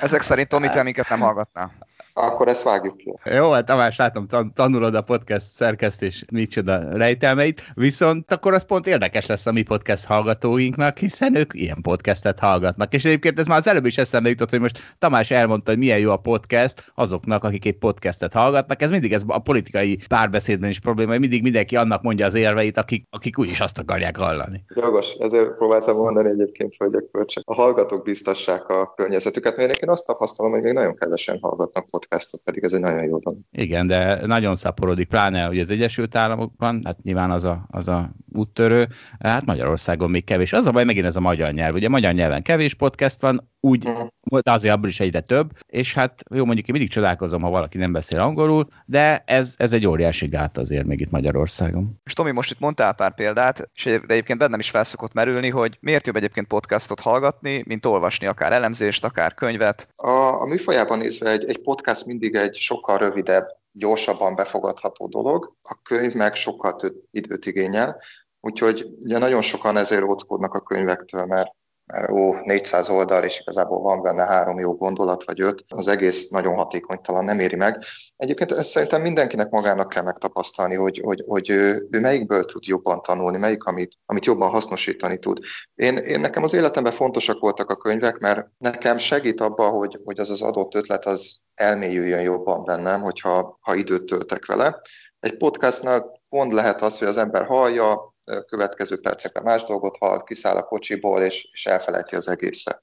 Ezek 0.00 0.22
szerint 0.22 0.48
Tomi 0.48 0.68
minket 0.82 1.08
nem 1.08 1.20
hallgatná. 1.20 1.70
Akkor 2.18 2.48
ezt 2.48 2.62
vágjuk 2.62 2.96
ki. 2.96 3.14
Jó, 3.24 3.50
hát 3.50 3.66
Tamás, 3.66 3.96
látom, 3.96 4.26
tanulod 4.54 4.94
a 4.94 5.02
podcast 5.02 5.46
szerkesztés 5.46 6.24
micsoda 6.32 6.96
rejtelmeit, 6.96 7.62
viszont 7.74 8.32
akkor 8.32 8.54
az 8.54 8.64
pont 8.64 8.86
érdekes 8.86 9.26
lesz 9.26 9.46
a 9.46 9.52
mi 9.52 9.62
podcast 9.62 10.04
hallgatóinknak, 10.04 10.98
hiszen 10.98 11.34
ők 11.34 11.54
ilyen 11.54 11.82
podcastet 11.82 12.38
hallgatnak. 12.38 12.92
És 12.94 13.04
egyébként 13.04 13.38
ez 13.38 13.46
már 13.46 13.58
az 13.58 13.66
előbb 13.66 13.86
is 13.86 13.98
eszembe 13.98 14.28
jutott, 14.28 14.50
hogy 14.50 14.60
most 14.60 14.94
Tamás 14.98 15.30
elmondta, 15.30 15.70
hogy 15.70 15.78
milyen 15.78 15.98
jó 15.98 16.10
a 16.10 16.16
podcast 16.16 16.92
azoknak, 16.94 17.44
akik 17.44 17.64
egy 17.66 17.78
podcastet 17.78 18.32
hallgatnak. 18.32 18.82
Ez 18.82 18.90
mindig 18.90 19.12
ez 19.12 19.22
a 19.26 19.38
politikai 19.38 19.98
párbeszédben 20.08 20.70
is 20.70 20.80
probléma, 20.80 21.10
hogy 21.10 21.20
mindig 21.20 21.42
mindenki 21.42 21.76
annak 21.76 22.02
mondja 22.02 22.26
az 22.26 22.34
érveit, 22.34 22.78
akik, 22.78 23.06
akik 23.10 23.38
úgyis 23.38 23.60
azt 23.60 23.78
akarják 23.78 24.16
hallani. 24.16 24.64
Jogos, 24.74 25.12
ezért 25.12 25.54
próbáltam 25.54 25.96
mondani 25.96 26.28
egyébként, 26.28 26.74
hogy 26.78 26.94
akkor 26.94 27.24
csak 27.24 27.42
a 27.46 27.54
hallgatók 27.54 28.04
biztassák 28.04 28.68
a 28.68 28.92
környezetüket, 28.96 29.56
mert 29.56 29.76
én 29.76 29.90
azt 29.90 30.06
tapasztalom, 30.06 30.52
hogy 30.52 30.62
még 30.62 30.72
nagyon 30.72 30.96
kevesen 30.96 31.38
hallgatnak 31.40 31.86
podcast 31.86 32.04
podcastot, 32.06 32.40
pedig 32.40 32.64
ez 32.64 32.72
egy 32.72 32.80
nagyon 32.80 33.04
jó 33.04 33.18
dolog. 33.18 33.40
Igen, 33.50 33.86
de 33.86 34.26
nagyon 34.26 34.56
szaporodik, 34.56 35.08
pláne 35.08 35.44
hogy 35.44 35.58
az 35.58 35.70
Egyesült 35.70 36.14
Államokban, 36.14 36.80
hát 36.84 37.02
nyilván 37.02 37.30
az 37.30 37.44
a, 37.44 37.66
az 37.70 37.88
a 37.88 38.14
úttörő, 38.32 38.88
hát 39.18 39.44
Magyarországon 39.44 40.10
még 40.10 40.24
kevés. 40.24 40.52
Az 40.52 40.66
a 40.66 40.70
baj, 40.70 40.84
megint 40.84 41.06
ez 41.06 41.16
a 41.16 41.20
magyar 41.20 41.52
nyelv. 41.52 41.74
Ugye 41.74 41.88
magyar 41.88 42.12
nyelven 42.12 42.42
kevés 42.42 42.74
podcast 42.74 43.20
van, 43.20 43.50
úgy 43.60 43.84
volt 43.84 44.15
azért 44.42 44.74
abból 44.74 44.88
is 44.88 45.00
egyre 45.00 45.20
több, 45.20 45.50
és 45.66 45.94
hát 45.94 46.22
jó, 46.30 46.44
mondjuk 46.44 46.66
én 46.66 46.74
mindig 46.74 46.92
csodálkozom, 46.92 47.42
ha 47.42 47.50
valaki 47.50 47.78
nem 47.78 47.92
beszél 47.92 48.20
angolul, 48.20 48.68
de 48.86 49.22
ez, 49.26 49.54
ez 49.56 49.72
egy 49.72 49.86
óriási 49.86 50.26
gát 50.26 50.58
azért 50.58 50.86
még 50.86 51.00
itt 51.00 51.10
Magyarországon. 51.10 52.00
És 52.04 52.12
Tomi, 52.12 52.30
most 52.30 52.50
itt 52.50 52.58
mondtál 52.58 52.94
pár 52.94 53.14
példát, 53.14 53.70
és 53.74 53.84
de 53.84 54.00
egyébként 54.06 54.38
bennem 54.38 54.58
is 54.58 54.70
felszokott 54.70 55.12
merülni, 55.12 55.50
hogy 55.50 55.78
miért 55.80 56.06
jobb 56.06 56.16
egyébként 56.16 56.46
podcastot 56.46 57.00
hallgatni, 57.00 57.62
mint 57.66 57.86
olvasni 57.86 58.26
akár 58.26 58.52
elemzést, 58.52 59.04
akár 59.04 59.34
könyvet. 59.34 59.88
A, 59.96 60.40
a 60.40 60.46
műfajában 60.46 60.98
nézve 60.98 61.30
egy, 61.30 61.44
egy 61.44 61.58
podcast 61.58 62.06
mindig 62.06 62.34
egy 62.34 62.54
sokkal 62.54 62.98
rövidebb, 62.98 63.46
gyorsabban 63.72 64.34
befogadható 64.34 65.06
dolog, 65.06 65.56
a 65.62 65.78
könyv 65.82 66.14
meg 66.14 66.34
sokkal 66.34 66.76
több 66.76 66.94
időt 67.10 67.46
igényel, 67.46 68.00
úgyhogy 68.40 68.86
ugye 69.00 69.18
nagyon 69.18 69.42
sokan 69.42 69.76
ezért 69.76 70.04
óckodnak 70.04 70.54
a 70.54 70.60
könyvektől, 70.60 71.26
mert 71.26 71.54
mert 71.86 72.10
ó, 72.10 72.34
400 72.44 72.88
oldal, 72.88 73.24
és 73.24 73.40
igazából 73.40 73.80
van 73.80 74.02
benne 74.02 74.24
három 74.24 74.58
jó 74.58 74.74
gondolat, 74.74 75.24
vagy 75.24 75.40
öt, 75.40 75.64
az 75.68 75.88
egész 75.88 76.28
nagyon 76.28 76.54
hatékonytalan, 76.54 77.24
nem 77.24 77.38
éri 77.38 77.56
meg. 77.56 77.84
Egyébként 78.16 78.52
ezt 78.52 78.68
szerintem 78.68 79.02
mindenkinek 79.02 79.50
magának 79.50 79.88
kell 79.88 80.02
megtapasztalni, 80.02 80.74
hogy, 80.74 81.00
hogy, 81.04 81.24
hogy 81.26 81.50
ő, 81.50 81.86
ő 81.90 82.00
melyikből 82.00 82.44
tud 82.44 82.64
jobban 82.64 83.02
tanulni, 83.02 83.38
melyik, 83.38 83.64
amit, 83.64 83.98
amit 84.06 84.24
jobban 84.24 84.50
hasznosítani 84.50 85.18
tud. 85.18 85.38
Én, 85.74 85.96
én 85.96 86.20
nekem 86.20 86.42
az 86.42 86.54
életemben 86.54 86.92
fontosak 86.92 87.40
voltak 87.40 87.70
a 87.70 87.76
könyvek, 87.76 88.18
mert 88.18 88.48
nekem 88.58 88.98
segít 88.98 89.40
abba, 89.40 89.68
hogy, 89.68 89.98
hogy 90.04 90.20
az 90.20 90.30
az 90.30 90.42
adott 90.42 90.74
ötlet 90.74 91.06
az 91.06 91.36
elmélyüljön 91.54 92.20
jobban 92.20 92.64
bennem, 92.64 93.00
hogyha 93.00 93.58
ha 93.60 93.74
időt 93.74 94.04
töltek 94.04 94.46
vele. 94.46 94.80
Egy 95.20 95.36
podcastnál 95.36 96.20
pont 96.28 96.52
lehet 96.52 96.82
az, 96.82 96.98
hogy 96.98 97.08
az 97.08 97.16
ember 97.16 97.46
hallja, 97.46 98.15
következő 98.46 99.00
percekben 99.00 99.42
más 99.42 99.64
dolgot 99.64 99.96
hall, 99.96 100.22
kiszáll 100.24 100.56
a 100.56 100.62
kocsiból, 100.62 101.22
és, 101.22 101.48
és 101.52 101.66
elfelejti 101.66 102.16
az 102.16 102.28
egészet. 102.28 102.82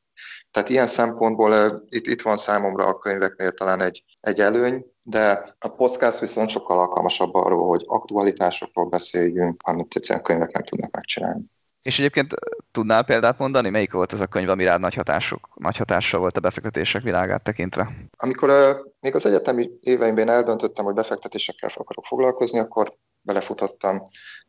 Tehát 0.52 0.70
ilyen 0.70 0.88
szempontból 0.88 1.84
itt, 1.90 2.08
itt 2.08 2.22
van 2.22 2.38
számomra 2.38 2.86
a 2.86 2.98
könyveknél 2.98 3.52
talán 3.52 3.82
egy, 3.82 4.04
egy 4.22 4.40
előny, 4.40 4.86
de 5.04 5.56
a 5.60 5.68
podcast 5.68 6.20
viszont 6.20 6.50
sokkal 6.50 6.80
alkalmasabb 6.80 7.34
arról, 7.34 7.68
hogy 7.68 7.84
aktualitásokról 7.88 8.86
beszéljünk, 8.86 9.62
amit 9.64 9.96
egyszerűen 9.96 10.24
könyvek 10.24 10.52
nem 10.52 10.64
tudnak 10.64 10.92
megcsinálni. 10.92 11.52
És 11.82 12.00
egyébként 12.00 12.34
tudnál 12.72 13.04
példát 13.04 13.38
mondani, 13.38 13.70
melyik 13.70 13.92
volt 13.92 14.14
ez 14.14 14.20
a 14.20 14.28
könyv, 14.28 14.50
ami 14.50 14.64
rád 14.64 14.80
nagy, 14.80 14.94
hatásuk, 14.94 15.50
nagy 15.56 15.78
hatással 15.78 16.20
volt 16.20 16.38
a 16.38 16.40
befektetések 16.40 17.04
világát 17.04 17.44
tekintve? 17.44 17.92
Amikor 18.18 18.50
uh, 18.50 18.92
még 19.00 19.16
az 19.16 19.26
egyetemi 19.26 19.70
éveimben 19.80 20.30
eldöntöttem, 20.30 20.86
hogy 20.86 20.94
befektetésekkel 20.94 21.70
akarok 21.74 22.06
foglalkozni, 22.06 22.60
akkor 22.60 22.98
belefutottam 23.22 24.02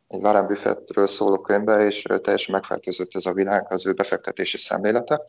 egy 0.07 0.21
Warren 0.21 0.47
Buffettről 0.47 1.07
szóló 1.07 1.41
könyvbe, 1.41 1.85
és 1.85 2.01
teljesen 2.01 2.53
megfertőzött 2.53 3.15
ez 3.15 3.25
a 3.25 3.33
világ, 3.33 3.65
az 3.69 3.87
ő 3.87 3.93
befektetési 3.93 4.57
szemlélete. 4.57 5.21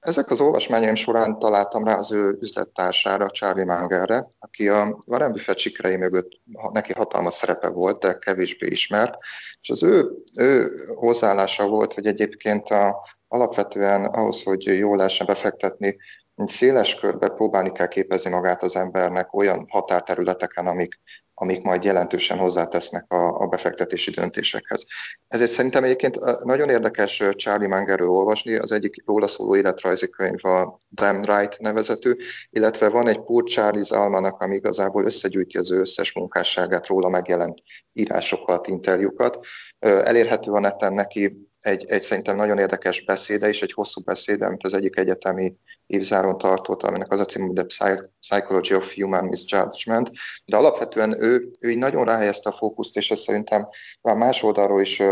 Ezek 0.00 0.30
az 0.30 0.40
olvasmányaim 0.40 0.94
során 0.94 1.38
találtam 1.38 1.84
rá 1.84 1.96
az 1.96 2.12
ő 2.12 2.36
üzlettársára, 2.40 3.30
Charlie 3.30 3.64
Mangerre, 3.64 4.26
aki 4.38 4.68
a 4.68 4.98
Warren 5.06 5.32
Buffett 5.32 5.58
sikerei 5.58 5.96
mögött 5.96 6.28
neki 6.72 6.92
hatalmas 6.92 7.34
szerepe 7.34 7.68
volt, 7.68 8.00
de 8.00 8.18
kevésbé 8.18 8.66
ismert, 8.66 9.14
és 9.60 9.70
az 9.70 9.82
ő, 9.82 10.10
ő 10.38 10.70
hozzáállása 10.94 11.66
volt, 11.66 11.94
hogy 11.94 12.06
egyébként 12.06 12.68
a, 12.68 13.06
alapvetően 13.28 14.04
ahhoz, 14.04 14.42
hogy 14.42 14.64
jól 14.64 14.96
lehessen 14.96 15.26
befektetni, 15.26 15.96
széles 16.36 16.94
körbe 16.94 17.28
próbálni 17.28 17.72
kell 17.72 17.86
képezni 17.86 18.30
magát 18.30 18.62
az 18.62 18.76
embernek 18.76 19.34
olyan 19.34 19.66
határterületeken, 19.68 20.66
amik, 20.66 21.00
amik 21.34 21.62
majd 21.62 21.84
jelentősen 21.84 22.38
hozzátesznek 22.38 23.12
a, 23.12 23.40
a 23.40 23.46
befektetési 23.46 24.10
döntésekhez. 24.10 24.86
Ezért 25.28 25.50
szerintem 25.50 25.84
egyébként 25.84 26.44
nagyon 26.44 26.68
érdekes 26.68 27.22
Charlie 27.30 27.66
Mangerről 27.66 28.08
olvasni, 28.08 28.56
az 28.56 28.72
egyik 28.72 29.02
róla 29.06 29.26
szóló 29.26 29.56
életrajzi 29.56 30.08
könyv 30.08 30.44
a 30.44 30.78
Damn 30.90 31.22
Right 31.22 31.58
nevezetű, 31.58 32.12
illetve 32.50 32.88
van 32.88 33.08
egy 33.08 33.20
Poor 33.20 33.42
Charlie's 33.46 33.92
Almanak, 33.92 34.40
ami 34.40 34.54
igazából 34.54 35.04
összegyűjti 35.04 35.58
az 35.58 35.72
ő 35.72 35.78
összes 35.78 36.12
munkásságát, 36.12 36.86
róla 36.86 37.08
megjelent 37.08 37.62
írásokat, 37.92 38.66
interjúkat. 38.66 39.38
Elérhető 39.78 40.50
a 40.50 40.60
neten 40.60 40.92
neki 40.92 41.52
egy, 41.64 41.84
egy 41.88 42.02
szerintem 42.02 42.36
nagyon 42.36 42.58
érdekes 42.58 43.04
beszéde 43.04 43.48
is, 43.48 43.62
egy 43.62 43.72
hosszú 43.72 44.02
beszéde, 44.04 44.46
amit 44.46 44.64
az 44.64 44.74
egyik 44.74 44.98
egyetemi 44.98 45.56
évzáron 45.86 46.38
tartott, 46.38 46.82
aminek 46.82 47.12
az 47.12 47.20
a 47.20 47.24
cím, 47.24 47.54
The 47.54 47.96
Psychology 48.20 48.74
of 48.74 48.94
Human 48.94 49.24
Misjudgment, 49.24 50.10
de 50.44 50.56
alapvetően 50.56 51.22
ő, 51.22 51.50
ő 51.60 51.70
így 51.70 51.78
nagyon 51.78 52.04
ráhelyezte 52.04 52.48
a 52.48 52.52
fókuszt, 52.52 52.96
és 52.96 53.10
ez 53.10 53.20
szerintem 53.20 53.68
már 54.00 54.16
más 54.16 54.42
oldalról 54.42 54.80
is 54.80 55.02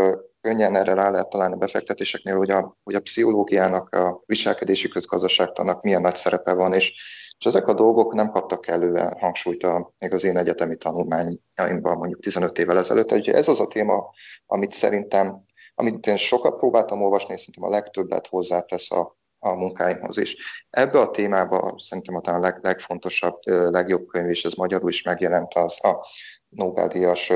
könnyen 0.41 0.75
erre 0.75 0.93
rá 0.93 1.09
lehet 1.09 1.29
találni 1.29 1.53
a 1.53 1.57
befektetéseknél, 1.57 2.35
hogy 2.35 2.49
a, 2.49 2.77
hogy 2.83 2.95
a 2.95 3.01
pszichológiának, 3.01 3.89
a 3.89 4.23
viselkedési 4.25 4.87
közgazdaságtanak 4.87 5.83
milyen 5.83 6.01
nagy 6.01 6.15
szerepe 6.15 6.53
van, 6.53 6.73
és, 6.73 6.93
és 7.39 7.45
ezek 7.45 7.67
a 7.67 7.73
dolgok 7.73 8.13
nem 8.13 8.29
kaptak 8.29 8.67
előre 8.67 9.15
hangsúlyt 9.19 9.63
a, 9.63 9.93
még 9.99 10.13
az 10.13 10.23
én 10.23 10.37
egyetemi 10.37 10.75
tanulmányaimban 10.75 11.97
mondjuk 11.97 12.19
15 12.19 12.59
évvel 12.59 12.77
ezelőtt. 12.77 13.11
Ugye 13.11 13.33
ez 13.33 13.47
az 13.47 13.59
a 13.59 13.67
téma, 13.67 14.09
amit 14.45 14.71
szerintem, 14.71 15.43
amit 15.75 16.07
én 16.07 16.17
sokat 16.17 16.57
próbáltam 16.57 17.01
olvasni, 17.01 17.33
és 17.33 17.39
szerintem 17.39 17.63
a 17.63 17.69
legtöbbet 17.69 18.27
hozzátesz 18.27 18.91
a, 18.91 19.17
a 19.39 19.53
munkáimhoz 19.53 20.17
is. 20.17 20.65
Ebbe 20.69 20.99
a 20.99 21.11
témába 21.11 21.75
szerintem 21.77 22.15
a 22.15 22.39
leg, 22.39 22.59
legfontosabb, 22.61 23.39
legjobb 23.45 24.07
könyv, 24.07 24.29
és 24.29 24.45
ez 24.45 24.53
magyarul 24.53 24.89
is 24.89 25.03
megjelent, 25.03 25.53
az 25.53 25.85
a 25.85 26.07
Nobel-díjas 26.49 27.31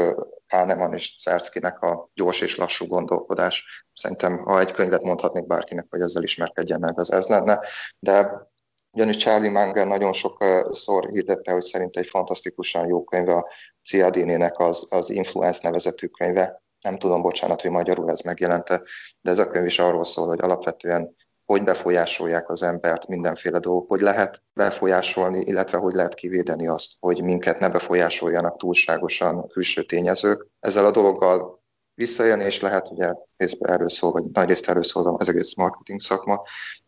Kahneman 0.48 0.94
és 0.94 1.16
Szerszkinek 1.20 1.82
a 1.82 2.10
gyors 2.14 2.42
és 2.42 2.58
lassú 2.58 2.86
gondolkodás. 2.86 3.86
Szerintem, 3.94 4.38
ha 4.38 4.60
egy 4.60 4.72
könyvet 4.72 5.04
mondhatnék 5.04 5.48
bárkinek, 5.48 5.86
hogy 5.90 6.02
ezzel 6.02 6.24
ismerkedjen 6.24 6.80
meg, 6.80 7.00
az 7.00 7.12
ez 7.12 7.28
lenne. 7.28 7.60
De 8.00 8.48
ugyanis 8.92 9.18
Charlie 9.18 9.50
Munger 9.50 9.88
nagyon 9.88 10.14
sokszor 10.14 11.10
hirdette, 11.10 11.52
hogy 11.52 11.62
szerint 11.62 11.98
egy 11.98 12.08
fantasztikusan 12.08 12.88
jó 12.88 13.04
könyve 13.04 13.34
a 13.34 13.48
Cialdini-nek 13.84 14.60
az, 14.60 14.88
az 14.90 15.10
Influence 15.10 15.60
nevezetű 15.64 16.08
könyve. 16.08 16.62
Nem 16.88 16.98
tudom, 16.98 17.22
bocsánat, 17.22 17.62
hogy 17.62 17.72
magyarul 17.72 18.10
ez 18.10 18.20
megjelente, 18.20 18.82
de 19.22 19.32
ez 19.32 19.40
a 19.40 19.48
könyv 19.48 19.66
is 19.66 19.80
arról 19.80 20.04
szól, 20.04 20.28
hogy 20.28 20.42
alapvetően 20.42 21.16
hogy 21.46 21.64
befolyásolják 21.64 22.50
az 22.50 22.64
embert 22.64 23.08
mindenféle 23.08 23.60
dolgok, 23.60 23.90
hogy 23.90 24.00
lehet 24.00 24.44
befolyásolni, 24.54 25.40
illetve 25.40 25.78
hogy 25.78 25.94
lehet 25.94 26.14
kivédeni 26.14 26.68
azt, 26.68 26.92
hogy 27.00 27.24
minket 27.24 27.60
ne 27.60 27.70
befolyásoljanak 27.70 28.58
túlságosan 28.58 29.48
külső 29.48 29.84
tényezők. 29.84 30.48
Ezzel 30.60 30.86
a 30.86 30.92
dologgal 30.92 31.64
visszaélni 31.94 32.58
lehet, 32.62 32.92
ugye 32.92 33.14
részben 33.38 33.72
erről 33.72 33.90
szól, 33.90 34.12
vagy 34.12 34.26
nagy 34.34 34.48
részt 34.48 34.70
erről 34.70 34.84
szól 34.84 35.16
az 35.18 35.30
egész 35.30 35.56
marketing 35.56 36.00
szakma, 36.00 36.44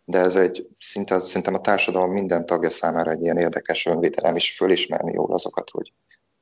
de 0.05 0.19
ez 0.19 0.35
egy 0.35 0.67
szinte, 0.79 1.19
szerintem 1.19 1.53
a 1.53 1.61
társadalom 1.61 2.11
minden 2.11 2.45
tagja 2.45 2.69
számára 2.69 3.11
egy 3.11 3.21
ilyen 3.21 3.37
érdekes 3.37 3.85
önvédelem 3.85 4.35
is 4.35 4.55
fölismerni 4.55 5.13
jól 5.13 5.33
azokat, 5.33 5.69
hogy 5.69 5.93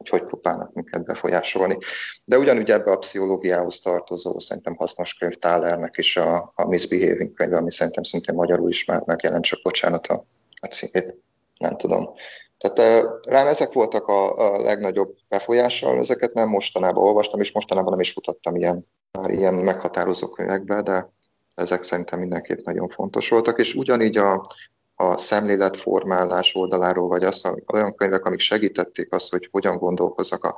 hogy 0.10 0.20
hogy 0.20 0.30
próbálnak 0.30 0.74
minket 0.74 1.06
befolyásolni. 1.06 1.78
De 2.26 2.38
ugyanúgy 2.38 2.72
ebbe 2.72 2.92
a 2.92 2.98
pszichológiához 2.98 3.80
tartozó, 3.80 4.40
szerintem 4.40 4.76
hasznos 4.76 5.14
könyv 5.14 5.34
Tálernek 5.34 5.98
is 5.98 6.18
a, 6.18 6.52
a 6.56 6.68
Misbehaving 6.68 7.34
könyv, 7.34 7.54
ami 7.54 7.72
szerintem 7.72 8.04
szintén 8.04 8.36
magyarul 8.36 8.70
is 8.70 8.86
már 8.86 9.04
megjelent, 9.06 9.44
csak 9.44 9.62
bocsánat 9.64 10.08
a, 10.08 10.26
a 10.62 10.66
címét, 10.66 11.16
nem 11.58 11.78
tudom. 11.78 12.10
Tehát 12.58 13.06
rám 13.28 13.48
ezek 13.48 13.72
voltak 13.72 14.08
a, 14.08 14.54
a 14.54 14.62
legnagyobb 14.62 15.16
befolyással, 15.28 15.98
ezeket 15.98 16.34
nem 16.34 16.50
mostanában 16.50 17.04
olvastam, 17.04 17.40
és 17.40 17.52
mostanában 17.52 17.92
nem 17.92 18.00
is 18.00 18.12
futattam 18.12 18.56
ilyen, 18.56 18.88
már 19.12 19.30
ilyen 19.30 19.54
meghatározó 19.54 20.28
könyvekbe, 20.28 20.82
de 20.82 21.12
ezek 21.56 21.84
szerintem 21.84 22.20
mindenképp 22.20 22.66
nagyon 22.66 22.90
fontos 22.90 23.30
voltak, 23.30 23.60
és 23.60 23.76
ugyanígy 23.76 24.18
a, 24.18 24.42
a 25.00 25.18
szemléletformálás 25.18 26.56
oldaláról, 26.56 27.08
vagy 27.08 27.24
azt, 27.24 27.50
olyan 27.74 27.96
könyvek, 27.96 28.26
amik 28.26 28.40
segítették 28.40 29.14
azt, 29.14 29.32
hogy 29.32 29.48
hogyan 29.52 29.78
gondolkozzak 29.78 30.44
a 30.44 30.58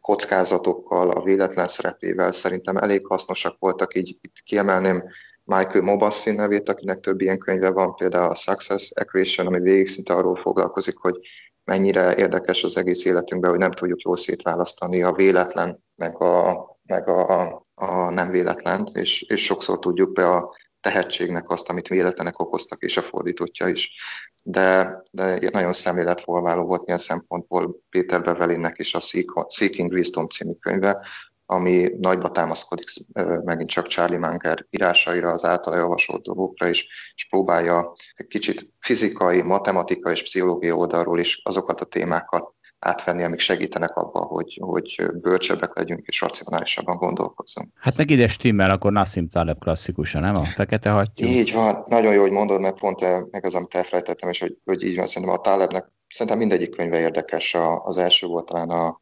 kockázatokkal, 0.00 1.10
a 1.10 1.22
véletlen 1.22 1.68
szerepével, 1.68 2.32
szerintem 2.32 2.76
elég 2.76 3.06
hasznosak 3.06 3.56
voltak, 3.58 3.96
így. 3.96 4.18
Itt 4.20 4.40
kiemelném 4.44 5.04
Michael 5.44 5.82
Mobassi 5.82 6.30
nevét, 6.30 6.68
akinek 6.68 7.00
több 7.00 7.20
ilyen 7.20 7.38
könyve 7.38 7.70
van, 7.70 7.94
például 7.94 8.30
a 8.30 8.34
Success 8.34 8.90
Equation, 8.94 9.46
ami 9.46 9.60
végig 9.60 9.88
szinte 9.88 10.14
arról 10.14 10.36
foglalkozik, 10.36 10.96
hogy 10.96 11.18
mennyire 11.64 12.16
érdekes 12.16 12.64
az 12.64 12.76
egész 12.76 13.04
életünkben, 13.04 13.50
hogy 13.50 13.58
nem 13.58 13.70
tudjuk 13.70 14.00
jól 14.00 14.16
szétválasztani 14.16 15.02
a 15.02 15.12
véletlen, 15.12 15.84
meg 15.96 16.22
a, 16.22 16.64
meg 16.86 17.08
a, 17.08 17.62
a 17.74 18.10
nem 18.10 18.30
véletlent, 18.30 18.90
és, 18.90 19.22
és 19.22 19.44
sokszor 19.44 19.78
tudjuk 19.78 20.12
be 20.12 20.28
a 20.28 20.56
tehetségnek 20.86 21.48
azt, 21.48 21.68
amit 21.68 21.88
véletlenek 21.88 22.38
okoztak, 22.38 22.82
és 22.82 22.96
a 22.96 23.02
fordítottja 23.02 23.68
is. 23.68 23.92
De, 24.44 25.02
de 25.10 25.38
nagyon 25.52 25.72
szemléletformáló 25.72 26.64
volt 26.64 26.86
ilyen 26.86 26.98
szempontból 26.98 27.78
Péter 27.90 28.22
Bevelinnek 28.22 28.78
is 28.78 28.94
a 28.94 29.00
Seeking 29.48 29.92
Wisdom 29.92 30.26
című 30.26 30.52
könyve, 30.52 31.06
ami 31.46 31.88
nagyba 31.98 32.30
támaszkodik 32.30 32.88
megint 33.44 33.68
csak 33.68 33.86
Charlie 33.86 34.18
Munger 34.18 34.66
írásaira, 34.70 35.30
az 35.30 35.44
általa 35.44 35.76
javasolt 35.76 36.22
dolgokra 36.22 36.68
is, 36.68 37.12
és 37.14 37.28
próbálja 37.28 37.92
egy 38.14 38.26
kicsit 38.26 38.72
fizikai, 38.80 39.42
matematikai 39.42 40.12
és 40.12 40.22
pszichológiai 40.22 40.72
oldalról 40.72 41.18
is 41.18 41.40
azokat 41.44 41.80
a 41.80 41.84
témákat 41.84 42.54
átvenni, 42.78 43.22
amik 43.22 43.38
segítenek 43.38 43.96
abban, 43.96 44.22
hogy, 44.22 44.58
hogy 44.62 44.96
bölcsebbek 45.20 45.76
legyünk 45.76 46.06
és 46.06 46.20
racionálisabban 46.20 46.96
gondolkozzunk. 46.96 47.68
Hát 47.74 47.96
meg 47.96 48.10
ide 48.10 48.28
stimmel, 48.28 48.70
akkor 48.70 48.92
Nassim 48.92 49.28
Taleb 49.28 49.58
klasszikusa, 49.58 50.20
nem? 50.20 50.34
A 50.34 50.44
fekete 50.44 50.90
hattyú. 50.90 51.26
Így 51.26 51.52
van, 51.52 51.84
nagyon 51.88 52.14
jó, 52.14 52.20
hogy 52.20 52.30
mondod, 52.30 52.60
mert 52.60 52.78
pont 52.78 53.00
meg 53.30 53.44
az, 53.44 53.54
amit 53.54 53.74
elfelejtettem, 53.74 54.30
és 54.30 54.40
hogy, 54.40 54.56
hogy 54.64 54.82
így 54.82 54.96
van, 54.96 55.06
szerintem 55.06 55.38
a 55.38 55.40
Talebnek, 55.40 55.90
szerintem 56.08 56.38
mindegyik 56.38 56.70
könyve 56.70 56.98
érdekes. 56.98 57.54
A, 57.54 57.82
az 57.82 57.96
első 57.96 58.26
volt 58.26 58.46
talán 58.46 58.70
a, 58.70 59.00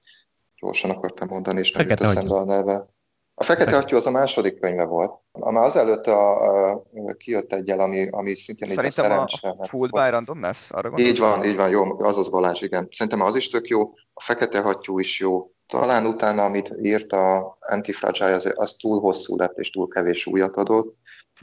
gyorsan 0.65 0.91
akartam 0.91 1.29
mondani, 1.29 1.59
és 1.59 1.73
nem 1.73 1.89
jut 1.89 2.01
eszembe 2.01 2.35
a 2.35 2.45
neve. 2.45 2.94
A 3.37 3.45
Fekete 3.45 3.75
Hattyú 3.75 3.97
az 3.97 4.07
a 4.07 4.11
második 4.11 4.61
könyve 4.61 4.85
volt. 4.85 5.13
Már 5.33 5.65
azelőtt 5.65 6.07
a, 6.07 6.73
a, 6.73 6.85
kijött 7.19 7.53
egyel, 7.53 7.81
ami, 7.81 8.09
ami 8.11 8.35
szintén 8.35 8.69
Szerintem 8.69 9.19
a 9.19 9.27
a 9.59 9.67
Fooled 9.67 9.91
by 9.91 10.11
Randomness, 10.11 10.71
arra 10.71 10.89
gondolom? 10.89 11.13
Így 11.13 11.19
van, 11.19 11.45
így 11.45 11.57
van, 11.57 11.69
jó, 11.69 11.99
az 11.99 12.19
az 12.19 12.29
Balázs, 12.29 12.63
igen. 12.63 12.89
Szerintem 12.91 13.21
az 13.21 13.37
is 13.37 13.49
tök 13.49 13.67
jó, 13.67 13.83
a 14.15 14.23
Fekete 14.23 14.61
Hattyú 14.61 14.99
is 14.99 15.21
jó, 15.21 15.51
talán 15.67 16.07
utána, 16.07 16.45
amit 16.45 16.75
írt 16.83 17.13
a 17.13 17.57
Antifragile, 17.61 18.35
az, 18.35 18.53
az 18.55 18.73
túl 18.73 19.01
hosszú 19.01 19.37
lett 19.37 19.59
és 19.59 19.71
túl 19.71 19.89
kevés 19.89 20.27
újat 20.27 20.57
adott, 20.57 20.97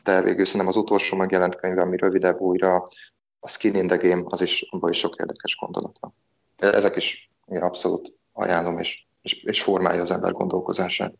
de 0.04 0.22
végül 0.22 0.46
szerintem 0.46 0.68
az 0.68 0.76
utolsó 0.76 1.18
megjelent 1.18 1.56
könyv, 1.56 1.78
ami 1.78 1.98
rövidebb 1.98 2.40
újra, 2.40 2.88
a 3.40 3.48
Skin 3.48 3.76
in 3.76 3.88
the 3.88 3.98
Game, 3.98 4.24
az 4.26 4.42
is, 4.42 4.68
abban 4.70 4.90
is 4.90 4.98
sok 4.98 5.16
érdekes 5.20 5.58
gondolat 5.60 5.98
van. 6.00 6.14
Ezek 6.58 6.96
is 6.96 7.32
ja, 7.48 7.66
abszolút 7.66 8.14
ajánlom, 8.34 8.78
és, 8.78 9.06
és, 9.22 9.44
és 9.44 9.64
formálja 9.64 10.02
az 10.02 10.12
ember 10.12 10.32
gondolkozását. 10.32 11.14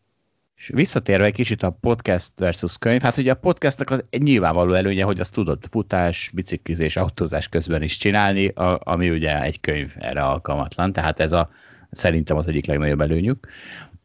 És 0.62 0.70
visszatérve 0.74 1.24
egy 1.24 1.32
kicsit 1.32 1.62
a 1.62 1.70
podcast 1.80 2.32
versus 2.36 2.78
könyv, 2.78 3.02
hát 3.02 3.16
ugye 3.16 3.30
a 3.30 3.34
podcastnak 3.34 3.90
az 3.90 4.04
egy 4.10 4.22
nyilvánvaló 4.22 4.72
előnye, 4.72 5.04
hogy 5.04 5.20
azt 5.20 5.34
tudod 5.34 5.58
futás, 5.70 6.30
biciklizés, 6.34 6.96
autózás 6.96 7.48
közben 7.48 7.82
is 7.82 7.96
csinálni, 7.96 8.48
a, 8.48 8.80
ami 8.84 9.10
ugye 9.10 9.42
egy 9.42 9.60
könyv 9.60 9.92
erre 9.98 10.22
alkalmatlan, 10.22 10.92
tehát 10.92 11.20
ez 11.20 11.32
a 11.32 11.50
szerintem 11.90 12.36
az 12.36 12.48
egyik 12.48 12.66
legnagyobb 12.66 13.00
előnyük. 13.00 13.48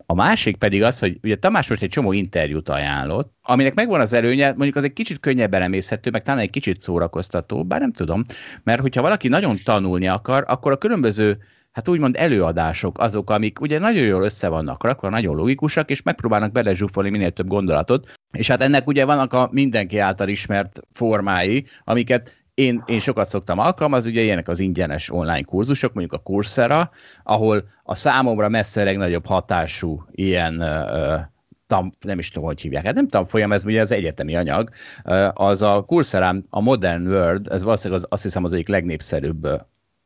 A 0.05 0.13
másik 0.13 0.57
pedig 0.57 0.83
az, 0.83 0.99
hogy 0.99 1.19
ugye 1.23 1.35
Tamás 1.35 1.69
most 1.69 1.81
egy 1.81 1.89
csomó 1.89 2.11
interjút 2.11 2.69
ajánlott, 2.69 3.33
aminek 3.41 3.73
megvan 3.73 4.01
az 4.01 4.13
előnye, 4.13 4.47
mondjuk 4.47 4.75
az 4.75 4.83
egy 4.83 4.93
kicsit 4.93 5.19
könnyebben 5.19 5.61
emészhető, 5.61 6.09
meg 6.09 6.21
talán 6.21 6.39
egy 6.39 6.49
kicsit 6.49 6.81
szórakoztató, 6.81 7.65
bár 7.65 7.79
nem 7.79 7.91
tudom, 7.91 8.21
mert 8.63 8.81
hogyha 8.81 9.01
valaki 9.01 9.27
nagyon 9.27 9.55
tanulni 9.63 10.07
akar, 10.07 10.43
akkor 10.47 10.71
a 10.71 10.77
különböző 10.77 11.37
hát 11.77 11.87
úgymond 11.87 12.15
előadások 12.17 12.99
azok, 12.99 13.29
amik 13.29 13.61
ugye 13.61 13.79
nagyon 13.79 14.03
jól 14.03 14.23
össze 14.23 14.47
vannak 14.47 14.83
rakva, 14.83 15.09
nagyon 15.09 15.35
logikusak, 15.35 15.89
és 15.89 16.01
megpróbálnak 16.01 16.51
belezsúfolni 16.51 17.09
minél 17.09 17.31
több 17.31 17.47
gondolatot, 17.47 18.11
és 18.31 18.47
hát 18.47 18.61
ennek 18.61 18.87
ugye 18.87 19.05
vannak 19.05 19.33
a 19.33 19.49
mindenki 19.51 19.97
által 19.97 20.27
ismert 20.27 20.79
formái, 20.91 21.65
amiket 21.83 22.45
én, 22.53 22.83
én 22.85 22.99
sokat 22.99 23.27
szoktam 23.27 23.59
alkalmazni, 23.59 24.11
ugye 24.11 24.21
ilyenek 24.21 24.47
az 24.47 24.59
ingyenes 24.59 25.11
online 25.11 25.41
kurzusok, 25.41 25.93
mondjuk 25.93 26.21
a 26.21 26.23
Coursera, 26.23 26.89
ahol 27.23 27.63
a 27.83 27.95
számomra 27.95 28.49
messze 28.49 28.83
legnagyobb 28.83 29.25
hatású 29.25 30.03
ilyen 30.11 30.61
uh, 30.61 31.19
tam, 31.67 31.91
nem 31.99 32.19
is 32.19 32.29
tudom, 32.29 32.47
hogy 32.47 32.61
hívják, 32.61 32.85
hát 32.85 32.95
nem 32.95 33.07
tanfolyam, 33.07 33.51
ez 33.51 33.65
ugye 33.65 33.81
az 33.81 33.91
egyetemi 33.91 34.35
anyag, 34.35 34.69
az 35.33 35.61
a 35.61 35.83
Courserán 35.87 36.45
a 36.49 36.61
Modern 36.61 37.07
World, 37.07 37.47
ez 37.47 37.63
valószínűleg 37.63 38.03
az, 38.03 38.07
azt 38.09 38.23
hiszem 38.23 38.43
az 38.43 38.53
egyik 38.53 38.67
legnépszerűbb 38.67 39.47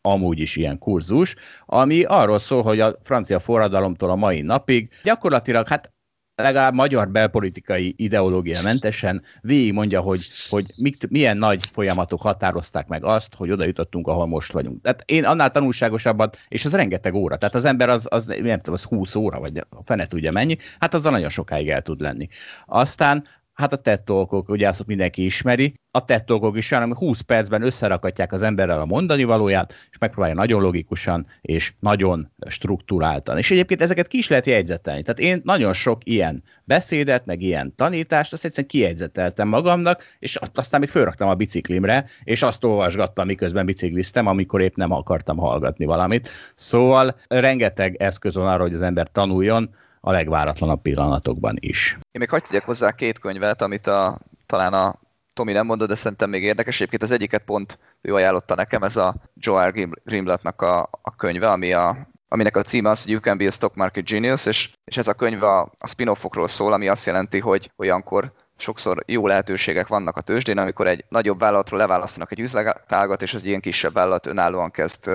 amúgy 0.02 0.40
is 0.40 0.56
ilyen 0.56 0.78
kurzus, 0.78 1.36
ami 1.66 2.04
arról 2.04 2.40
szól, 2.40 2.62
hogy 2.62 2.80
a 2.80 2.96
francia 3.04 3.40
forradalomtól 3.40 4.10
a 4.10 4.16
mai 4.16 4.42
napig 4.42 4.90
gyakorlatilag 5.04 5.68
hát 5.68 5.92
legalább 6.36 6.74
magyar 6.74 7.10
belpolitikai 7.10 7.94
ideológia 7.98 8.62
mentesen 8.64 9.22
végig 9.42 9.74
mondja, 9.74 10.02
hogy, 10.02 10.22
hogy 10.50 10.66
mik, 10.78 11.10
milyen 11.10 11.38
nagy 11.38 11.68
folyamatok 11.68 12.22
határozták 12.22 12.88
meg 12.88 13.04
azt, 13.04 13.36
hogy 13.36 13.52
oda 13.52 13.66
jutottunk, 13.66 14.08
ahol 14.08 14.26
most 14.26 14.52
vagyunk. 14.52 14.82
Tehát 14.82 15.04
én 15.06 15.26
annál 15.26 15.52
tanulságosabbat, 15.52 16.38
és 16.48 16.66
az 16.66 16.74
rengeteg 16.74 17.14
óra, 17.14 17.38
tehát 17.38 17.56
az 17.56 17.66
ember 17.66 17.90
az, 17.90 18.08
az 18.10 18.26
nem 18.26 18.58
tudom, 18.58 18.74
az 18.74 18.84
20 18.84 19.16
óra, 19.16 19.40
vagy 19.40 19.58
a 19.58 19.82
fene 19.86 20.06
tudja 20.06 20.32
mennyi, 20.32 20.58
hát 20.80 20.94
azzal 20.94 21.12
nagyon 21.12 21.30
sokáig 21.30 21.70
el 21.70 21.82
tud 21.82 22.02
lenni. 22.02 22.28
Aztán 22.66 23.26
hát 23.54 23.74
a 23.74 23.76
tettolkok, 23.76 24.50
ugye 24.50 24.68
azt 24.68 24.86
mindenki 24.86 25.26
ismeri, 25.26 25.74
a 25.94 26.06
tettolkok 26.06 26.58
is 26.58 26.72
olyan, 26.72 26.84
ami 26.84 26.94
20 26.96 27.22
percben 27.22 27.62
összerakatják 27.62 28.32
az 28.32 28.42
emberrel 28.42 28.82
a 28.82 28.86
mondani 28.86 29.24
valóját, 29.24 29.74
és 29.90 29.98
megpróbálja 29.98 30.36
nagyon 30.36 30.62
logikusan 30.62 31.28
és 31.42 31.74
nagyon 31.80 32.32
struktúráltan. 32.48 33.38
És 33.38 33.52
egyébként 33.52 33.82
ezeket 33.82 34.08
ki 34.08 34.18
is 34.18 34.28
lehet 34.28 34.46
jegyzetelni. 34.46 35.02
Tehát 35.04 35.20
én 35.20 35.42
nagyon 35.44 35.74
sok 35.74 36.02
ilyen 36.06 36.44
beszédet, 36.64 37.26
meg 37.26 37.42
ilyen 37.42 37.76
tanítást, 37.76 38.34
azt 38.34 38.46
egyszerűen 38.46 38.70
kijegyzeteltem 38.70 39.48
magamnak, 39.48 40.04
és 40.20 40.40
aztán 40.54 40.80
még 40.80 40.90
fölraktam 40.90 41.30
a 41.30 41.36
biciklimre, 41.36 42.06
és 42.24 42.42
azt 42.42 42.64
olvasgattam, 42.64 43.26
miközben 43.26 43.66
bicikliztem, 43.66 44.28
amikor 44.28 44.62
épp 44.62 44.76
nem 44.76 44.92
akartam 44.92 45.38
hallgatni 45.38 45.86
valamit. 45.86 46.30
Szóval 46.56 47.16
rengeteg 47.28 47.96
eszköz 47.96 48.36
van 48.36 48.48
arra, 48.48 48.62
hogy 48.62 48.74
az 48.74 48.82
ember 48.82 49.08
tanuljon, 49.12 49.70
a 50.02 50.12
legváratlanabb 50.12 50.82
pillanatokban 50.82 51.56
is. 51.60 51.94
Én 51.94 52.20
még 52.22 52.30
hagyd 52.30 52.46
tegyek 52.46 52.66
hozzá 52.66 52.92
két 52.92 53.20
könyvet, 53.20 53.62
amit 53.62 53.88
a, 53.88 54.18
talán 54.46 54.74
a 54.74 55.00
Tomi 55.34 55.52
nem 55.52 55.66
mondott, 55.66 55.88
de 55.88 55.96
szerintem 55.96 56.30
még 56.30 56.44
érdekes. 56.44 56.76
Egyébként 56.76 57.04
az 57.04 57.12
egyiket 57.12 57.44
pont 57.44 57.80
ő 58.02 58.14
ajánlotta 58.14 58.56
nekem, 58.56 58.84
ez 58.84 58.96
a 58.96 59.16
Joel 59.36 59.72
Grimblatnak 60.04 60.62
a, 60.62 60.90
a 61.02 61.16
könyve, 61.16 61.52
ami 61.52 61.74
a, 61.74 61.98
aminek 62.28 62.58
a 62.58 62.62
címe 62.62 62.90
az, 62.90 63.02
hogy 63.02 63.12
You 63.12 63.22
Can 63.22 63.38
Be 63.38 63.48
a 63.48 63.52
Stock 63.52 63.76
Market 63.76 64.10
Genius, 64.10 64.46
és, 64.46 64.70
és 64.84 64.98
ez 64.98 65.08
a 65.08 65.14
könyv 65.14 65.44
a, 65.44 65.60
a 65.78 65.88
spin-offokról 65.88 66.48
szól, 66.48 66.74
ami 66.74 66.88
azt 66.88 67.06
jelenti, 67.06 67.40
hogy 67.40 67.72
olyankor 67.76 68.32
sokszor 68.58 69.04
jó 69.06 69.28
lehetőségek 69.28 69.88
vannak 69.88 70.18
a 70.18 70.22
tőzsdén, 70.22 70.58
amikor 70.58 70.88
egy 70.88 71.06
nagyobb 71.10 71.40
vállalatról 71.40 71.80
leválasztanak 71.80 72.32
egy 72.32 72.40
üzletágat, 72.40 73.22
és 73.22 73.34
egy 73.34 73.46
ilyen 73.46 73.62
kisebb 73.62 73.94
vállalat 73.94 74.26
önállóan 74.26 74.72
kezd 74.72 75.10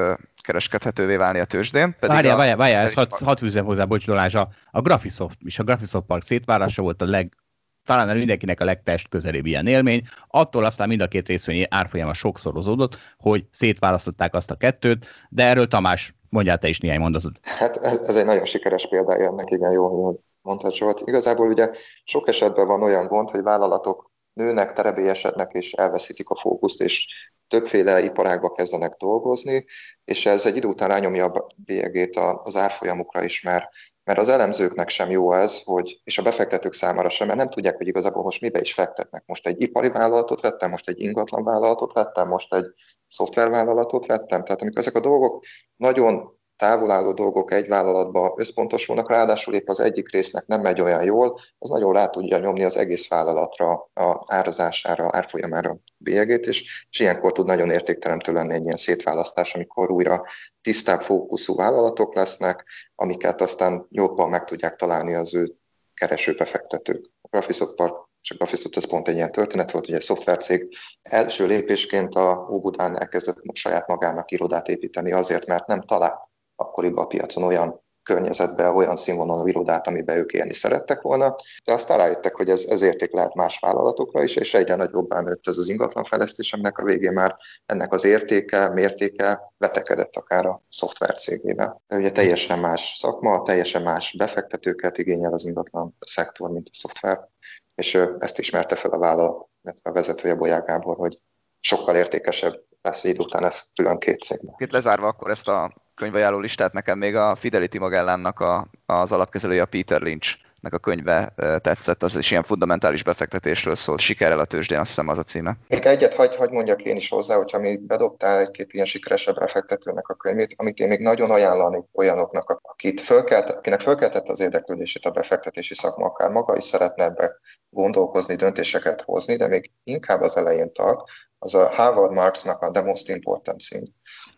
kereskedhetővé 0.47 1.16
válni 1.16 1.38
a 1.38 1.44
tőzsdén. 1.44 1.97
várjál, 2.01 2.36
várjál, 2.36 2.57
várjál, 2.57 2.84
ezt 2.84 2.94
hat, 2.94 3.12
hat 3.12 3.38
fűzem 3.38 3.64
hozzá, 3.64 3.84
bocs 3.84 4.07
Dolázs, 4.07 4.34
a, 4.34 4.49
a 4.70 4.80
Graphisoft 4.80 5.38
és 5.44 5.59
a 5.59 5.62
Graphisoft 5.62 6.07
Park 6.07 6.22
szétvárása 6.22 6.82
volt 6.82 7.03
a 7.03 7.05
leg, 7.05 7.36
talán 7.84 8.16
mindenkinek 8.16 8.61
a 8.61 8.64
legtest 8.64 9.09
közelébb 9.09 9.47
ilyen 9.47 9.66
élmény. 9.66 10.03
Attól 10.28 10.64
aztán 10.64 10.88
mind 10.88 11.01
a 11.01 11.09
két 11.09 11.26
részvény 11.26 11.66
árfolyama 11.70 12.12
sokszorozódott, 12.12 12.97
hogy 13.18 13.47
szétválasztották 13.51 14.34
azt 14.34 14.51
a 14.51 14.55
kettőt, 14.57 15.07
de 15.28 15.44
erről 15.44 15.68
Tamás, 15.68 16.14
mondjál 16.28 16.59
te 16.59 16.68
is 16.68 16.80
néhány 16.80 17.01
mondatot. 17.01 17.40
Hát 17.42 17.76
ez, 17.76 17.99
ez 17.99 18.16
egy 18.16 18.24
nagyon 18.24 18.44
sikeres 18.44 18.88
példája 18.88 19.26
ennek, 19.26 19.51
igen, 19.51 19.72
jó, 19.72 20.05
hogy 20.05 20.16
mondtad 20.42 20.74
Zsolt. 20.74 21.03
Igazából 21.05 21.49
ugye 21.49 21.70
sok 22.05 22.28
esetben 22.28 22.66
van 22.66 22.82
olyan 22.82 23.07
gond, 23.07 23.30
hogy 23.30 23.42
vállalatok 23.42 24.11
nőnek, 24.37 24.72
terebélyesednek 24.72 25.53
és 25.53 25.72
elveszítik 25.72 26.28
a 26.28 26.37
fókuszt, 26.37 26.82
és 26.82 27.07
többféle 27.49 28.03
iparágba 28.05 28.53
kezdenek 28.53 28.95
dolgozni, 28.97 29.66
és 30.05 30.26
ez 30.26 30.47
egy 30.47 30.57
idő 30.57 30.68
után 30.68 30.89
rányomja 30.89 31.24
a 31.24 31.47
bélyegét 31.57 32.16
az 32.43 32.57
árfolyamukra 32.57 33.22
is, 33.22 33.43
mert, 33.43 33.64
mert 34.05 34.18
az 34.18 34.28
elemzőknek 34.28 34.89
sem 34.89 35.11
jó 35.11 35.32
ez, 35.32 35.62
hogy, 35.64 36.01
és 36.05 36.18
a 36.18 36.22
befektetők 36.22 36.72
számára 36.72 37.09
sem, 37.09 37.26
mert 37.26 37.39
nem 37.39 37.49
tudják, 37.49 37.76
hogy 37.76 37.87
igazából 37.87 38.22
most 38.22 38.41
mibe 38.41 38.61
is 38.61 38.72
fektetnek. 38.72 39.22
Most 39.26 39.47
egy 39.47 39.61
ipari 39.61 39.89
vállalatot 39.89 40.41
vettem, 40.41 40.70
most 40.70 40.89
egy 40.89 41.01
ingatlan 41.01 41.45
vállalatot 41.45 41.93
vettem, 41.93 42.28
most 42.28 42.55
egy 42.55 42.66
szoftvervállalatot 43.09 44.07
vettem. 44.07 44.45
Tehát 44.45 44.62
amikor 44.62 44.80
ezek 44.80 44.95
a 44.95 45.01
dolgok 45.01 45.45
nagyon 45.76 46.36
távolálló 46.57 47.12
dolgok 47.12 47.52
egy 47.52 47.68
vállalatba 47.68 48.34
összpontosulnak, 48.36 49.11
ráadásul 49.11 49.54
épp 49.54 49.68
az 49.68 49.80
egyik 49.80 50.12
résznek 50.12 50.46
nem 50.46 50.61
megy 50.61 50.80
olyan 50.80 51.02
jól, 51.04 51.40
az 51.59 51.68
nagyon 51.68 51.92
rá 51.92 52.07
tudja 52.07 52.38
nyomni 52.38 52.64
az 52.64 52.76
egész 52.76 53.09
vállalatra, 53.09 53.90
a 53.94 54.24
árazására, 54.26 55.09
árfolyamára 55.12 55.76
bélyegét, 55.96 56.46
és, 56.46 56.86
és 56.90 57.00
ilyenkor 57.00 57.32
tud 57.32 57.46
nagyon 57.46 57.70
értékteremtő 57.70 58.32
lenni 58.32 58.54
egy 58.54 58.64
ilyen 58.64 58.76
szétválasztás, 58.76 59.54
amikor 59.54 59.90
újra 59.90 60.24
tisztább 60.61 61.00
fókuszú 61.00 61.57
vállalatok 61.57 62.14
lesznek, 62.14 62.64
amiket 62.94 63.40
aztán 63.40 63.86
jobban 63.90 64.28
meg 64.28 64.44
tudják 64.44 64.76
találni 64.76 65.14
az 65.14 65.34
ő 65.34 65.54
keresőbefektetők. 65.94 67.11
A 67.22 67.28
Graphisoft 67.28 67.74
Park 67.74 68.07
és 68.28 68.36
Graphisoft 68.36 68.76
ez 68.76 68.88
pont 68.88 69.09
egy 69.09 69.14
ilyen 69.14 69.32
történet 69.32 69.70
volt, 69.70 69.86
hogy 69.86 69.94
egy 69.94 70.02
szoftvercég 70.02 70.76
első 71.02 71.46
lépésként 71.46 72.14
a 72.14 72.48
Óbudán 72.50 72.98
elkezdett 72.98 73.42
saját 73.52 73.86
magának 73.86 74.30
irodát 74.30 74.68
építeni 74.68 75.12
azért, 75.12 75.46
mert 75.46 75.66
nem 75.66 75.82
talált 75.82 76.26
akkoriban 76.57 77.04
a 77.04 77.07
piacon 77.07 77.44
olyan 77.44 77.84
környezetbe, 78.07 78.70
olyan 78.70 78.96
színvonalú 78.96 79.46
irodát, 79.46 79.86
amiben 79.86 80.16
ők 80.16 80.32
élni 80.32 80.52
szerettek 80.52 81.00
volna, 81.00 81.36
de 81.64 81.72
aztán 81.72 81.98
rájöttek, 81.98 82.34
hogy 82.34 82.48
ez, 82.48 82.64
ez 82.68 82.82
érték 82.82 83.12
lehet 83.12 83.34
más 83.34 83.59
vállalatokra 83.59 84.22
is, 84.22 84.36
és 84.36 84.54
egyre 84.54 84.74
nagyobbá 84.74 85.20
nőtt 85.20 85.46
ez 85.46 85.59
az 85.59 85.68
ingatlanfejlesztés, 85.68 86.52
aminek 86.52 86.78
a 86.78 86.82
végén 86.82 87.12
már 87.12 87.36
ennek 87.66 87.92
az 87.92 88.04
értéke, 88.04 88.68
mértéke 88.68 89.52
vetekedett 89.59 90.16
akár 90.16 90.46
a 90.46 90.62
szoftvercégével. 90.68 91.82
Ugye 91.88 92.12
teljesen 92.12 92.59
más 92.59 92.96
szakma, 92.98 93.42
teljesen 93.42 93.82
más 93.82 94.14
befektetőket 94.18 94.98
igényel 94.98 95.32
az 95.32 95.44
ingatlan 95.44 95.96
szektor, 96.00 96.50
mint 96.50 96.68
a 96.68 96.74
szoftver, 96.74 97.28
és 97.74 97.94
ezt 98.18 98.38
ismerte 98.38 98.74
fel 98.74 98.90
a 98.90 98.98
vállalat, 98.98 99.48
a 99.82 99.92
vezetője 99.92 100.34
Bolyár 100.34 100.62
Gábor, 100.64 100.96
hogy 100.96 101.18
sokkal 101.61 101.96
értékesebb 101.96 102.64
lesz 102.82 103.04
idő 103.04 103.18
után 103.18 103.44
ez 103.44 103.62
külön 103.74 103.98
két 103.98 104.20
cég. 104.20 104.40
Itt 104.57 104.70
lezárva 104.70 105.07
akkor 105.07 105.30
ezt 105.30 105.48
a 105.48 105.84
könyvajánló 105.97 106.38
listát, 106.38 106.72
nekem 106.72 106.99
még 106.99 107.14
a 107.14 107.34
Fidelity 107.34 107.78
Magellánnak 107.78 108.40
a, 108.40 108.66
az 108.86 109.12
alapkezelője 109.12 109.62
a 109.62 109.66
Peter 109.66 110.01
Lynch 110.01 110.36
nek 110.61 110.74
a 110.74 110.78
könyve 110.78 111.32
tetszett, 111.62 112.03
az 112.03 112.16
is 112.16 112.30
ilyen 112.30 112.42
fundamentális 112.42 113.03
befektetésről 113.03 113.74
szól, 113.74 113.99
sikerrel 113.99 114.38
a 114.38 114.44
tőzsdén, 114.44 114.78
azt 114.78 114.88
hiszem 114.88 115.09
az 115.09 115.18
a 115.18 115.22
címe. 115.22 115.57
Még 115.68 115.84
egyet 115.84 116.14
hagy, 116.14 116.36
hagy 116.36 116.51
mondjak 116.51 116.82
én 116.82 116.97
is 116.97 117.09
hozzá, 117.09 117.36
hogyha 117.36 117.59
mi 117.59 117.76
bedobtál 117.76 118.40
egy-két 118.40 118.72
ilyen 118.72 118.86
sikeresebb 118.86 119.38
befektetőnek 119.38 120.09
a 120.09 120.14
könyvét, 120.14 120.55
amit 120.57 120.78
én 120.78 120.88
még 120.88 121.01
nagyon 121.01 121.30
ajánlani 121.30 121.84
olyanoknak, 121.92 122.61
akit 122.62 123.01
fölkelt, 123.01 123.51
akinek 123.51 123.80
fölkeltett 123.80 124.28
az 124.28 124.40
érdeklődését 124.40 125.05
a 125.05 125.11
befektetési 125.11 125.74
szakma, 125.74 126.07
akár 126.07 126.30
maga 126.30 126.57
is 126.57 126.64
szeretne 126.64 127.05
ebbe 127.05 127.32
gondolkozni, 127.70 128.34
döntéseket 128.34 129.03
hozni, 129.03 129.36
de 129.36 129.47
még 129.47 129.70
inkább 129.84 130.20
az 130.20 130.36
elején 130.36 130.72
tart, 130.72 131.01
az 131.38 131.55
a 131.55 131.68
Harvard 131.68 132.12
Marksnak 132.12 132.62
a 132.62 132.70
The 132.70 132.82
Most 132.82 133.09
Important 133.09 133.61
Thing. 133.68 133.86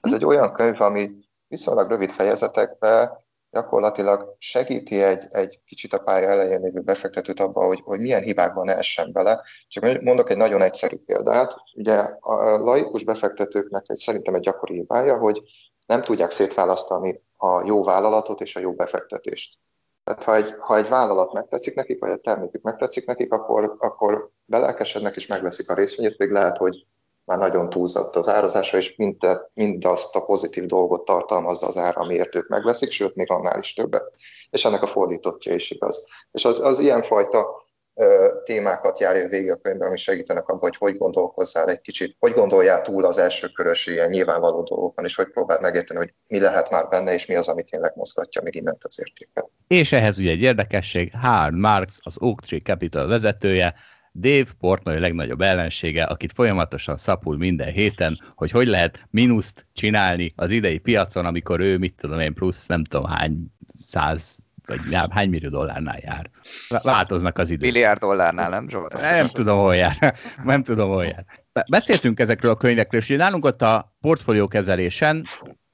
Ez 0.00 0.12
egy 0.12 0.24
olyan 0.24 0.52
könyv, 0.52 0.80
ami 0.80 1.11
viszonylag 1.49 1.88
rövid 1.88 2.11
fejezetekben 2.11 3.26
gyakorlatilag 3.51 4.34
segíti 4.38 5.03
egy, 5.03 5.24
egy 5.30 5.61
kicsit 5.64 5.92
a 5.92 5.99
pálya 5.99 6.28
elején 6.28 6.61
lévő 6.61 6.80
befektetőt 6.80 7.40
abban, 7.40 7.66
hogy, 7.66 7.80
hogy 7.84 8.01
milyen 8.01 8.22
hibákban 8.22 8.68
essen 8.68 9.12
bele. 9.12 9.42
Csak 9.68 10.03
mondok 10.03 10.30
egy 10.30 10.36
nagyon 10.36 10.62
egyszerű 10.62 10.96
példát. 10.96 11.55
Ugye 11.74 11.96
a 12.20 12.59
laikus 12.59 13.05
befektetőknek 13.05 13.84
egy, 13.86 13.99
szerintem 13.99 14.34
egy 14.34 14.40
gyakori 14.40 14.74
hibája, 14.74 15.16
hogy 15.18 15.42
nem 15.86 16.03
tudják 16.03 16.30
szétválasztani 16.30 17.22
a 17.36 17.64
jó 17.66 17.84
vállalatot 17.84 18.40
és 18.40 18.57
a 18.57 18.61
jó 18.61 18.72
befektetést. 18.72 19.59
Tehát 20.05 20.24
ha 20.24 20.34
egy, 20.34 20.55
ha 20.59 20.76
egy 20.76 20.88
vállalat 20.88 21.32
megtetszik 21.32 21.74
nekik, 21.74 22.01
vagy 22.01 22.11
a 22.11 22.16
termékük 22.16 22.62
megtetszik 22.62 23.07
nekik, 23.07 23.32
akkor, 23.32 23.76
akkor 23.78 24.30
belelkesednek 24.44 25.16
és 25.16 25.26
megveszik 25.26 25.70
a 25.70 25.74
részvényét, 25.74 26.18
még 26.18 26.30
lehet, 26.30 26.57
hogy 26.57 26.86
már 27.29 27.39
nagyon 27.39 27.70
túlzott 27.70 28.16
az 28.16 28.29
árazása, 28.29 28.76
és 28.76 28.97
mind, 28.97 29.16
mindazt 29.55 30.16
a 30.16 30.22
pozitív 30.22 30.64
dolgot 30.64 31.05
tartalmazza 31.05 31.66
az 31.66 31.76
ára, 31.76 32.01
amiért 32.01 32.35
ők 32.35 32.49
megveszik, 32.49 32.91
sőt, 32.91 33.14
még 33.14 33.31
annál 33.31 33.59
is 33.59 33.72
többet. 33.72 34.12
És 34.51 34.64
ennek 34.64 34.83
a 34.83 34.87
fordítottja 34.87 35.55
is 35.55 35.70
igaz. 35.70 36.07
És 36.33 36.45
az, 36.45 36.61
az 36.61 36.79
ilyenfajta 36.79 37.66
témákat 38.45 38.99
járja 38.99 39.29
végig 39.29 39.51
a 39.51 39.57
könyvben, 39.57 39.89
ami 39.89 39.97
segítenek 39.97 40.49
abban, 40.49 40.61
hogy 40.61 40.76
hogy 40.76 40.97
gondolkozzál 40.97 41.68
egy 41.68 41.81
kicsit, 41.81 42.16
hogy 42.18 42.33
gondoljál 42.33 42.83
túl 42.83 43.05
az 43.05 43.18
első 43.18 43.49
körös 43.49 43.87
ilyen 43.87 44.09
nyilvánvaló 44.09 44.62
dolgokon, 44.62 45.05
és 45.05 45.14
hogy 45.14 45.31
próbál 45.31 45.61
megérteni, 45.61 45.99
hogy 45.99 46.14
mi 46.26 46.41
lehet 46.41 46.70
már 46.70 46.89
benne, 46.89 47.14
és 47.14 47.26
mi 47.26 47.35
az, 47.35 47.49
amit 47.49 47.70
tényleg 47.70 47.93
mozgatja 47.95 48.43
még 48.43 48.55
innent 48.55 48.85
az 48.85 49.01
értéket. 49.01 49.49
És 49.66 49.93
ehhez 49.93 50.18
ugye 50.18 50.31
egy 50.31 50.43
érdekesség, 50.43 51.12
Hard 51.20 51.55
Marx, 51.55 51.99
az 52.03 52.16
Oak 52.20 52.41
Tree 52.41 52.61
Capital 52.61 53.07
vezetője, 53.07 53.74
Dave 54.20 54.46
Portnoy 54.58 54.98
legnagyobb 54.98 55.40
ellensége, 55.40 56.04
akit 56.04 56.32
folyamatosan 56.32 56.96
szapul 56.96 57.36
minden 57.36 57.72
héten, 57.72 58.20
hogy 58.34 58.50
hogy 58.50 58.66
lehet 58.66 59.06
mínuszt 59.10 59.66
csinálni 59.72 60.32
az 60.36 60.50
idei 60.50 60.78
piacon, 60.78 61.26
amikor 61.26 61.60
ő, 61.60 61.78
mit 61.78 61.94
tudom 61.94 62.20
én, 62.20 62.34
plusz 62.34 62.66
nem 62.66 62.84
tudom 62.84 63.10
hány 63.10 63.52
száz 63.74 64.46
vagy 64.66 64.80
hány 65.10 65.28
millió 65.28 65.48
dollárnál 65.48 65.98
jár. 66.00 66.30
Változnak 66.82 67.38
az 67.38 67.50
idők. 67.50 67.60
Milliárd 67.60 68.00
dollárnál, 68.00 68.50
nem 68.50 68.68
Zsolt? 68.68 69.00
Nem 69.02 69.26
tudom, 69.26 69.58
hol 69.58 69.74
jár. 69.74 70.14
Nem 70.44 70.62
tudom, 70.62 70.88
hol 70.88 71.04
jár. 71.04 71.24
Beszéltünk 71.68 72.20
ezekről 72.20 72.50
a 72.50 72.56
könyvekről, 72.56 73.00
és 73.00 73.08
nálunk 73.08 73.44
ott 73.44 73.62
a 73.62 73.96
portfóliókezelésen 74.00 75.22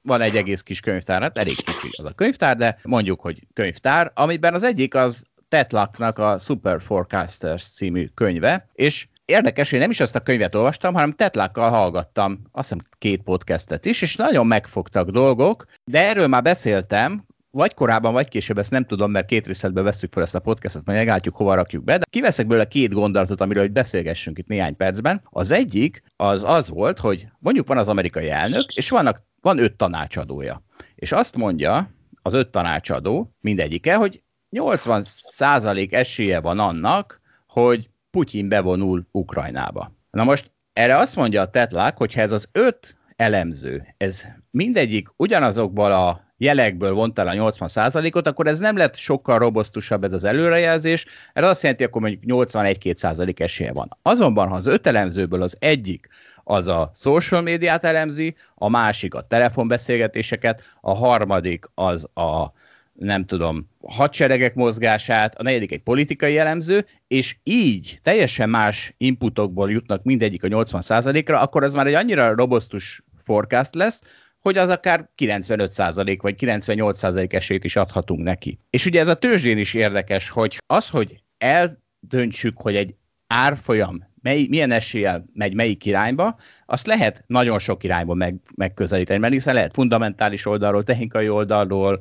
van 0.01 0.21
egy 0.21 0.35
egész 0.35 0.61
kis 0.61 0.79
könyvtár, 0.79 1.21
hát 1.21 1.37
elég 1.37 1.55
kicsi 1.55 1.89
az 1.97 2.05
a 2.05 2.13
könyvtár, 2.13 2.57
de 2.57 2.77
mondjuk, 2.83 3.21
hogy 3.21 3.47
könyvtár, 3.53 4.11
amiben 4.15 4.53
az 4.53 4.63
egyik 4.63 4.95
az 4.95 5.23
Tetlaknak 5.47 6.17
a 6.17 6.37
Super 6.37 6.81
Forecasters 6.81 7.63
című 7.63 8.07
könyve, 8.13 8.69
és 8.73 9.07
érdekes, 9.25 9.69
hogy 9.69 9.79
nem 9.79 9.89
is 9.89 9.99
azt 9.99 10.15
a 10.15 10.19
könyvet 10.19 10.55
olvastam, 10.55 10.93
hanem 10.93 11.11
Tetlakkal 11.11 11.69
hallgattam, 11.69 12.41
azt 12.51 12.69
hiszem 12.69 12.85
két 12.97 13.21
podcastet 13.21 13.85
is, 13.85 14.01
és 14.01 14.15
nagyon 14.15 14.47
megfogtak 14.47 15.09
dolgok, 15.09 15.65
de 15.91 16.07
erről 16.07 16.27
már 16.27 16.41
beszéltem, 16.41 17.25
vagy 17.51 17.73
korábban, 17.73 18.13
vagy 18.13 18.27
később, 18.27 18.57
ezt 18.57 18.71
nem 18.71 18.85
tudom, 18.85 19.11
mert 19.11 19.27
két 19.27 19.47
részletben 19.47 19.83
veszük 19.83 20.13
fel 20.13 20.23
ezt 20.23 20.35
a 20.35 20.39
podcastot, 20.39 20.85
majd 20.85 20.97
megálltjuk, 20.97 21.35
hova 21.35 21.55
rakjuk 21.55 21.83
be, 21.83 21.97
de 21.97 22.03
kiveszek 22.09 22.47
belőle 22.47 22.67
két 22.67 22.93
gondolatot, 22.93 23.41
amiről 23.41 23.63
hogy 23.63 23.71
beszélgessünk 23.71 24.37
itt 24.37 24.47
néhány 24.47 24.75
percben. 24.75 25.21
Az 25.29 25.51
egyik 25.51 26.03
az 26.15 26.43
az 26.43 26.69
volt, 26.69 26.99
hogy 26.99 27.27
mondjuk 27.39 27.67
van 27.67 27.77
az 27.77 27.87
amerikai 27.87 28.29
elnök, 28.29 28.73
és 28.73 28.89
vannak, 28.89 29.21
van 29.41 29.57
öt 29.57 29.75
tanácsadója. 29.75 30.63
És 30.95 31.11
azt 31.11 31.37
mondja 31.37 31.89
az 32.21 32.33
öt 32.33 32.49
tanácsadó, 32.49 33.35
mindegyike, 33.41 33.95
hogy 33.95 34.23
80 34.55 35.03
százalék 35.05 35.93
esélye 35.93 36.39
van 36.39 36.59
annak, 36.59 37.21
hogy 37.47 37.89
Putyin 38.11 38.49
bevonul 38.49 39.07
Ukrajnába. 39.11 39.91
Na 40.11 40.23
most 40.23 40.51
erre 40.73 40.97
azt 40.97 41.15
mondja 41.15 41.41
a 41.41 41.49
Tetlák, 41.49 41.97
hogy 41.97 42.13
ez 42.15 42.31
az 42.31 42.47
öt 42.51 42.97
elemző, 43.15 43.95
ez 43.97 44.23
mindegyik 44.51 45.07
ugyanazokból 45.15 45.91
a 45.91 46.33
jelekből 46.37 46.93
vonta 46.93 47.21
el 47.21 47.27
a 47.27 47.51
80%-ot, 47.51 48.27
akkor 48.27 48.47
ez 48.47 48.59
nem 48.59 48.77
lett 48.77 48.95
sokkal 48.95 49.39
robosztusabb 49.39 50.03
ez 50.03 50.13
az 50.13 50.23
előrejelzés, 50.23 51.05
ez 51.33 51.43
azt 51.43 51.61
jelenti, 51.61 51.83
akkor 51.83 52.01
mondjuk 52.01 52.47
81-2% 52.47 53.39
esélye 53.39 53.71
van. 53.71 53.97
Azonban, 54.01 54.47
ha 54.47 54.55
az 54.55 54.67
öt 54.67 54.87
elemzőből 54.87 55.41
az 55.41 55.57
egyik 55.59 56.07
az 56.43 56.67
a 56.67 56.91
social 56.95 57.41
médiát 57.41 57.83
elemzi, 57.83 58.35
a 58.55 58.69
másik 58.69 59.13
a 59.13 59.21
telefonbeszélgetéseket, 59.21 60.63
a 60.81 60.93
harmadik 60.93 61.65
az 61.73 62.09
a 62.13 62.51
nem 62.99 63.25
tudom, 63.25 63.69
hadseregek 63.87 64.55
mozgását, 64.55 65.35
a 65.35 65.43
negyedik 65.43 65.71
egy 65.71 65.81
politikai 65.81 66.33
jellemző, 66.33 66.85
és 67.07 67.37
így 67.43 67.99
teljesen 68.01 68.49
más 68.49 68.93
inputokból 68.97 69.71
jutnak 69.71 70.03
mindegyik 70.03 70.43
a 70.43 70.47
80%-ra, 70.47 71.39
akkor 71.39 71.63
ez 71.63 71.73
már 71.73 71.87
egy 71.87 71.93
annyira 71.93 72.35
robosztus 72.35 73.03
forecast 73.17 73.75
lesz, 73.75 74.01
hogy 74.39 74.57
az 74.57 74.69
akár 74.69 75.09
95% 75.17 76.17
vagy 76.21 76.35
98% 76.39 77.33
esélyt 77.33 77.63
is 77.63 77.75
adhatunk 77.75 78.23
neki. 78.23 78.59
És 78.69 78.85
ugye 78.85 78.99
ez 78.99 79.07
a 79.07 79.15
tőzsdén 79.15 79.57
is 79.57 79.73
érdekes, 79.73 80.29
hogy 80.29 80.57
az, 80.67 80.89
hogy 80.89 81.23
eldöntsük, 81.37 82.57
hogy 82.57 82.75
egy 82.75 82.95
árfolyam 83.27 84.07
mely, 84.25 84.45
milyen 84.49 84.71
eséllyel 84.71 85.25
megy 85.33 85.53
melyik 85.53 85.85
irányba, 85.85 86.35
azt 86.65 86.87
lehet 86.87 87.23
nagyon 87.27 87.59
sok 87.59 87.83
irányba 87.83 88.13
meg, 88.13 88.35
megközelíteni, 88.55 89.19
mert 89.19 89.33
hiszen 89.33 89.53
lehet 89.53 89.73
fundamentális 89.73 90.45
oldalról, 90.45 90.83
technikai 90.83 91.29
oldalról, 91.29 91.99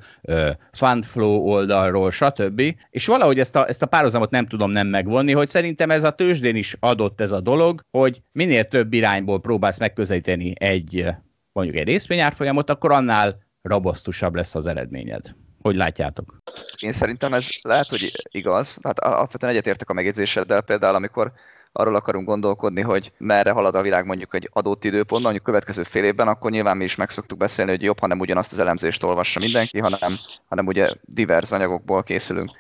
fund 0.73 1.05
flow 1.05 1.49
oldalról, 1.49 2.11
stb. 2.11 2.63
És 2.91 3.07
valahogy 3.07 3.39
ezt 3.39 3.57
a, 3.57 3.69
ezt 3.69 3.83
a 3.83 3.87
párhuzamot 3.87 4.31
nem 4.31 4.47
tudom 4.47 4.71
nem 4.71 4.87
megvonni, 4.87 5.33
hogy 5.33 5.49
szerintem 5.49 5.91
ez 5.91 6.05
a 6.05 6.11
tőzsdén 6.11 6.57
is 6.57 6.77
adott 6.81 7.21
ez 7.21 7.31
a 7.31 7.41
dolog, 7.41 7.81
hogy 7.91 8.23
minél 8.33 8.65
több 8.65 8.93
irányból 8.93 9.41
próbálsz 9.41 9.79
megközelíteni 9.79 10.53
egy 10.55 11.07
mondjuk 11.53 11.77
egy 11.77 11.87
részvényárfolyamot, 11.87 12.71
akkor 12.71 12.93
annál 12.93 13.43
robosztusabb 13.63 14.35
lesz 14.35 14.55
az 14.55 14.67
eredményed. 14.67 15.35
Hogy 15.63 15.77
látjátok? 15.77 16.37
Én 16.83 16.93
szerintem 16.93 17.35
ez 17.35 17.47
lehet, 17.63 17.89
hogy 17.89 18.11
igaz. 18.31 18.79
Hát 18.83 18.99
alapvetően 18.99 19.53
egyetértek 19.53 19.91
a 19.91 19.93
megjegyzéseddel, 19.93 20.61
például 20.61 20.95
amikor 20.95 21.33
arról 21.77 21.95
akarunk 21.95 22.27
gondolkodni, 22.27 22.81
hogy 22.81 23.13
merre 23.19 23.51
halad 23.51 23.75
a 23.75 23.83
világ 23.83 24.07
mondjuk 24.07 24.35
egy 24.35 24.49
adott 24.53 24.85
időpontban, 24.85 25.23
mondjuk 25.23 25.45
következő 25.45 25.83
fél 25.83 26.05
évben, 26.05 26.29
akkor 26.29 26.51
nyilván 26.51 26.77
mi 26.77 26.85
is 26.85 26.97
meg 26.97 27.11
szoktuk 27.11 27.39
beszélni, 27.39 27.71
hogy 27.71 27.83
jobb, 27.83 27.99
ha 27.99 28.07
nem 28.07 28.21
ugyanazt 28.21 28.53
az 28.53 28.59
elemzést 28.59 29.03
olvassa 29.03 29.41
mindenki, 29.41 29.79
hanem, 29.79 30.11
hanem 30.49 30.67
ugye 30.67 30.89
divers 31.01 31.53
anyagokból 31.53 32.03
készülünk. 32.03 32.51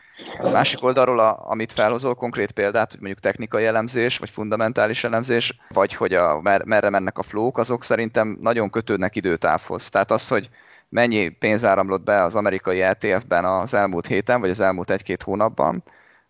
A 0.41 0.51
másik 0.51 0.83
oldalról, 0.83 1.21
a, 1.21 1.51
amit 1.51 1.73
felhozol 1.73 2.15
konkrét 2.15 2.53
példát, 2.53 2.91
hogy 2.91 3.01
mondjuk 3.01 3.21
technikai 3.21 3.65
elemzés, 3.65 4.19
vagy 4.19 4.31
fundamentális 4.31 5.05
elemzés, 5.05 5.59
vagy 5.69 5.95
hogy 5.95 6.15
a, 6.15 6.41
mer, 6.41 6.65
merre 6.65 6.91
mennek 6.91 7.19
a 7.19 7.23
flók, 7.23 7.59
azok 7.59 7.85
szerintem 7.85 8.39
nagyon 8.41 8.71
kötődnek 8.71 9.17
időtávhoz. 9.17 9.91
Tehát 9.91 10.11
az, 10.11 10.29
hogy 10.29 10.49
mennyi 10.89 11.29
pénz 11.29 11.65
áramlott 11.65 12.03
be 12.03 12.23
az 12.23 12.35
amerikai 12.35 12.81
ETF-ben 12.81 13.45
az 13.45 13.75
elmúlt 13.75 14.07
héten, 14.07 14.41
vagy 14.41 14.51
az 14.51 14.61
elmúlt 14.61 14.91
egy-két 14.91 15.23
hónapban, 15.23 15.83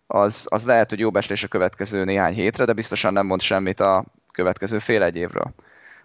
az, 0.07 0.45
az 0.49 0.65
lehet, 0.65 0.89
hogy 0.89 0.99
jó 0.99 1.11
beslés 1.11 1.43
a 1.43 1.47
következő 1.47 2.03
néhány 2.03 2.33
hétre, 2.33 2.65
de 2.65 2.73
biztosan 2.73 3.13
nem 3.13 3.25
mond 3.25 3.41
semmit 3.41 3.79
a 3.79 4.05
következő 4.31 4.79
fél 4.79 5.03
egy 5.03 5.15
évről. 5.15 5.53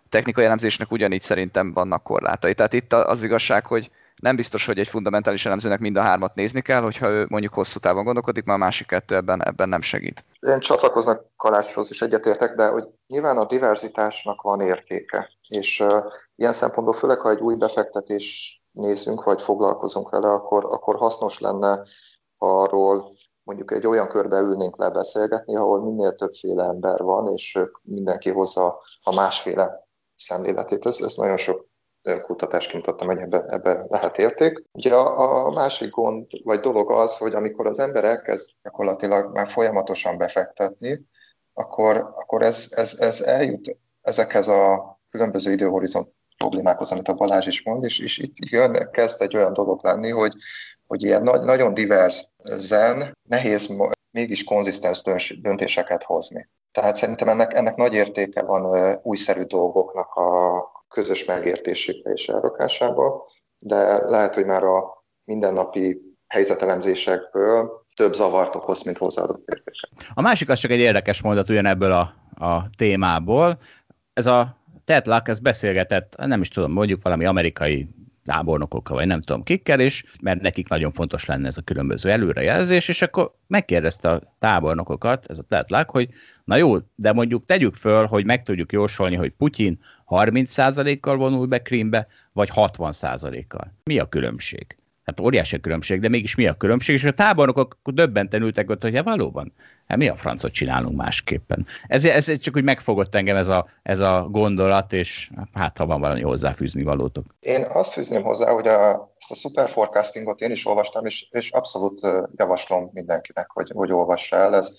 A 0.05 0.09
technikai 0.09 0.45
elemzésnek 0.45 0.91
ugyanígy 0.91 1.23
szerintem 1.23 1.73
vannak 1.73 2.03
korlátai. 2.03 2.55
Tehát 2.55 2.73
itt 2.73 2.93
az 2.93 3.23
igazság, 3.23 3.67
hogy 3.67 3.91
nem 4.21 4.37
biztos, 4.37 4.67
hogy 4.67 4.79
egy 4.79 4.89
fundamentális 4.89 5.47
elemzőnek 5.47 5.79
mind 5.79 5.97
a 5.97 6.01
hármat 6.01 6.35
nézni 6.35 6.61
kell, 6.61 6.83
hogyha 6.83 7.09
ő 7.09 7.27
mondjuk 7.29 7.55
hosszú 7.55 7.79
távon 7.79 8.05
gondolkodik, 8.05 8.45
mert 8.45 8.59
a 8.59 8.63
másik 8.65 8.87
kettő 8.87 9.15
ebben, 9.15 9.45
ebben 9.45 9.69
nem 9.69 9.81
segít. 9.81 10.25
Én 10.41 10.59
csatlakoznak 10.59 11.25
Kaláshoz 11.37 11.91
is 11.91 12.03
egyetértek, 12.03 12.55
de 12.55 12.67
hogy 12.67 12.85
nyilván 13.07 13.39
a 13.39 13.45
diverzitásnak 13.45 14.43
van 14.43 14.61
értéke, 14.61 15.31
és 15.49 15.81
uh, 15.81 16.05
ilyen 16.37 16.53
szempontból 16.53 16.95
főleg, 16.95 17.21
ha 17.21 17.31
egy 17.31 17.41
új 17.41 17.55
befektetés 17.55 18.61
nézünk, 18.71 19.25
vagy 19.25 19.43
foglalkozunk 19.43 20.11
vele, 20.11 20.29
akkor, 20.29 20.65
akkor 20.65 20.97
hasznos 20.97 21.39
lenne 21.39 21.83
arról 22.39 23.11
mondjuk 23.51 23.73
egy 23.73 23.87
olyan 23.87 24.09
körbe 24.09 24.39
ülnénk 24.39 24.77
le 24.77 24.91
beszélgetni, 24.91 25.57
ahol 25.57 25.83
minél 25.83 26.15
többféle 26.15 26.65
ember 26.65 27.03
van, 27.03 27.33
és 27.33 27.59
mindenki 27.83 28.31
hozza 28.31 28.83
a 29.03 29.15
másféle 29.15 29.87
szemléletét. 30.15 30.87
Ez, 30.87 31.01
ez 31.01 31.15
nagyon 31.15 31.37
sok 31.37 31.69
kutatásként 32.23 32.87
adtam, 32.87 33.07
hogy 33.07 33.19
ebbe, 33.19 33.45
ebbe 33.49 33.85
lehet 33.89 34.19
érték. 34.19 34.65
Ugye 34.73 34.95
a, 34.95 35.47
a 35.47 35.51
másik 35.51 35.91
gond, 35.91 36.27
vagy 36.45 36.61
dolog 36.61 36.91
az, 36.91 37.17
hogy 37.17 37.35
amikor 37.35 37.67
az 37.67 37.79
ember 37.79 38.05
elkezd 38.05 38.51
gyakorlatilag 38.63 39.33
már 39.33 39.49
folyamatosan 39.49 40.19
befektetni, 40.19 41.07
akkor, 41.53 41.97
akkor 41.97 42.43
ez, 42.43 42.67
ez, 42.71 42.97
ez 42.99 43.21
eljut 43.21 43.77
ezekhez 44.01 44.49
a 44.49 44.99
különböző 45.11 45.53
időhorizont 45.53 46.09
problémákhoz, 46.37 46.91
amit 46.91 47.09
a 47.09 47.15
Balázs 47.15 47.47
is 47.47 47.63
mond, 47.63 47.85
és, 47.85 47.99
és 47.99 48.19
itt 48.19 48.35
jön, 48.37 48.91
kezd 48.93 49.23
egy 49.23 49.37
olyan 49.37 49.53
dolog 49.53 49.85
lenni, 49.85 50.11
hogy, 50.11 50.35
hogy 50.91 51.03
ilyen 51.03 51.23
nagy, 51.23 51.41
nagyon 51.41 51.75
divers 51.75 52.27
zen, 52.43 53.17
nehéz 53.29 53.77
mégis 54.11 54.45
konzisztens 54.45 55.41
döntéseket 55.41 56.03
hozni. 56.03 56.49
Tehát 56.73 56.97
szerintem 56.97 57.29
ennek, 57.29 57.55
ennek 57.55 57.77
nagy 57.77 57.95
értéke 57.95 58.43
van 58.43 58.97
újszerű 59.03 59.43
dolgoknak 59.43 60.15
a 60.15 60.63
közös 60.89 61.25
megértésébe 61.25 62.11
és 62.11 62.29
elrakásába, 62.29 63.31
de 63.59 64.09
lehet, 64.09 64.35
hogy 64.35 64.45
már 64.45 64.63
a 64.63 65.05
mindennapi 65.25 66.01
helyzetelemzésekből 66.27 67.87
több 67.97 68.15
zavart 68.15 68.55
okoz, 68.55 68.85
mint 68.85 68.99
hozzáadott 68.99 69.49
értéket. 69.49 69.91
A 70.15 70.21
másik 70.21 70.49
az 70.49 70.59
csak 70.59 70.71
egy 70.71 70.79
érdekes 70.79 71.23
mondat 71.23 71.49
ugyanebből 71.49 71.93
a, 71.93 72.15
a 72.47 72.71
témából. 72.77 73.59
Ez 74.13 74.27
a 74.27 74.57
Ted 74.85 75.07
Luck, 75.07 75.29
ez 75.29 75.39
beszélgetett, 75.39 76.15
nem 76.17 76.41
is 76.41 76.49
tudom, 76.49 76.73
mondjuk 76.73 77.03
valami 77.03 77.25
amerikai 77.25 77.89
tábornokokkal, 78.31 78.97
vagy 78.97 79.07
nem 79.07 79.21
tudom 79.21 79.43
kikkel, 79.43 79.81
és 79.81 80.05
mert 80.21 80.41
nekik 80.41 80.69
nagyon 80.69 80.93
fontos 80.93 81.25
lenne 81.25 81.47
ez 81.47 81.57
a 81.57 81.63
különböző 81.63 82.11
előrejelzés, 82.11 82.89
és 82.89 83.03
akkor 83.03 83.35
megkérdezte 83.47 84.11
a 84.11 84.35
tábornokokat, 84.39 85.27
ez 85.29 85.39
a 85.39 85.43
Tetlák, 85.43 85.91
hogy 85.91 86.09
na 86.45 86.57
jó, 86.57 86.77
de 86.95 87.13
mondjuk 87.13 87.47
tegyük 87.47 87.75
föl, 87.75 88.07
hogy 88.07 88.25
meg 88.25 88.43
tudjuk 88.43 88.73
jósolni, 88.73 89.17
hogy 89.17 89.31
Putyin 89.31 89.79
30%-kal 90.07 91.17
vonul 91.17 91.47
be 91.47 91.63
Krímbe, 91.63 92.07
vagy 92.33 92.51
60%-kal. 92.55 93.75
Mi 93.85 93.99
a 93.99 94.09
különbség? 94.09 94.80
Hát 95.11 95.21
óriási 95.21 95.57
a 95.57 95.61
különbség, 95.61 96.01
de 96.01 96.09
mégis 96.09 96.35
mi 96.35 96.47
a 96.47 96.55
különbség? 96.55 96.95
És 96.95 97.05
a 97.05 97.11
tábornokok 97.11 97.79
döbbenten 97.85 98.43
ültek 98.43 98.71
ott, 98.71 98.83
hogy 98.83 98.93
ja, 98.93 99.03
valóban, 99.03 99.53
hát 99.87 99.99
mi 99.99 100.09
a 100.09 100.17
francot 100.17 100.53
csinálunk 100.53 100.97
másképpen. 100.97 101.67
Ez, 101.87 102.05
ez 102.05 102.39
csak 102.39 102.57
úgy 102.57 102.63
megfogott 102.63 103.15
engem 103.15 103.37
ez 103.37 103.49
a, 103.49 103.67
ez 103.83 104.01
a 104.01 104.29
gondolat, 104.31 104.93
és 104.93 105.31
hát 105.53 105.79
ha 105.79 105.87
van 105.87 106.01
valami 106.01 106.21
hozzáfűzni 106.21 106.83
valótok. 106.83 107.25
Én 107.41 107.65
azt 107.73 107.93
fűzném 107.93 108.23
hozzá, 108.23 108.51
hogy 108.51 108.69
a, 108.69 109.13
ezt 109.19 109.31
a 109.31 109.35
super 109.35 109.69
forecastingot 109.69 110.41
én 110.41 110.51
is 110.51 110.67
olvastam, 110.67 111.07
és, 111.07 111.27
és 111.31 111.51
abszolút 111.51 112.01
javaslom 112.37 112.91
mindenkinek, 112.93 113.51
hogy, 113.51 113.71
hogy 113.75 113.93
olvassa 113.93 114.37
el. 114.37 114.55
Ez 114.55 114.75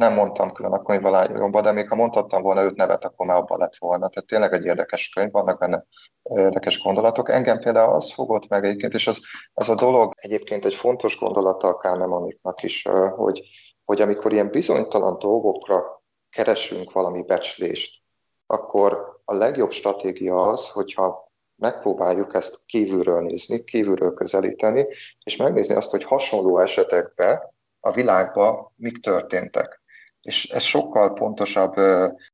nem 0.00 0.14
mondtam 0.14 0.52
külön 0.52 0.72
a 0.72 0.82
könyvvalányomban, 0.82 1.62
de 1.62 1.72
még 1.72 1.88
ha 1.88 1.94
mondhattam 1.94 2.42
volna 2.42 2.62
öt 2.62 2.76
nevet, 2.76 3.04
akkor 3.04 3.26
már 3.26 3.36
abban 3.36 3.58
lett 3.58 3.76
volna. 3.78 4.08
Tehát 4.08 4.28
tényleg 4.28 4.52
egy 4.52 4.64
érdekes 4.64 5.08
könyv, 5.08 5.30
vannak 5.30 5.58
benne 5.58 5.84
érdekes 6.22 6.82
gondolatok. 6.82 7.30
Engem 7.30 7.58
például 7.58 7.94
az 7.94 8.12
fogott 8.12 8.48
meg 8.48 8.64
egyébként, 8.64 8.94
és 8.94 9.06
az, 9.06 9.20
az 9.54 9.68
a 9.68 9.74
dolog 9.74 10.12
egyébként 10.16 10.64
egy 10.64 10.74
fontos 10.74 11.18
gondolata 11.18 11.68
a 11.68 11.74
Kahnemanniknak 11.74 12.62
is, 12.62 12.88
hogy, 13.16 13.42
hogy 13.84 14.00
amikor 14.00 14.32
ilyen 14.32 14.50
bizonytalan 14.50 15.18
dolgokra 15.18 16.02
keresünk 16.30 16.92
valami 16.92 17.22
becslést, 17.22 18.02
akkor 18.46 19.20
a 19.24 19.34
legjobb 19.34 19.70
stratégia 19.70 20.42
az, 20.42 20.70
hogyha 20.70 21.32
megpróbáljuk 21.56 22.34
ezt 22.34 22.64
kívülről 22.66 23.20
nézni, 23.20 23.64
kívülről 23.64 24.14
közelíteni, 24.14 24.86
és 25.24 25.36
megnézni 25.36 25.74
azt, 25.74 25.90
hogy 25.90 26.04
hasonló 26.04 26.58
esetekben 26.58 27.40
a 27.80 27.92
világban 27.92 28.72
mik 28.76 29.00
történtek 29.00 29.79
és 30.22 30.48
ez 30.48 30.62
sokkal 30.62 31.12
pontosabb 31.12 31.74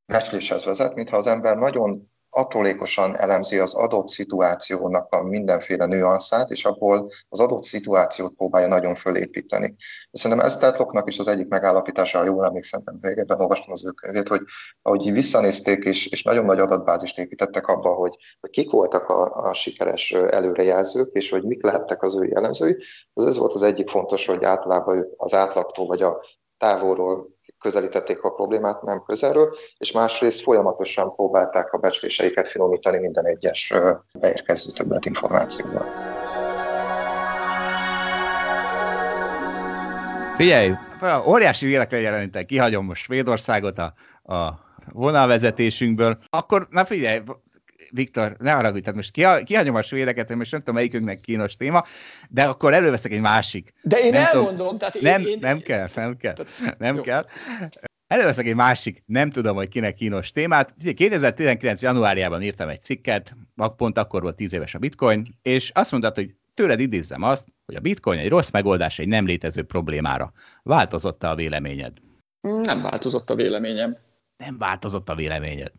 becsléshez 0.06 0.64
vezet, 0.64 0.94
mintha 0.94 1.16
az 1.16 1.26
ember 1.26 1.56
nagyon 1.56 2.08
aprólékosan 2.36 3.16
elemzi 3.16 3.58
az 3.58 3.74
adott 3.74 4.08
szituációnak 4.08 5.14
a 5.14 5.22
mindenféle 5.22 5.86
nüanszát, 5.86 6.50
és 6.50 6.64
abból 6.64 7.10
az 7.28 7.40
adott 7.40 7.62
szituációt 7.62 8.34
próbálja 8.34 8.68
nagyon 8.68 8.94
fölépíteni. 8.94 9.66
De 10.10 10.18
szerintem 10.18 10.46
ez 10.46 10.58
Tetloknak 10.58 11.08
is 11.08 11.18
az 11.18 11.28
egyik 11.28 11.48
megállapítása, 11.48 12.18
ha 12.18 12.24
jól 12.24 12.44
emlékszem, 12.44 12.82
régebben 13.00 13.40
olvastam 13.40 13.72
az 13.72 13.86
ő 13.86 13.90
könyvét, 13.90 14.28
hogy 14.28 14.40
ahogy 14.82 15.12
visszanézték, 15.12 15.84
és, 15.84 16.06
és 16.06 16.22
nagyon 16.22 16.44
nagy 16.44 16.58
adatbázist 16.58 17.18
építettek 17.18 17.66
abba, 17.66 17.88
hogy, 17.88 18.16
hogy 18.40 18.50
kik 18.50 18.70
voltak 18.70 19.08
a, 19.08 19.48
a 19.48 19.52
sikeres 19.54 20.12
előrejelzők, 20.12 21.12
és 21.12 21.30
hogy 21.30 21.42
mik 21.42 21.62
lehettek 21.62 22.02
az 22.02 22.16
ő 22.16 22.26
jellemzői, 22.26 22.76
az 23.12 23.26
ez 23.26 23.36
volt 23.36 23.52
az 23.52 23.62
egyik 23.62 23.90
fontos, 23.90 24.26
hogy 24.26 24.44
általában 24.44 25.06
az 25.16 25.34
átlagtól 25.34 25.86
vagy 25.86 26.02
a 26.02 26.20
távolról 26.58 27.35
közelítették 27.58 28.22
a 28.22 28.30
problémát, 28.30 28.82
nem 28.82 29.02
közelről, 29.06 29.56
és 29.78 29.92
másrészt 29.92 30.42
folyamatosan 30.42 31.14
próbálták 31.14 31.72
a 31.72 31.78
becsléseiket 31.78 32.48
finomítani 32.48 32.98
minden 32.98 33.26
egyes 33.26 33.72
beérkező 34.20 34.70
többlet 34.72 35.06
információval. 35.06 35.84
Figyelj, 40.36 40.72
óriási 41.26 41.66
élekre 41.66 42.00
jelenítek, 42.00 42.46
kihagyom 42.46 42.84
most 42.84 43.02
Svédországot 43.02 43.78
a, 43.78 43.94
a 44.34 44.64
vonalvezetésünkből, 44.92 46.18
akkor 46.28 46.66
na 46.70 46.84
figyelj, 46.84 47.22
Viktor, 47.90 48.36
ne 48.38 48.52
haragudj, 48.52 48.80
tehát 48.80 48.94
most 48.94 49.44
kihagyom 49.44 49.74
a 49.74 49.82
svédeket, 49.82 50.30
én 50.30 50.36
most 50.36 50.50
nem 50.50 50.60
tudom, 50.60 50.74
melyikünknek 50.74 51.20
kínos 51.20 51.56
téma, 51.56 51.84
de 52.28 52.44
akkor 52.44 52.72
előveszek 52.72 53.12
egy 53.12 53.20
másik. 53.20 53.72
De 53.82 53.98
én 53.98 54.10
nem 54.10 54.24
elmondom, 54.26 54.56
tudom, 54.56 54.78
tehát 54.78 54.94
én, 54.94 55.02
nem, 55.02 55.22
én... 55.26 55.38
nem 55.40 55.58
kell, 55.58 55.88
nem 55.94 56.16
kell, 56.16 56.34
nem 56.78 56.94
Jó. 56.94 57.02
kell. 57.02 57.24
Előveszek 58.06 58.46
egy 58.46 58.54
másik, 58.54 59.02
nem 59.06 59.30
tudom, 59.30 59.56
hogy 59.56 59.68
kinek 59.68 59.94
kínos 59.94 60.32
témát. 60.32 60.74
2019. 60.94 61.82
januárjában 61.82 62.42
írtam 62.42 62.68
egy 62.68 62.82
cikket, 62.82 63.36
pont 63.76 63.98
akkor 63.98 64.22
volt 64.22 64.36
10 64.36 64.52
éves 64.52 64.74
a 64.74 64.78
bitcoin, 64.78 65.38
és 65.42 65.70
azt 65.74 65.90
mondtad, 65.90 66.14
hogy 66.14 66.34
tőled 66.54 66.80
idézzem 66.80 67.22
azt, 67.22 67.46
hogy 67.66 67.74
a 67.74 67.80
bitcoin 67.80 68.18
egy 68.18 68.28
rossz 68.28 68.50
megoldás 68.50 68.98
egy 68.98 69.08
nem 69.08 69.26
létező 69.26 69.62
problémára. 69.62 70.32
Változott 70.62 71.22
a 71.22 71.34
véleményed? 71.34 71.92
Nem 72.40 72.82
változott 72.82 73.30
a 73.30 73.34
véleményem. 73.34 73.96
Nem 74.36 74.58
változott 74.58 75.08
a 75.08 75.14
véleményed. 75.14 75.72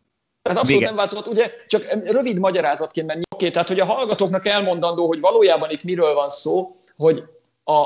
Tehát 0.47 0.61
abszolút 0.61 0.79
Vége. 0.79 0.85
nem 0.85 0.95
változott. 0.95 1.27
Ugye 1.27 1.51
csak 1.67 1.85
rövid 2.03 2.39
magyarázatként, 2.39 3.07
mert 3.07 3.19
oké, 3.35 3.49
tehát 3.49 3.67
hogy 3.67 3.79
a 3.79 3.85
hallgatóknak 3.85 4.47
elmondandó, 4.47 5.07
hogy 5.07 5.19
valójában 5.19 5.69
itt 5.69 5.83
miről 5.83 6.13
van 6.13 6.29
szó, 6.29 6.75
hogy 6.97 7.23
a 7.65 7.85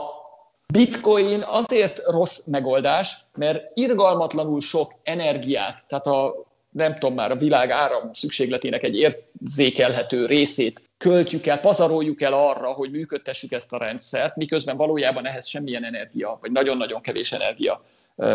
bitcoin 0.72 1.42
azért 1.42 2.02
rossz 2.06 2.46
megoldás, 2.46 3.18
mert 3.36 3.72
irgalmatlanul 3.74 4.62
sok 4.62 4.94
energiát, 5.04 5.84
tehát 5.88 6.08
a 6.08 6.36
nem 6.70 6.94
tudom 6.94 7.14
már, 7.14 7.32
a 7.32 7.36
világ 7.36 7.72
áram 7.72 8.14
szükségletének 8.14 8.84
egy 8.84 8.96
érzékelhető 8.96 10.26
részét 10.26 10.82
költjük 10.98 11.48
el, 11.48 11.60
pazaroljuk 11.60 12.22
el 12.22 12.34
arra, 12.34 12.68
hogy 12.68 12.92
működtessük 12.92 13.52
ezt 13.52 13.74
a 13.74 13.78
rendszert, 13.78 14.36
miközben 14.36 14.78
valójában 14.78 15.28
ehhez 15.28 15.48
semmilyen 15.48 15.84
energia, 15.84 16.38
vagy 16.42 16.52
nagyon-nagyon 16.52 17.02
kevés 17.02 17.32
energia 17.32 17.84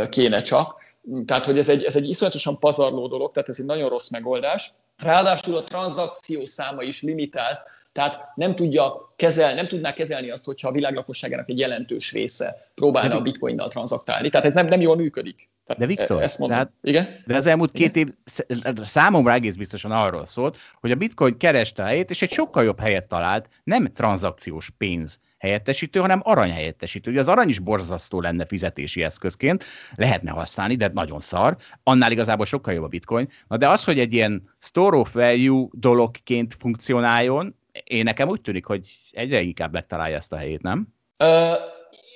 kéne 0.08 0.40
csak. 0.40 0.84
Tehát, 1.26 1.44
hogy 1.44 1.58
ez 1.58 1.68
egy, 1.68 1.84
ez 1.84 1.96
egy 1.96 2.08
iszonyatosan 2.08 2.58
pazarló 2.58 3.06
dolog, 3.06 3.32
tehát 3.32 3.48
ez 3.48 3.58
egy 3.58 3.66
nagyon 3.66 3.88
rossz 3.88 4.08
megoldás. 4.08 4.70
Ráadásul 4.96 5.56
a 5.56 5.64
tranzakció 5.64 6.44
száma 6.46 6.82
is 6.82 7.02
limitált, 7.02 7.60
tehát 7.92 8.20
nem 8.34 8.54
tudja 8.54 9.12
kezel, 9.16 9.54
nem 9.54 9.66
tudná 9.68 9.92
kezelni 9.92 10.30
azt, 10.30 10.44
hogyha 10.44 10.68
a 10.68 10.72
világ 10.72 10.94
lakosságának 10.94 11.48
egy 11.48 11.58
jelentős 11.58 12.12
része 12.12 12.70
próbálna 12.74 13.08
De- 13.08 13.14
a 13.14 13.20
bitcoinnal 13.20 13.68
tranzaktálni. 13.68 14.28
Tehát 14.28 14.46
ez 14.46 14.54
nem, 14.54 14.66
nem 14.66 14.80
jól 14.80 14.96
működik. 14.96 15.50
Tehát 15.66 15.80
De 15.80 15.86
Viktor, 15.86 16.22
ezt 16.22 16.38
mondom. 16.38 16.56
tehát- 16.58 16.72
Igen? 16.82 17.22
De 17.26 17.36
az 17.36 17.46
elmúlt 17.46 17.72
két 17.72 17.96
év 17.96 18.08
sz- 18.24 18.46
számomra 18.84 19.32
egész 19.32 19.54
biztosan 19.54 19.90
arról 19.90 20.26
szólt, 20.26 20.56
hogy 20.80 20.90
a 20.90 20.94
bitcoin 20.94 21.36
kereste 21.38 21.82
a 21.82 21.86
helyét, 21.86 22.10
és 22.10 22.22
egy 22.22 22.30
sokkal 22.32 22.64
jobb 22.64 22.80
helyet 22.80 23.08
talált, 23.08 23.48
nem 23.64 23.92
tranzakciós 23.92 24.70
pénz 24.78 25.20
helyettesítő, 25.46 26.00
hanem 26.00 26.20
arany 26.24 26.50
helyettesítő. 26.50 27.10
Ugye 27.10 27.20
az 27.20 27.28
arany 27.28 27.48
is 27.48 27.58
borzasztó 27.58 28.20
lenne 28.20 28.46
fizetési 28.46 29.02
eszközként, 29.02 29.64
lehetne 29.94 30.30
használni, 30.30 30.76
de 30.76 30.90
nagyon 30.94 31.20
szar. 31.20 31.56
Annál 31.82 32.10
igazából 32.10 32.46
sokkal 32.46 32.74
jobb 32.74 32.84
a 32.84 32.88
bitcoin. 32.88 33.28
Na 33.48 33.56
de 33.56 33.68
az, 33.68 33.84
hogy 33.84 33.98
egy 33.98 34.12
ilyen 34.12 34.54
store 34.58 34.96
of 34.96 35.12
value 35.12 35.66
dologként 35.72 36.56
funkcionáljon, 36.58 37.56
én 37.84 38.04
nekem 38.04 38.28
úgy 38.28 38.40
tűnik, 38.40 38.64
hogy 38.66 38.96
egyre 39.10 39.40
inkább 39.40 39.72
megtalálja 39.72 40.16
ezt 40.16 40.32
a 40.32 40.36
helyét, 40.36 40.62
nem? 40.62 40.88
Ö, 41.16 41.52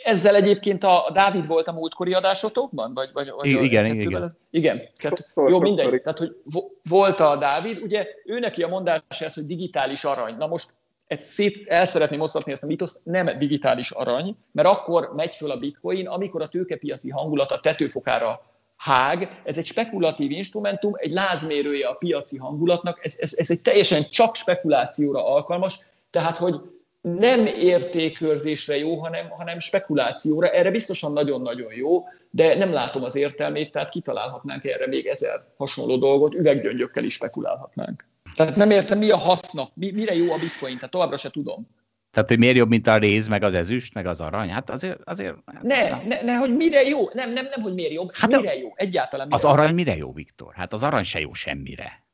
ezzel 0.04 0.34
egyébként 0.34 0.84
a 0.84 1.06
a 1.06 1.10
Dávid 1.10 1.46
volt 1.46 1.66
a 1.66 1.72
múltkori 1.72 2.12
adásotokban? 2.12 2.94
Vagy, 2.94 3.10
vagy, 3.12 3.30
vagy 3.36 3.46
igen, 3.48 3.84
igen. 3.84 4.22
ez- 4.22 4.36
Igen. 4.50 4.76
Kettő. 4.76 5.16
Sokszor, 5.16 5.50
Jó, 5.50 5.60
mindegy. 5.60 6.00
Tehát, 6.02 6.18
hogy 6.18 6.36
vo- 6.44 6.72
volt 6.88 7.20
a 7.20 7.36
Dávid, 7.36 7.78
ugye 7.82 8.06
ő 8.24 8.38
neki 8.38 8.62
a 8.62 8.68
mondása 8.68 9.24
ez, 9.24 9.34
hogy 9.34 9.46
digitális 9.46 10.04
arany. 10.04 10.34
Na 10.38 10.46
most 10.46 10.66
ezt 11.10 11.24
szét 11.24 11.68
el 11.68 11.86
szeretném 11.86 12.20
osztatni 12.20 12.52
ezt 12.52 12.62
a 12.62 12.66
mitoszt, 12.66 13.00
nem 13.04 13.38
digitális 13.38 13.90
arany, 13.90 14.36
mert 14.52 14.68
akkor 14.68 15.12
megy 15.14 15.34
föl 15.34 15.50
a 15.50 15.56
bitcoin, 15.56 16.06
amikor 16.06 16.42
a 16.42 16.48
tőkepiaci 16.48 17.10
hangulat 17.10 17.50
a 17.50 17.60
tetőfokára 17.60 18.42
hág, 18.76 19.40
ez 19.44 19.58
egy 19.58 19.66
spekulatív 19.66 20.30
instrumentum, 20.30 20.92
egy 20.96 21.10
lázmérője 21.10 21.86
a 21.88 21.94
piaci 21.94 22.36
hangulatnak, 22.36 23.04
ez, 23.04 23.14
ez, 23.18 23.32
ez 23.36 23.50
egy 23.50 23.60
teljesen 23.60 24.02
csak 24.10 24.34
spekulációra 24.34 25.26
alkalmas, 25.26 25.78
tehát 26.10 26.36
hogy 26.36 26.60
nem 27.00 27.46
értékőrzésre 27.46 28.78
jó, 28.78 28.96
hanem, 28.96 29.28
hanem 29.28 29.58
spekulációra. 29.58 30.48
Erre 30.48 30.70
biztosan 30.70 31.12
nagyon-nagyon 31.12 31.72
jó, 31.72 32.04
de 32.30 32.54
nem 32.54 32.72
látom 32.72 33.04
az 33.04 33.14
értelmét, 33.14 33.72
tehát 33.72 33.88
kitalálhatnánk 33.88 34.64
erre 34.64 34.86
még 34.86 35.06
ezer 35.06 35.44
hasonló 35.56 35.96
dolgot, 35.96 36.34
üveggyöngyökkel 36.34 37.04
is 37.04 37.12
spekulálhatnánk. 37.12 38.09
Tehát 38.40 38.56
nem 38.56 38.70
értem, 38.70 38.98
mi 38.98 39.10
a 39.10 39.16
haszna, 39.16 39.68
mi, 39.74 39.90
mire 39.90 40.14
jó 40.14 40.32
a 40.32 40.38
bitcoin, 40.38 40.74
tehát 40.74 40.90
továbbra 40.90 41.16
se 41.16 41.30
tudom. 41.30 41.68
Tehát, 42.12 42.28
hogy 42.28 42.38
miért 42.38 42.56
jobb, 42.56 42.68
mint 42.68 42.86
a 42.86 42.96
réz, 42.96 43.28
meg 43.28 43.42
az 43.42 43.54
ezüst, 43.54 43.94
meg 43.94 44.06
az 44.06 44.20
arany? 44.20 44.48
Hát 44.48 44.70
azért... 44.70 44.98
azért 45.04 45.34
Ne, 45.62 45.88
ne, 46.04 46.22
ne, 46.22 46.34
hogy 46.34 46.56
mire 46.56 46.82
jó, 46.82 47.08
nem, 47.12 47.32
nem, 47.32 47.48
nem, 47.50 47.62
hogy 47.62 47.74
miért 47.74 47.92
jobb, 47.92 48.10
Hát 48.14 48.36
mire 48.36 48.56
jó, 48.58 48.72
egyáltalán 48.74 49.26
mire 49.26 49.38
Az 49.38 49.44
arany 49.44 49.74
mire 49.74 49.96
jó, 49.96 50.12
Viktor? 50.12 50.54
Hát 50.54 50.72
az 50.72 50.82
arany 50.82 51.04
se 51.04 51.20
jó 51.20 51.32
semmire. 51.32 52.04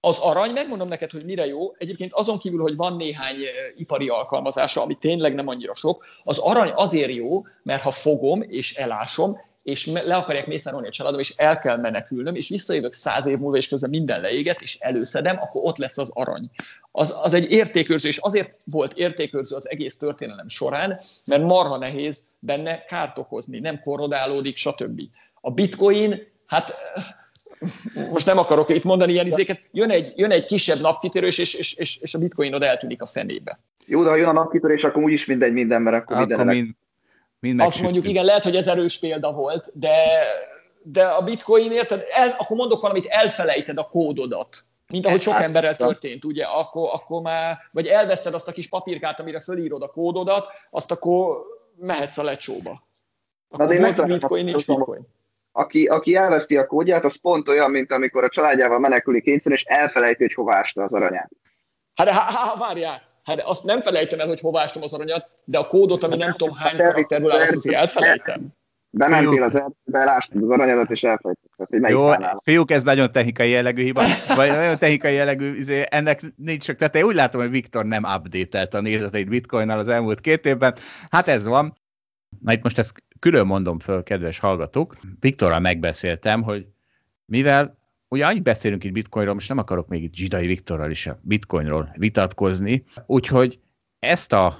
Az 0.00 0.18
arany, 0.18 0.52
megmondom 0.52 0.88
neked, 0.88 1.10
hogy 1.10 1.24
mire 1.24 1.46
jó. 1.46 1.74
Egyébként 1.76 2.12
azon 2.12 2.38
kívül, 2.38 2.60
hogy 2.60 2.76
van 2.76 2.96
néhány 2.96 3.36
ipari 3.76 4.08
alkalmazása, 4.08 4.82
ami 4.82 4.94
tényleg 4.94 5.34
nem 5.34 5.48
annyira 5.48 5.74
sok, 5.74 6.04
az 6.24 6.38
arany 6.38 6.72
azért 6.74 7.14
jó, 7.14 7.46
mert 7.62 7.82
ha 7.82 7.90
fogom 7.90 8.42
és 8.42 8.74
elásom, 8.74 9.40
és 9.66 9.86
le 9.86 10.14
akarják 10.14 10.46
mészárolni 10.46 10.86
a 10.86 10.90
családom, 10.90 11.20
és 11.20 11.30
el 11.36 11.58
kell 11.58 11.76
menekülnöm, 11.76 12.34
és 12.34 12.48
visszajövök 12.48 12.92
száz 12.92 13.26
év 13.26 13.38
múlva, 13.38 13.56
és 13.56 13.68
közben 13.68 13.90
minden 13.90 14.20
leéget, 14.20 14.60
és 14.60 14.78
előszedem, 14.80 15.36
akkor 15.40 15.62
ott 15.64 15.76
lesz 15.76 15.98
az 15.98 16.10
arany. 16.14 16.50
Az, 16.92 17.14
az 17.22 17.34
egy 17.34 17.50
értékőrző, 17.50 18.08
és 18.08 18.16
azért 18.16 18.62
volt 18.64 18.92
értékőrző 18.92 19.56
az 19.56 19.68
egész 19.68 19.96
történelem 19.96 20.48
során, 20.48 21.00
mert 21.26 21.42
marha 21.42 21.78
nehéz 21.78 22.22
benne 22.38 22.84
kárt 22.84 23.18
okozni, 23.18 23.58
nem 23.58 23.80
korrodálódik, 23.80 24.56
stb. 24.56 25.00
A 25.40 25.50
bitcoin, 25.50 26.22
hát 26.46 26.74
eh, 26.94 27.04
most 28.10 28.26
nem 28.26 28.38
akarok 28.38 28.68
itt 28.68 28.84
mondani 28.84 29.12
ilyen 29.12 29.26
izéket, 29.26 29.60
jön 29.72 29.90
egy, 29.90 30.12
jön 30.16 30.30
egy 30.30 30.44
kisebb 30.44 30.80
napkitörés, 30.80 31.38
és, 31.38 31.54
és, 31.54 31.72
és, 31.72 31.96
és 31.96 32.14
a 32.14 32.18
bitcoinod 32.18 32.62
eltűnik 32.62 33.02
a 33.02 33.06
fenébe. 33.06 33.60
Jó, 33.84 34.02
de 34.02 34.08
ha 34.08 34.16
jön 34.16 34.28
a 34.28 34.32
napkitörés, 34.32 34.84
akkor 34.84 35.02
úgyis 35.02 35.26
mindegy 35.26 35.52
minden, 35.52 35.82
mert 35.82 35.96
akkor, 35.96 36.16
Akkor 36.16 36.28
minden 36.28 36.56
mind, 36.56 36.74
mind 37.40 37.60
Azt 37.60 37.80
mondjuk, 37.80 38.08
igen, 38.08 38.24
lehet, 38.24 38.42
hogy 38.42 38.56
ez 38.56 38.68
erős 38.68 38.98
példa 38.98 39.32
volt, 39.32 39.70
de, 39.74 39.94
de 40.82 41.04
a 41.04 41.22
bitcoin, 41.22 41.72
érted, 41.72 42.04
el, 42.10 42.36
akkor 42.38 42.56
mondok 42.56 42.80
valamit, 42.80 43.06
elfelejted 43.06 43.78
a 43.78 43.88
kódodat. 43.88 44.64
Mint 44.88 45.06
ahogy 45.06 45.20
sok 45.20 45.40
emberrel 45.40 45.76
történt, 45.76 46.24
ugye, 46.24 46.44
akkor, 46.44 46.88
akkor 46.92 47.22
már, 47.22 47.58
vagy 47.72 47.86
elveszted 47.86 48.34
azt 48.34 48.48
a 48.48 48.52
kis 48.52 48.68
papírkát, 48.68 49.20
amire 49.20 49.40
fölírod 49.40 49.82
a 49.82 49.88
kódodat, 49.88 50.48
azt 50.70 50.92
akkor 50.92 51.42
mehetsz 51.76 52.18
a 52.18 52.22
lecsóba. 52.22 52.88
Akkor 53.48 53.66
de 53.66 53.74
én 53.74 53.80
volt 53.80 54.06
bitcoin, 54.06 54.44
nincs 54.44 54.66
bitcoin. 54.66 55.06
aki, 55.52 55.86
aki 55.86 56.14
elveszti 56.14 56.56
a 56.56 56.66
kódját, 56.66 57.04
az 57.04 57.20
pont 57.20 57.48
olyan, 57.48 57.70
mint 57.70 57.92
amikor 57.92 58.24
a 58.24 58.28
családjával 58.28 58.78
menekülik 58.78 59.22
kényszer, 59.22 59.52
és 59.52 59.64
elfelejti, 59.64 60.22
hogy 60.22 60.34
hova 60.34 60.56
ásta 60.56 60.82
az 60.82 60.94
aranyát. 60.94 61.30
Hát, 61.94 62.08
hát, 62.08 62.30
hát 62.30 62.58
várjál, 62.58 63.02
hát 63.26 63.42
azt 63.42 63.64
nem 63.64 63.80
felejtem 63.80 64.20
el, 64.20 64.26
hogy 64.26 64.40
hová 64.40 64.62
ástam 64.62 64.82
az 64.82 64.92
aranyat, 64.92 65.28
de 65.44 65.58
a 65.58 65.66
kódot, 65.66 66.04
ami 66.04 66.16
nem 66.16 66.34
tudom 66.36 66.54
hány 66.54 66.76
karakterből 66.76 67.30
áll, 67.30 67.40
azt 67.40 67.54
azért 67.54 67.76
elfelejtem. 67.76 68.46
Bementél 68.90 69.42
az 69.42 69.54
erdőbe, 69.54 69.98
elástad 69.98 70.42
az 70.42 70.50
aranyadat, 70.50 70.90
és 70.90 71.02
elfelejtetted, 71.02 71.90
Jó, 71.90 72.10
fiúk, 72.42 72.70
ez 72.70 72.84
nagyon 72.84 73.12
technikai 73.12 73.50
jellegű 73.50 73.82
hiba, 73.82 74.02
vagy 74.36 74.48
nagyon 74.48 74.76
technikai 74.76 75.14
jellegű, 75.14 75.54
izé, 75.54 75.84
ennek 75.88 76.20
nincs 76.36 76.64
csak 76.64 76.76
teteje. 76.76 77.04
Úgy 77.04 77.14
látom, 77.14 77.40
hogy 77.40 77.50
Viktor 77.50 77.84
nem 77.84 78.04
update 78.04 78.78
a 78.78 78.80
nézeteit 78.80 79.28
bitcoinnal 79.28 79.78
az 79.78 79.88
elmúlt 79.88 80.20
két 80.20 80.46
évben. 80.46 80.74
Hát 81.10 81.28
ez 81.28 81.44
van. 81.44 81.76
Na 82.40 82.52
itt 82.52 82.62
most 82.62 82.78
ezt 82.78 82.92
külön 83.20 83.46
mondom 83.46 83.78
föl, 83.78 84.02
kedves 84.02 84.38
hallgatók. 84.38 84.96
Viktorral 85.20 85.60
megbeszéltem, 85.60 86.42
hogy 86.42 86.66
mivel 87.24 87.78
ugye 88.08 88.26
annyit 88.26 88.42
beszélünk 88.42 88.84
itt 88.84 88.92
bitcoinról, 88.92 89.34
most 89.34 89.48
nem 89.48 89.58
akarok 89.58 89.88
még 89.88 90.02
itt 90.02 90.14
Zsidai 90.14 90.46
Viktorral 90.46 90.90
is 90.90 91.06
a 91.06 91.18
bitcoinról 91.22 91.94
vitatkozni, 91.96 92.84
úgyhogy 93.06 93.60
ezt 93.98 94.32
a 94.32 94.58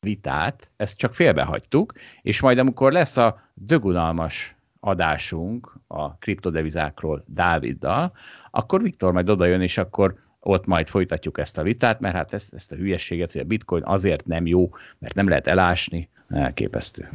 vitát, 0.00 0.70
ezt 0.76 0.98
csak 0.98 1.14
félbehagytuk, 1.14 1.92
és 2.22 2.40
majd 2.40 2.58
amikor 2.58 2.92
lesz 2.92 3.16
a 3.16 3.50
dögunalmas 3.54 4.56
adásunk 4.80 5.72
a 5.86 6.16
kriptodevizákról 6.16 7.22
Dáviddal, 7.26 8.12
akkor 8.50 8.82
Viktor 8.82 9.12
majd 9.12 9.30
oda 9.30 9.44
jön, 9.44 9.60
és 9.60 9.78
akkor 9.78 10.14
ott 10.40 10.66
majd 10.66 10.86
folytatjuk 10.86 11.38
ezt 11.38 11.58
a 11.58 11.62
vitát, 11.62 12.00
mert 12.00 12.14
hát 12.14 12.32
ezt, 12.32 12.54
ezt 12.54 12.72
a 12.72 12.76
hülyességet, 12.76 13.32
hogy 13.32 13.40
a 13.40 13.44
bitcoin 13.44 13.82
azért 13.84 14.26
nem 14.26 14.46
jó, 14.46 14.70
mert 14.98 15.14
nem 15.14 15.28
lehet 15.28 15.46
elásni, 15.46 16.08
elképesztő. 16.28 17.08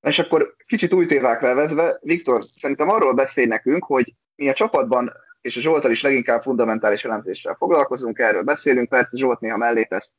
És 0.00 0.18
akkor 0.18 0.54
kicsit 0.66 0.92
új 0.92 1.06
tévákra 1.06 1.54
vezve, 1.54 1.98
Viktor, 2.02 2.42
szerintem 2.42 2.88
arról 2.88 3.14
beszél 3.14 3.46
nekünk, 3.46 3.84
hogy 3.84 4.14
mi 4.38 4.48
a 4.48 4.52
csapatban, 4.52 5.12
és 5.40 5.56
a 5.56 5.60
Zsoltal 5.60 5.90
is 5.90 6.02
leginkább 6.02 6.42
fundamentális 6.42 7.04
elemzéssel 7.04 7.54
foglalkozunk, 7.54 8.18
erről 8.18 8.42
beszélünk, 8.42 8.88
persze 8.88 9.16
Zsolt 9.16 9.40
néha 9.40 9.56
mellé 9.56 9.84
tesz 9.84 10.12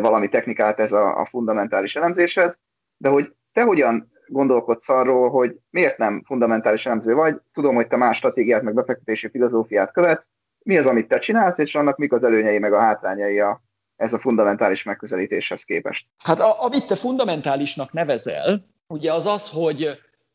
valami 0.00 0.28
technikát 0.28 0.80
ez 0.80 0.92
a, 0.92 1.20
a 1.20 1.24
fundamentális 1.24 1.96
elemzéshez, 1.96 2.58
de 2.96 3.08
hogy 3.08 3.32
te 3.52 3.62
hogyan 3.62 4.12
gondolkodsz 4.26 4.88
arról, 4.88 5.30
hogy 5.30 5.56
miért 5.70 5.98
nem 5.98 6.22
fundamentális 6.24 6.86
elemző 6.86 7.14
vagy, 7.14 7.40
tudom, 7.52 7.74
hogy 7.74 7.86
te 7.86 7.96
más 7.96 8.16
stratégiát, 8.16 8.62
meg 8.62 8.74
befektetési 8.74 9.28
filozófiát 9.28 9.92
követsz, 9.92 10.28
mi 10.64 10.78
az, 10.78 10.86
amit 10.86 11.08
te 11.08 11.18
csinálsz, 11.18 11.58
és 11.58 11.74
annak 11.74 11.96
mik 11.96 12.12
az 12.12 12.24
előnyei, 12.24 12.58
meg 12.58 12.72
a 12.72 12.80
hátrányai 12.80 13.40
a, 13.40 13.62
ez 13.96 14.12
a 14.12 14.18
fundamentális 14.18 14.82
megközelítéshez 14.82 15.62
képest. 15.62 16.06
Hát 16.24 16.40
a, 16.40 16.62
amit 16.62 16.86
te 16.86 16.94
fundamentálisnak 16.94 17.92
nevezel, 17.92 18.64
ugye 18.86 19.12
az 19.12 19.26
az, 19.26 19.50
hogy 19.50 19.88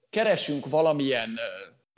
keresünk 0.09 0.69
valamilyen 0.69 1.29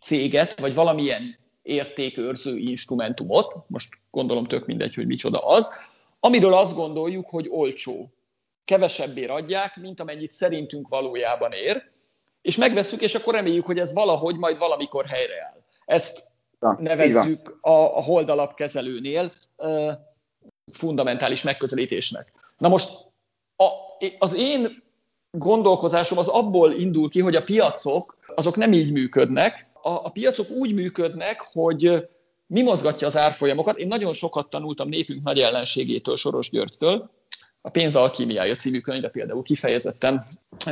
céget, 0.02 0.60
vagy 0.60 0.74
valamilyen 0.74 1.38
értékőrző 1.62 2.58
instrumentumot, 2.58 3.56
most 3.68 3.90
gondolom 4.12 4.46
tök 4.46 4.66
mindegy, 4.66 4.96
hogy 4.96 5.06
micsoda 5.06 5.40
az, 5.40 5.72
amiről 6.20 6.54
azt 6.54 6.76
gondoljuk, 6.76 7.30
hogy 7.30 7.48
olcsó. 7.50 8.14
Kevesebbé 8.66 9.26
adják, 9.26 9.76
mint 9.76 10.00
amennyit 10.00 10.32
szerintünk 10.32 10.88
valójában 10.88 11.52
ér, 11.52 11.84
és 12.42 12.58
megveszük, 12.58 13.02
és 13.02 13.16
akkor 13.16 13.34
reméljük, 13.34 13.66
hogy 13.66 13.80
ez 13.80 13.94
valahogy 13.94 14.38
majd 14.38 14.58
valamikor 14.58 15.06
helyreáll. 15.06 15.64
Ezt 15.86 16.32
Na, 16.60 16.78
nevezzük 16.80 17.58
a, 17.62 17.72
a 17.72 18.02
holdalapkezelőnél 18.02 19.30
fundamentális 20.72 21.44
megközelítésnek. 21.44 22.32
Na 22.58 22.68
most 22.68 22.90
a, 23.56 23.68
az 24.20 24.36
én 24.36 24.84
gondolkozásom 25.32 26.18
az 26.18 26.28
abból 26.28 26.72
indul 26.72 27.10
ki, 27.10 27.20
hogy 27.20 27.36
a 27.36 27.44
piacok 27.44 28.18
azok 28.36 28.56
nem 28.56 28.74
így 28.74 28.92
működnek. 28.92 29.71
A, 29.84 30.12
piacok 30.12 30.50
úgy 30.50 30.74
működnek, 30.74 31.42
hogy 31.54 32.08
mi 32.48 32.62
mozgatja 32.62 33.08
az 33.08 33.18
árfolyamokat. 33.18 33.78
Én 33.78 33.88
nagyon 33.88 34.14
sokat 34.14 34.50
tanultam 34.50 34.90
népünk 34.90 35.24
nagy 35.24 35.40
ellenségétől, 35.40 36.16
Soros 36.16 36.50
Györgytől. 36.50 37.10
A 37.62 37.70
pénz 37.70 37.96
alkímiája 37.96 38.56
című 38.56 38.80
könyve 38.80 39.10
például 39.10 39.44
kifejezetten 39.44 40.26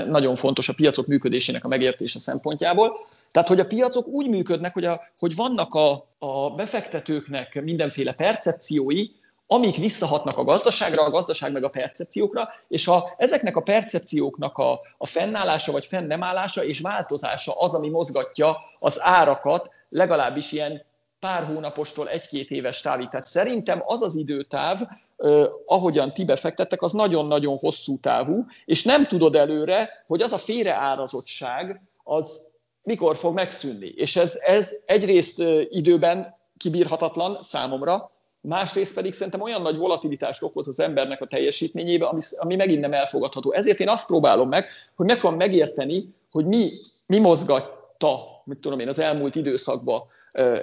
nagyon 0.05 0.35
fontos 0.35 0.69
a 0.69 0.73
piacok 0.73 1.07
működésének 1.07 1.63
a 1.63 1.67
megértése 1.67 2.19
szempontjából. 2.19 3.05
Tehát, 3.31 3.47
hogy 3.47 3.59
a 3.59 3.65
piacok 3.65 4.07
úgy 4.07 4.29
működnek, 4.29 4.73
hogy, 4.73 4.85
a, 4.85 5.01
hogy 5.19 5.35
vannak 5.35 5.73
a, 5.73 6.07
a 6.17 6.49
befektetőknek 6.49 7.61
mindenféle 7.63 8.13
percepciói, 8.13 9.07
amik 9.51 9.75
visszahatnak 9.75 10.37
a 10.37 10.43
gazdaságra, 10.43 11.03
a 11.03 11.09
gazdaság 11.09 11.51
meg 11.51 11.63
a 11.63 11.69
percepciókra, 11.69 12.49
és 12.67 12.87
a, 12.87 13.03
ezeknek 13.17 13.55
a 13.55 13.61
percepcióknak 13.61 14.57
a, 14.57 14.81
a 14.97 15.05
fennállása 15.05 15.71
vagy 15.71 15.85
fenn 15.85 16.07
nem 16.07 16.23
állása 16.23 16.63
és 16.63 16.79
változása 16.79 17.59
az, 17.59 17.73
ami 17.73 17.89
mozgatja 17.89 18.57
az 18.79 18.97
árakat, 19.01 19.69
legalábbis 19.89 20.51
ilyen 20.51 20.85
pár 21.19 21.43
hónapostól 21.43 22.09
egy-két 22.09 22.49
éves 22.49 22.81
távig. 22.81 23.07
Tehát 23.07 23.25
szerintem 23.25 23.83
az 23.85 24.01
az 24.01 24.15
időtáv, 24.15 24.81
eh, 25.17 25.45
ahogyan 25.65 26.13
ti 26.13 26.25
befektettek, 26.25 26.81
az 26.81 26.91
nagyon-nagyon 26.91 27.57
hosszú 27.57 27.99
távú, 27.99 28.45
és 28.65 28.83
nem 28.83 29.07
tudod 29.07 29.35
előre, 29.35 30.03
hogy 30.07 30.21
az 30.21 30.33
a 30.33 30.37
félreárazottság, 30.37 31.81
az 32.03 32.47
mikor 32.83 33.17
fog 33.17 33.33
megszűnni. 33.33 33.87
És 33.87 34.15
ez, 34.15 34.39
ez 34.41 34.71
egyrészt 34.85 35.43
időben 35.69 36.37
kibírhatatlan 36.57 37.37
számomra, 37.41 38.11
másrészt 38.41 38.93
pedig 38.93 39.13
szerintem 39.13 39.41
olyan 39.41 39.61
nagy 39.61 39.77
volatilitást 39.77 40.43
okoz 40.43 40.67
az 40.67 40.79
embernek 40.79 41.21
a 41.21 41.27
teljesítményébe, 41.27 42.05
ami, 42.05 42.21
ami 42.37 42.55
megint 42.55 42.81
nem 42.81 42.93
elfogadható. 42.93 43.51
Ezért 43.51 43.79
én 43.79 43.89
azt 43.89 44.07
próbálom 44.07 44.49
meg, 44.49 44.65
hogy 44.95 45.05
meg 45.05 45.19
tudom 45.19 45.35
megérteni, 45.35 46.13
hogy 46.31 46.45
mi, 46.45 46.79
mi 47.07 47.19
mozgatta, 47.19 48.41
mit 48.43 48.57
tudom 48.57 48.79
én, 48.79 48.87
az 48.87 48.99
elmúlt 48.99 49.35
időszakban 49.35 50.01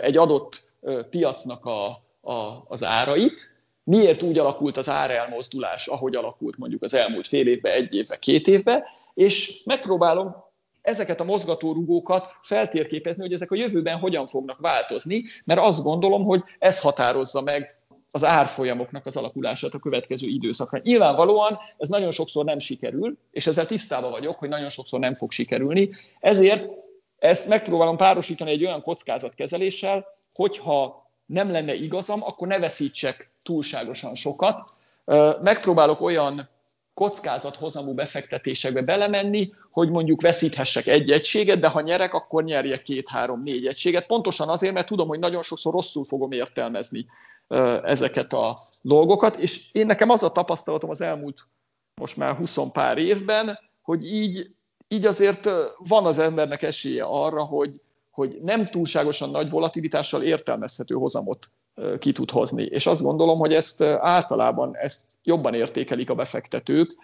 egy 0.00 0.16
adott 0.16 0.62
piacnak 1.10 1.64
a, 1.64 1.86
a, 2.20 2.64
az 2.68 2.84
árait, 2.84 3.54
miért 3.84 4.22
úgy 4.22 4.38
alakult 4.38 4.76
az 4.76 4.88
árelmozdulás, 4.88 5.86
ahogy 5.86 6.16
alakult 6.16 6.56
mondjuk 6.56 6.82
az 6.82 6.94
elmúlt 6.94 7.26
fél 7.26 7.46
évben, 7.46 7.72
egy 7.72 7.94
évben, 7.94 8.18
két 8.20 8.46
évben, 8.46 8.82
és 9.14 9.62
megpróbálom 9.64 10.45
ezeket 10.86 11.20
a 11.20 11.24
mozgatórugókat 11.24 12.26
feltérképezni, 12.42 13.22
hogy 13.22 13.32
ezek 13.32 13.50
a 13.50 13.56
jövőben 13.56 13.98
hogyan 13.98 14.26
fognak 14.26 14.58
változni, 14.58 15.24
mert 15.44 15.60
azt 15.60 15.82
gondolom, 15.82 16.24
hogy 16.24 16.42
ez 16.58 16.80
határozza 16.80 17.40
meg 17.40 17.78
az 18.10 18.24
árfolyamoknak 18.24 19.06
az 19.06 19.16
alakulását 19.16 19.74
a 19.74 19.78
következő 19.78 20.26
időszakra. 20.26 20.80
Nyilvánvalóan 20.82 21.58
ez 21.76 21.88
nagyon 21.88 22.10
sokszor 22.10 22.44
nem 22.44 22.58
sikerül, 22.58 23.18
és 23.30 23.46
ezzel 23.46 23.66
tisztában 23.66 24.10
vagyok, 24.10 24.38
hogy 24.38 24.48
nagyon 24.48 24.68
sokszor 24.68 25.00
nem 25.00 25.14
fog 25.14 25.30
sikerülni, 25.30 25.90
ezért 26.20 26.68
ezt 27.18 27.48
megpróbálom 27.48 27.96
párosítani 27.96 28.50
egy 28.50 28.64
olyan 28.64 28.82
kockázatkezeléssel, 28.82 30.06
hogyha 30.32 31.10
nem 31.26 31.50
lenne 31.50 31.74
igazam, 31.74 32.22
akkor 32.22 32.48
ne 32.48 32.58
veszítsek 32.58 33.30
túlságosan 33.42 34.14
sokat. 34.14 34.70
Megpróbálok 35.42 36.00
olyan 36.00 36.48
kockázathozamú 36.96 37.94
befektetésekbe 37.94 38.82
belemenni, 38.82 39.52
hogy 39.70 39.90
mondjuk 39.90 40.20
veszíthessek 40.20 40.86
egy 40.86 41.10
egységet, 41.10 41.58
de 41.58 41.68
ha 41.68 41.80
nyerek, 41.80 42.14
akkor 42.14 42.44
nyerjek 42.44 42.82
két, 42.82 43.08
három, 43.08 43.42
négy 43.42 43.66
egységet. 43.66 44.06
Pontosan 44.06 44.48
azért, 44.48 44.74
mert 44.74 44.86
tudom, 44.86 45.08
hogy 45.08 45.18
nagyon 45.18 45.42
sokszor 45.42 45.72
rosszul 45.72 46.04
fogom 46.04 46.32
értelmezni 46.32 47.06
ezeket 47.84 48.32
a 48.32 48.56
dolgokat, 48.82 49.36
és 49.36 49.68
én 49.72 49.86
nekem 49.86 50.10
az 50.10 50.22
a 50.22 50.32
tapasztalatom 50.32 50.90
az 50.90 51.00
elmúlt 51.00 51.42
most 51.94 52.16
már 52.16 52.36
20 52.36 52.58
pár 52.72 52.98
évben, 52.98 53.58
hogy 53.82 54.12
így, 54.12 54.50
így 54.88 55.06
azért 55.06 55.48
van 55.78 56.06
az 56.06 56.18
embernek 56.18 56.62
esélye 56.62 57.04
arra, 57.04 57.44
hogy, 57.44 57.80
hogy 58.10 58.38
nem 58.42 58.66
túlságosan 58.66 59.30
nagy 59.30 59.50
volatilitással 59.50 60.22
értelmezhető 60.22 60.94
hozamot 60.94 61.50
ki 61.98 62.12
tud 62.12 62.30
hozni. 62.30 62.62
És 62.62 62.86
azt 62.86 63.02
gondolom, 63.02 63.38
hogy 63.38 63.54
ezt 63.54 63.82
általában 63.82 64.76
ezt 64.76 65.02
jobban 65.22 65.54
értékelik 65.54 66.10
a 66.10 66.14
befektetők, 66.14 66.96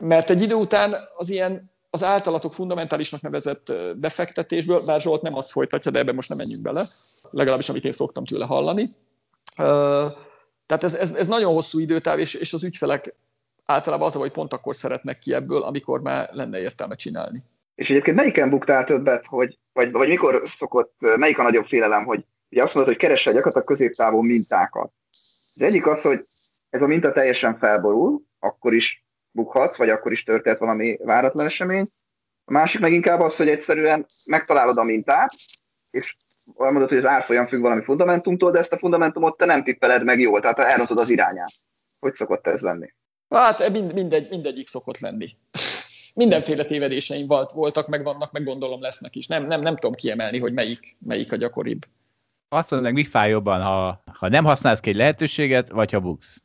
mert 0.00 0.30
egy 0.30 0.42
idő 0.42 0.54
után 0.54 0.94
az 1.16 1.30
ilyen 1.30 1.70
az 1.94 2.04
általatok 2.04 2.52
fundamentálisnak 2.52 3.20
nevezett 3.20 3.72
befektetésből, 3.96 4.80
bár 4.86 5.00
Zsolt 5.00 5.22
nem 5.22 5.34
azt 5.34 5.50
folytatja, 5.50 5.90
de 5.90 5.98
ebben 5.98 6.14
most 6.14 6.28
nem 6.28 6.38
menjünk 6.38 6.62
bele, 6.62 6.84
legalábbis 7.30 7.68
amit 7.68 7.84
én 7.84 7.92
szoktam 7.92 8.24
tőle 8.24 8.44
hallani. 8.44 8.86
Tehát 10.66 10.82
ez, 10.82 10.94
ez, 10.94 11.12
ez 11.12 11.28
nagyon 11.28 11.52
hosszú 11.52 11.78
időtáv, 11.78 12.18
és, 12.18 12.34
és 12.34 12.52
az 12.52 12.64
ügyfelek 12.64 13.14
általában 13.64 14.06
az, 14.06 14.14
hogy 14.14 14.30
pont 14.30 14.52
akkor 14.52 14.74
szeretnek 14.74 15.18
ki 15.18 15.34
ebből, 15.34 15.62
amikor 15.62 16.00
már 16.00 16.28
lenne 16.32 16.60
értelme 16.60 16.94
csinálni. 16.94 17.42
És 17.74 17.90
egyébként 17.90 18.16
melyiken 18.16 18.50
buktál 18.50 18.84
többet, 18.84 19.26
hogy, 19.26 19.58
vagy, 19.72 19.92
vagy 19.92 20.08
mikor 20.08 20.42
szokott, 20.44 20.94
melyik 21.16 21.38
a 21.38 21.42
nagyobb 21.42 21.66
félelem, 21.66 22.04
hogy 22.04 22.24
ugye 22.52 22.62
azt 22.62 22.74
mondod, 22.74 22.92
hogy 22.92 23.02
keresse 23.02 23.30
gyakorlatilag 23.30 23.66
középtávon 23.66 24.24
mintákat. 24.24 24.92
Az 25.54 25.62
egyik 25.62 25.86
az, 25.86 26.02
hogy 26.02 26.24
ez 26.70 26.82
a 26.82 26.86
minta 26.86 27.12
teljesen 27.12 27.58
felborul, 27.58 28.22
akkor 28.38 28.74
is 28.74 29.04
bukhatsz, 29.30 29.76
vagy 29.76 29.90
akkor 29.90 30.12
is 30.12 30.24
történt 30.24 30.58
valami 30.58 30.96
váratlan 31.04 31.46
esemény. 31.46 31.88
A 32.44 32.52
másik 32.52 32.80
meg 32.80 32.92
inkább 32.92 33.20
az, 33.20 33.36
hogy 33.36 33.48
egyszerűen 33.48 34.06
megtalálod 34.26 34.78
a 34.78 34.82
mintát, 34.82 35.32
és 35.90 36.16
mondod, 36.54 36.88
hogy 36.88 36.98
az 36.98 37.04
árfolyam 37.04 37.46
függ 37.46 37.60
valami 37.60 37.82
fundamentumtól, 37.82 38.50
de 38.50 38.58
ezt 38.58 38.72
a 38.72 38.78
fundamentumot 38.78 39.36
te 39.36 39.44
nem 39.44 39.64
tippeled 39.64 40.04
meg 40.04 40.20
jól, 40.20 40.40
tehát 40.40 40.58
elrontod 40.58 40.98
az 40.98 41.10
irányát. 41.10 41.52
Hogy 41.98 42.14
szokott 42.14 42.46
ez 42.46 42.60
lenni? 42.60 42.94
Hát 43.28 43.72
mind, 43.72 43.92
mindegy, 43.92 44.28
mindegyik 44.30 44.68
szokott 44.68 44.98
lenni. 44.98 45.28
Mindenféle 46.14 46.64
tévedéseim 46.64 47.26
voltak, 47.54 47.86
meg 47.88 48.02
vannak, 48.02 48.32
meg 48.32 48.44
gondolom 48.44 48.80
lesznek 48.80 49.16
is. 49.16 49.26
Nem, 49.26 49.46
nem, 49.46 49.60
nem 49.60 49.76
tudom 49.76 49.92
kiemelni, 49.92 50.38
hogy 50.38 50.52
melyik, 50.52 50.96
melyik 50.98 51.32
a 51.32 51.36
gyakoribb. 51.36 51.86
Azt 52.52 52.70
mondod 52.70 52.92
mi 52.92 53.04
fáj 53.04 53.30
jobban, 53.30 53.62
ha, 53.62 54.02
ha 54.18 54.28
nem 54.28 54.44
használsz 54.44 54.80
ki 54.80 54.90
egy 54.90 54.96
lehetőséget, 54.96 55.70
vagy 55.70 55.92
ha 55.92 56.00
buksz? 56.00 56.42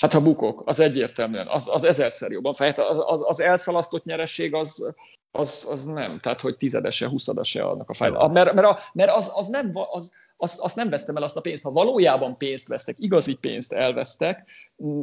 Hát 0.00 0.12
ha 0.12 0.20
bukok, 0.22 0.62
az 0.66 0.80
egyértelműen, 0.80 1.46
az, 1.46 1.68
az 1.72 1.84
ezerszer 1.84 2.30
jobban 2.30 2.52
fáj. 2.52 2.66
Hát 2.68 2.78
az, 2.78 3.02
az, 3.06 3.22
az 3.26 3.40
elszalasztott 3.40 4.04
nyereség 4.04 4.54
az, 4.54 4.94
az, 5.30 5.68
az 5.70 5.84
nem, 5.84 6.18
tehát 6.18 6.40
hogy 6.40 6.56
tizedese, 6.56 7.08
huszadese 7.08 7.62
annak 7.62 7.90
a 7.90 7.94
fájdalma. 7.94 8.32
Mert, 8.32 8.52
mert, 8.52 8.66
a, 8.66 8.78
mert 8.92 9.10
az, 9.10 9.32
az 9.34 9.48
nem, 9.48 9.70
az, 9.90 10.12
azt, 10.36 10.60
azt 10.60 10.76
nem 10.76 10.88
vesztem 10.88 11.16
el 11.16 11.22
azt 11.22 11.36
a 11.36 11.40
pénzt. 11.40 11.62
Ha 11.62 11.70
valójában 11.70 12.36
pénzt 12.36 12.68
vesztek, 12.68 12.96
igazi 12.98 13.34
pénzt 13.34 13.72
elvesztek, 13.72 14.50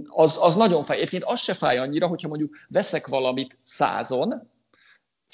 az, 0.06 0.40
az 0.42 0.56
nagyon 0.56 0.84
fáj. 0.84 0.98
Egyébként 0.98 1.24
az 1.24 1.40
se 1.40 1.54
fáj 1.54 1.78
annyira, 1.78 2.08
hogyha 2.08 2.28
mondjuk 2.28 2.56
veszek 2.68 3.08
valamit 3.08 3.58
százon, 3.64 4.52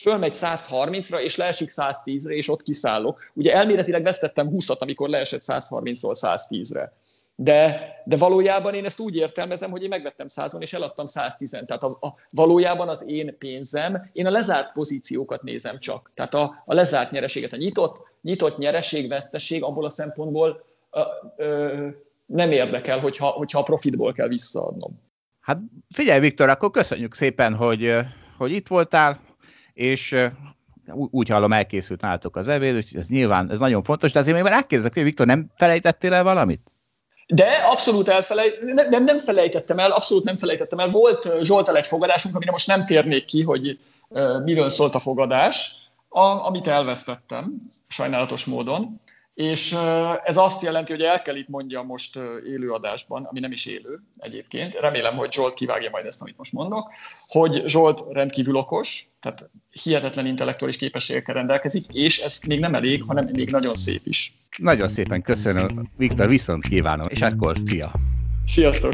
fölmegy 0.01 0.33
130-ra, 0.35 1.19
és 1.19 1.35
leesik 1.35 1.71
110-re, 1.75 2.33
és 2.33 2.49
ott 2.49 2.61
kiszállok. 2.61 3.31
Ugye 3.33 3.53
elméletileg 3.53 4.03
vesztettem 4.03 4.49
20-at, 4.51 4.77
amikor 4.77 5.09
leesett 5.09 5.41
130-ról 5.45 6.15
110-re. 6.21 6.93
De, 7.35 7.79
de 8.05 8.17
valójában 8.17 8.73
én 8.73 8.85
ezt 8.85 8.99
úgy 8.99 9.15
értelmezem, 9.15 9.71
hogy 9.71 9.83
én 9.83 9.89
megvettem 9.89 10.27
100 10.27 10.55
és 10.59 10.73
eladtam 10.73 11.05
110 11.05 11.49
Tehát 11.49 11.83
a, 11.83 11.87
a, 11.87 12.13
valójában 12.29 12.89
az 12.89 13.03
én 13.07 13.37
pénzem, 13.37 14.09
én 14.13 14.25
a 14.25 14.31
lezárt 14.31 14.71
pozíciókat 14.71 15.43
nézem 15.43 15.79
csak. 15.79 16.11
Tehát 16.13 16.33
a, 16.33 16.63
a 16.65 16.73
lezárt 16.73 17.11
nyereséget, 17.11 17.53
a 17.53 17.57
nyitott, 17.57 17.97
nyitott 18.21 18.57
nyereség, 18.57 19.07
veszteség 19.07 19.63
abból 19.63 19.85
a 19.85 19.89
szempontból 19.89 20.63
ö, 20.91 21.01
ö, 21.37 21.87
nem 22.25 22.51
érdekel, 22.51 22.99
hogyha, 22.99 23.27
hogyha 23.27 23.59
a 23.59 23.63
profitból 23.63 24.13
kell 24.13 24.27
visszaadnom. 24.27 25.01
Hát 25.39 25.59
figyelj, 25.93 26.19
Viktor, 26.19 26.49
akkor 26.49 26.71
köszönjük 26.71 27.13
szépen, 27.13 27.55
hogy, 27.55 27.95
hogy 28.37 28.51
itt 28.51 28.67
voltál, 28.67 29.28
és 29.79 30.15
úgy 30.89 31.29
hallom, 31.29 31.53
elkészült 31.53 32.01
nálatok 32.01 32.35
az 32.35 32.47
ebéd, 32.47 32.75
úgyhogy 32.75 32.99
ez 32.99 33.07
nyilván 33.07 33.51
ez 33.51 33.59
nagyon 33.59 33.83
fontos, 33.83 34.11
de 34.11 34.19
azért 34.19 34.41
még 34.41 34.51
rákérdezek, 34.51 34.93
hogy 34.93 35.03
Viktor, 35.03 35.25
nem 35.25 35.51
felejtettél 35.55 36.13
el 36.13 36.23
valamit? 36.23 36.61
De 37.27 37.47
abszolút 37.71 38.07
elfelejt, 38.07 38.61
nem, 38.61 38.89
nem, 38.89 39.03
nem 39.03 39.19
felejtettem 39.19 39.79
el, 39.79 39.91
abszolút 39.91 40.23
nem 40.23 40.37
felejtettem 40.37 40.79
el. 40.79 40.89
Volt 40.89 41.29
Zsoltal 41.41 41.77
egy 41.77 41.85
fogadásunk, 41.85 42.35
amire 42.35 42.51
most 42.51 42.67
nem 42.67 42.85
térnék 42.85 43.25
ki, 43.25 43.43
hogy 43.43 43.79
uh, 44.07 44.43
miről 44.43 44.69
szólt 44.69 44.95
a 44.95 44.99
fogadás, 44.99 45.75
a, 46.09 46.21
amit 46.21 46.67
elvesztettem 46.67 47.57
sajnálatos 47.87 48.45
módon. 48.45 48.99
És 49.39 49.75
ez 50.23 50.37
azt 50.37 50.61
jelenti, 50.61 50.91
hogy 50.91 51.01
el 51.01 51.21
kell 51.21 51.35
itt 51.35 51.47
mondjam 51.47 51.85
most 51.85 52.19
élőadásban, 52.45 53.23
ami 53.23 53.39
nem 53.39 53.51
is 53.51 53.65
élő 53.65 53.99
egyébként, 54.17 54.73
remélem, 54.73 55.15
hogy 55.15 55.31
Zsolt 55.31 55.53
kivágja 55.53 55.89
majd 55.89 56.05
ezt, 56.05 56.21
amit 56.21 56.37
most 56.37 56.53
mondok, 56.53 56.91
hogy 57.27 57.63
Zsolt 57.67 58.03
rendkívül 58.11 58.55
okos, 58.55 59.05
tehát 59.19 59.49
hihetetlen 59.83 60.25
intellektuális 60.25 60.77
képességekkel 60.77 61.35
rendelkezik, 61.35 61.83
és 61.93 62.19
ez 62.19 62.39
még 62.47 62.59
nem 62.59 62.75
elég, 62.75 63.03
hanem 63.03 63.29
még 63.31 63.49
nagyon 63.51 63.75
szép 63.75 64.01
is. 64.03 64.33
Nagyon 64.57 64.89
szépen 64.89 65.21
köszönöm, 65.21 65.89
Viktor, 65.97 66.27
viszont 66.27 66.67
kívánom, 66.67 67.07
és 67.09 67.21
akkor 67.21 67.57
szia! 67.65 67.91
Sziasztok! 68.47 68.93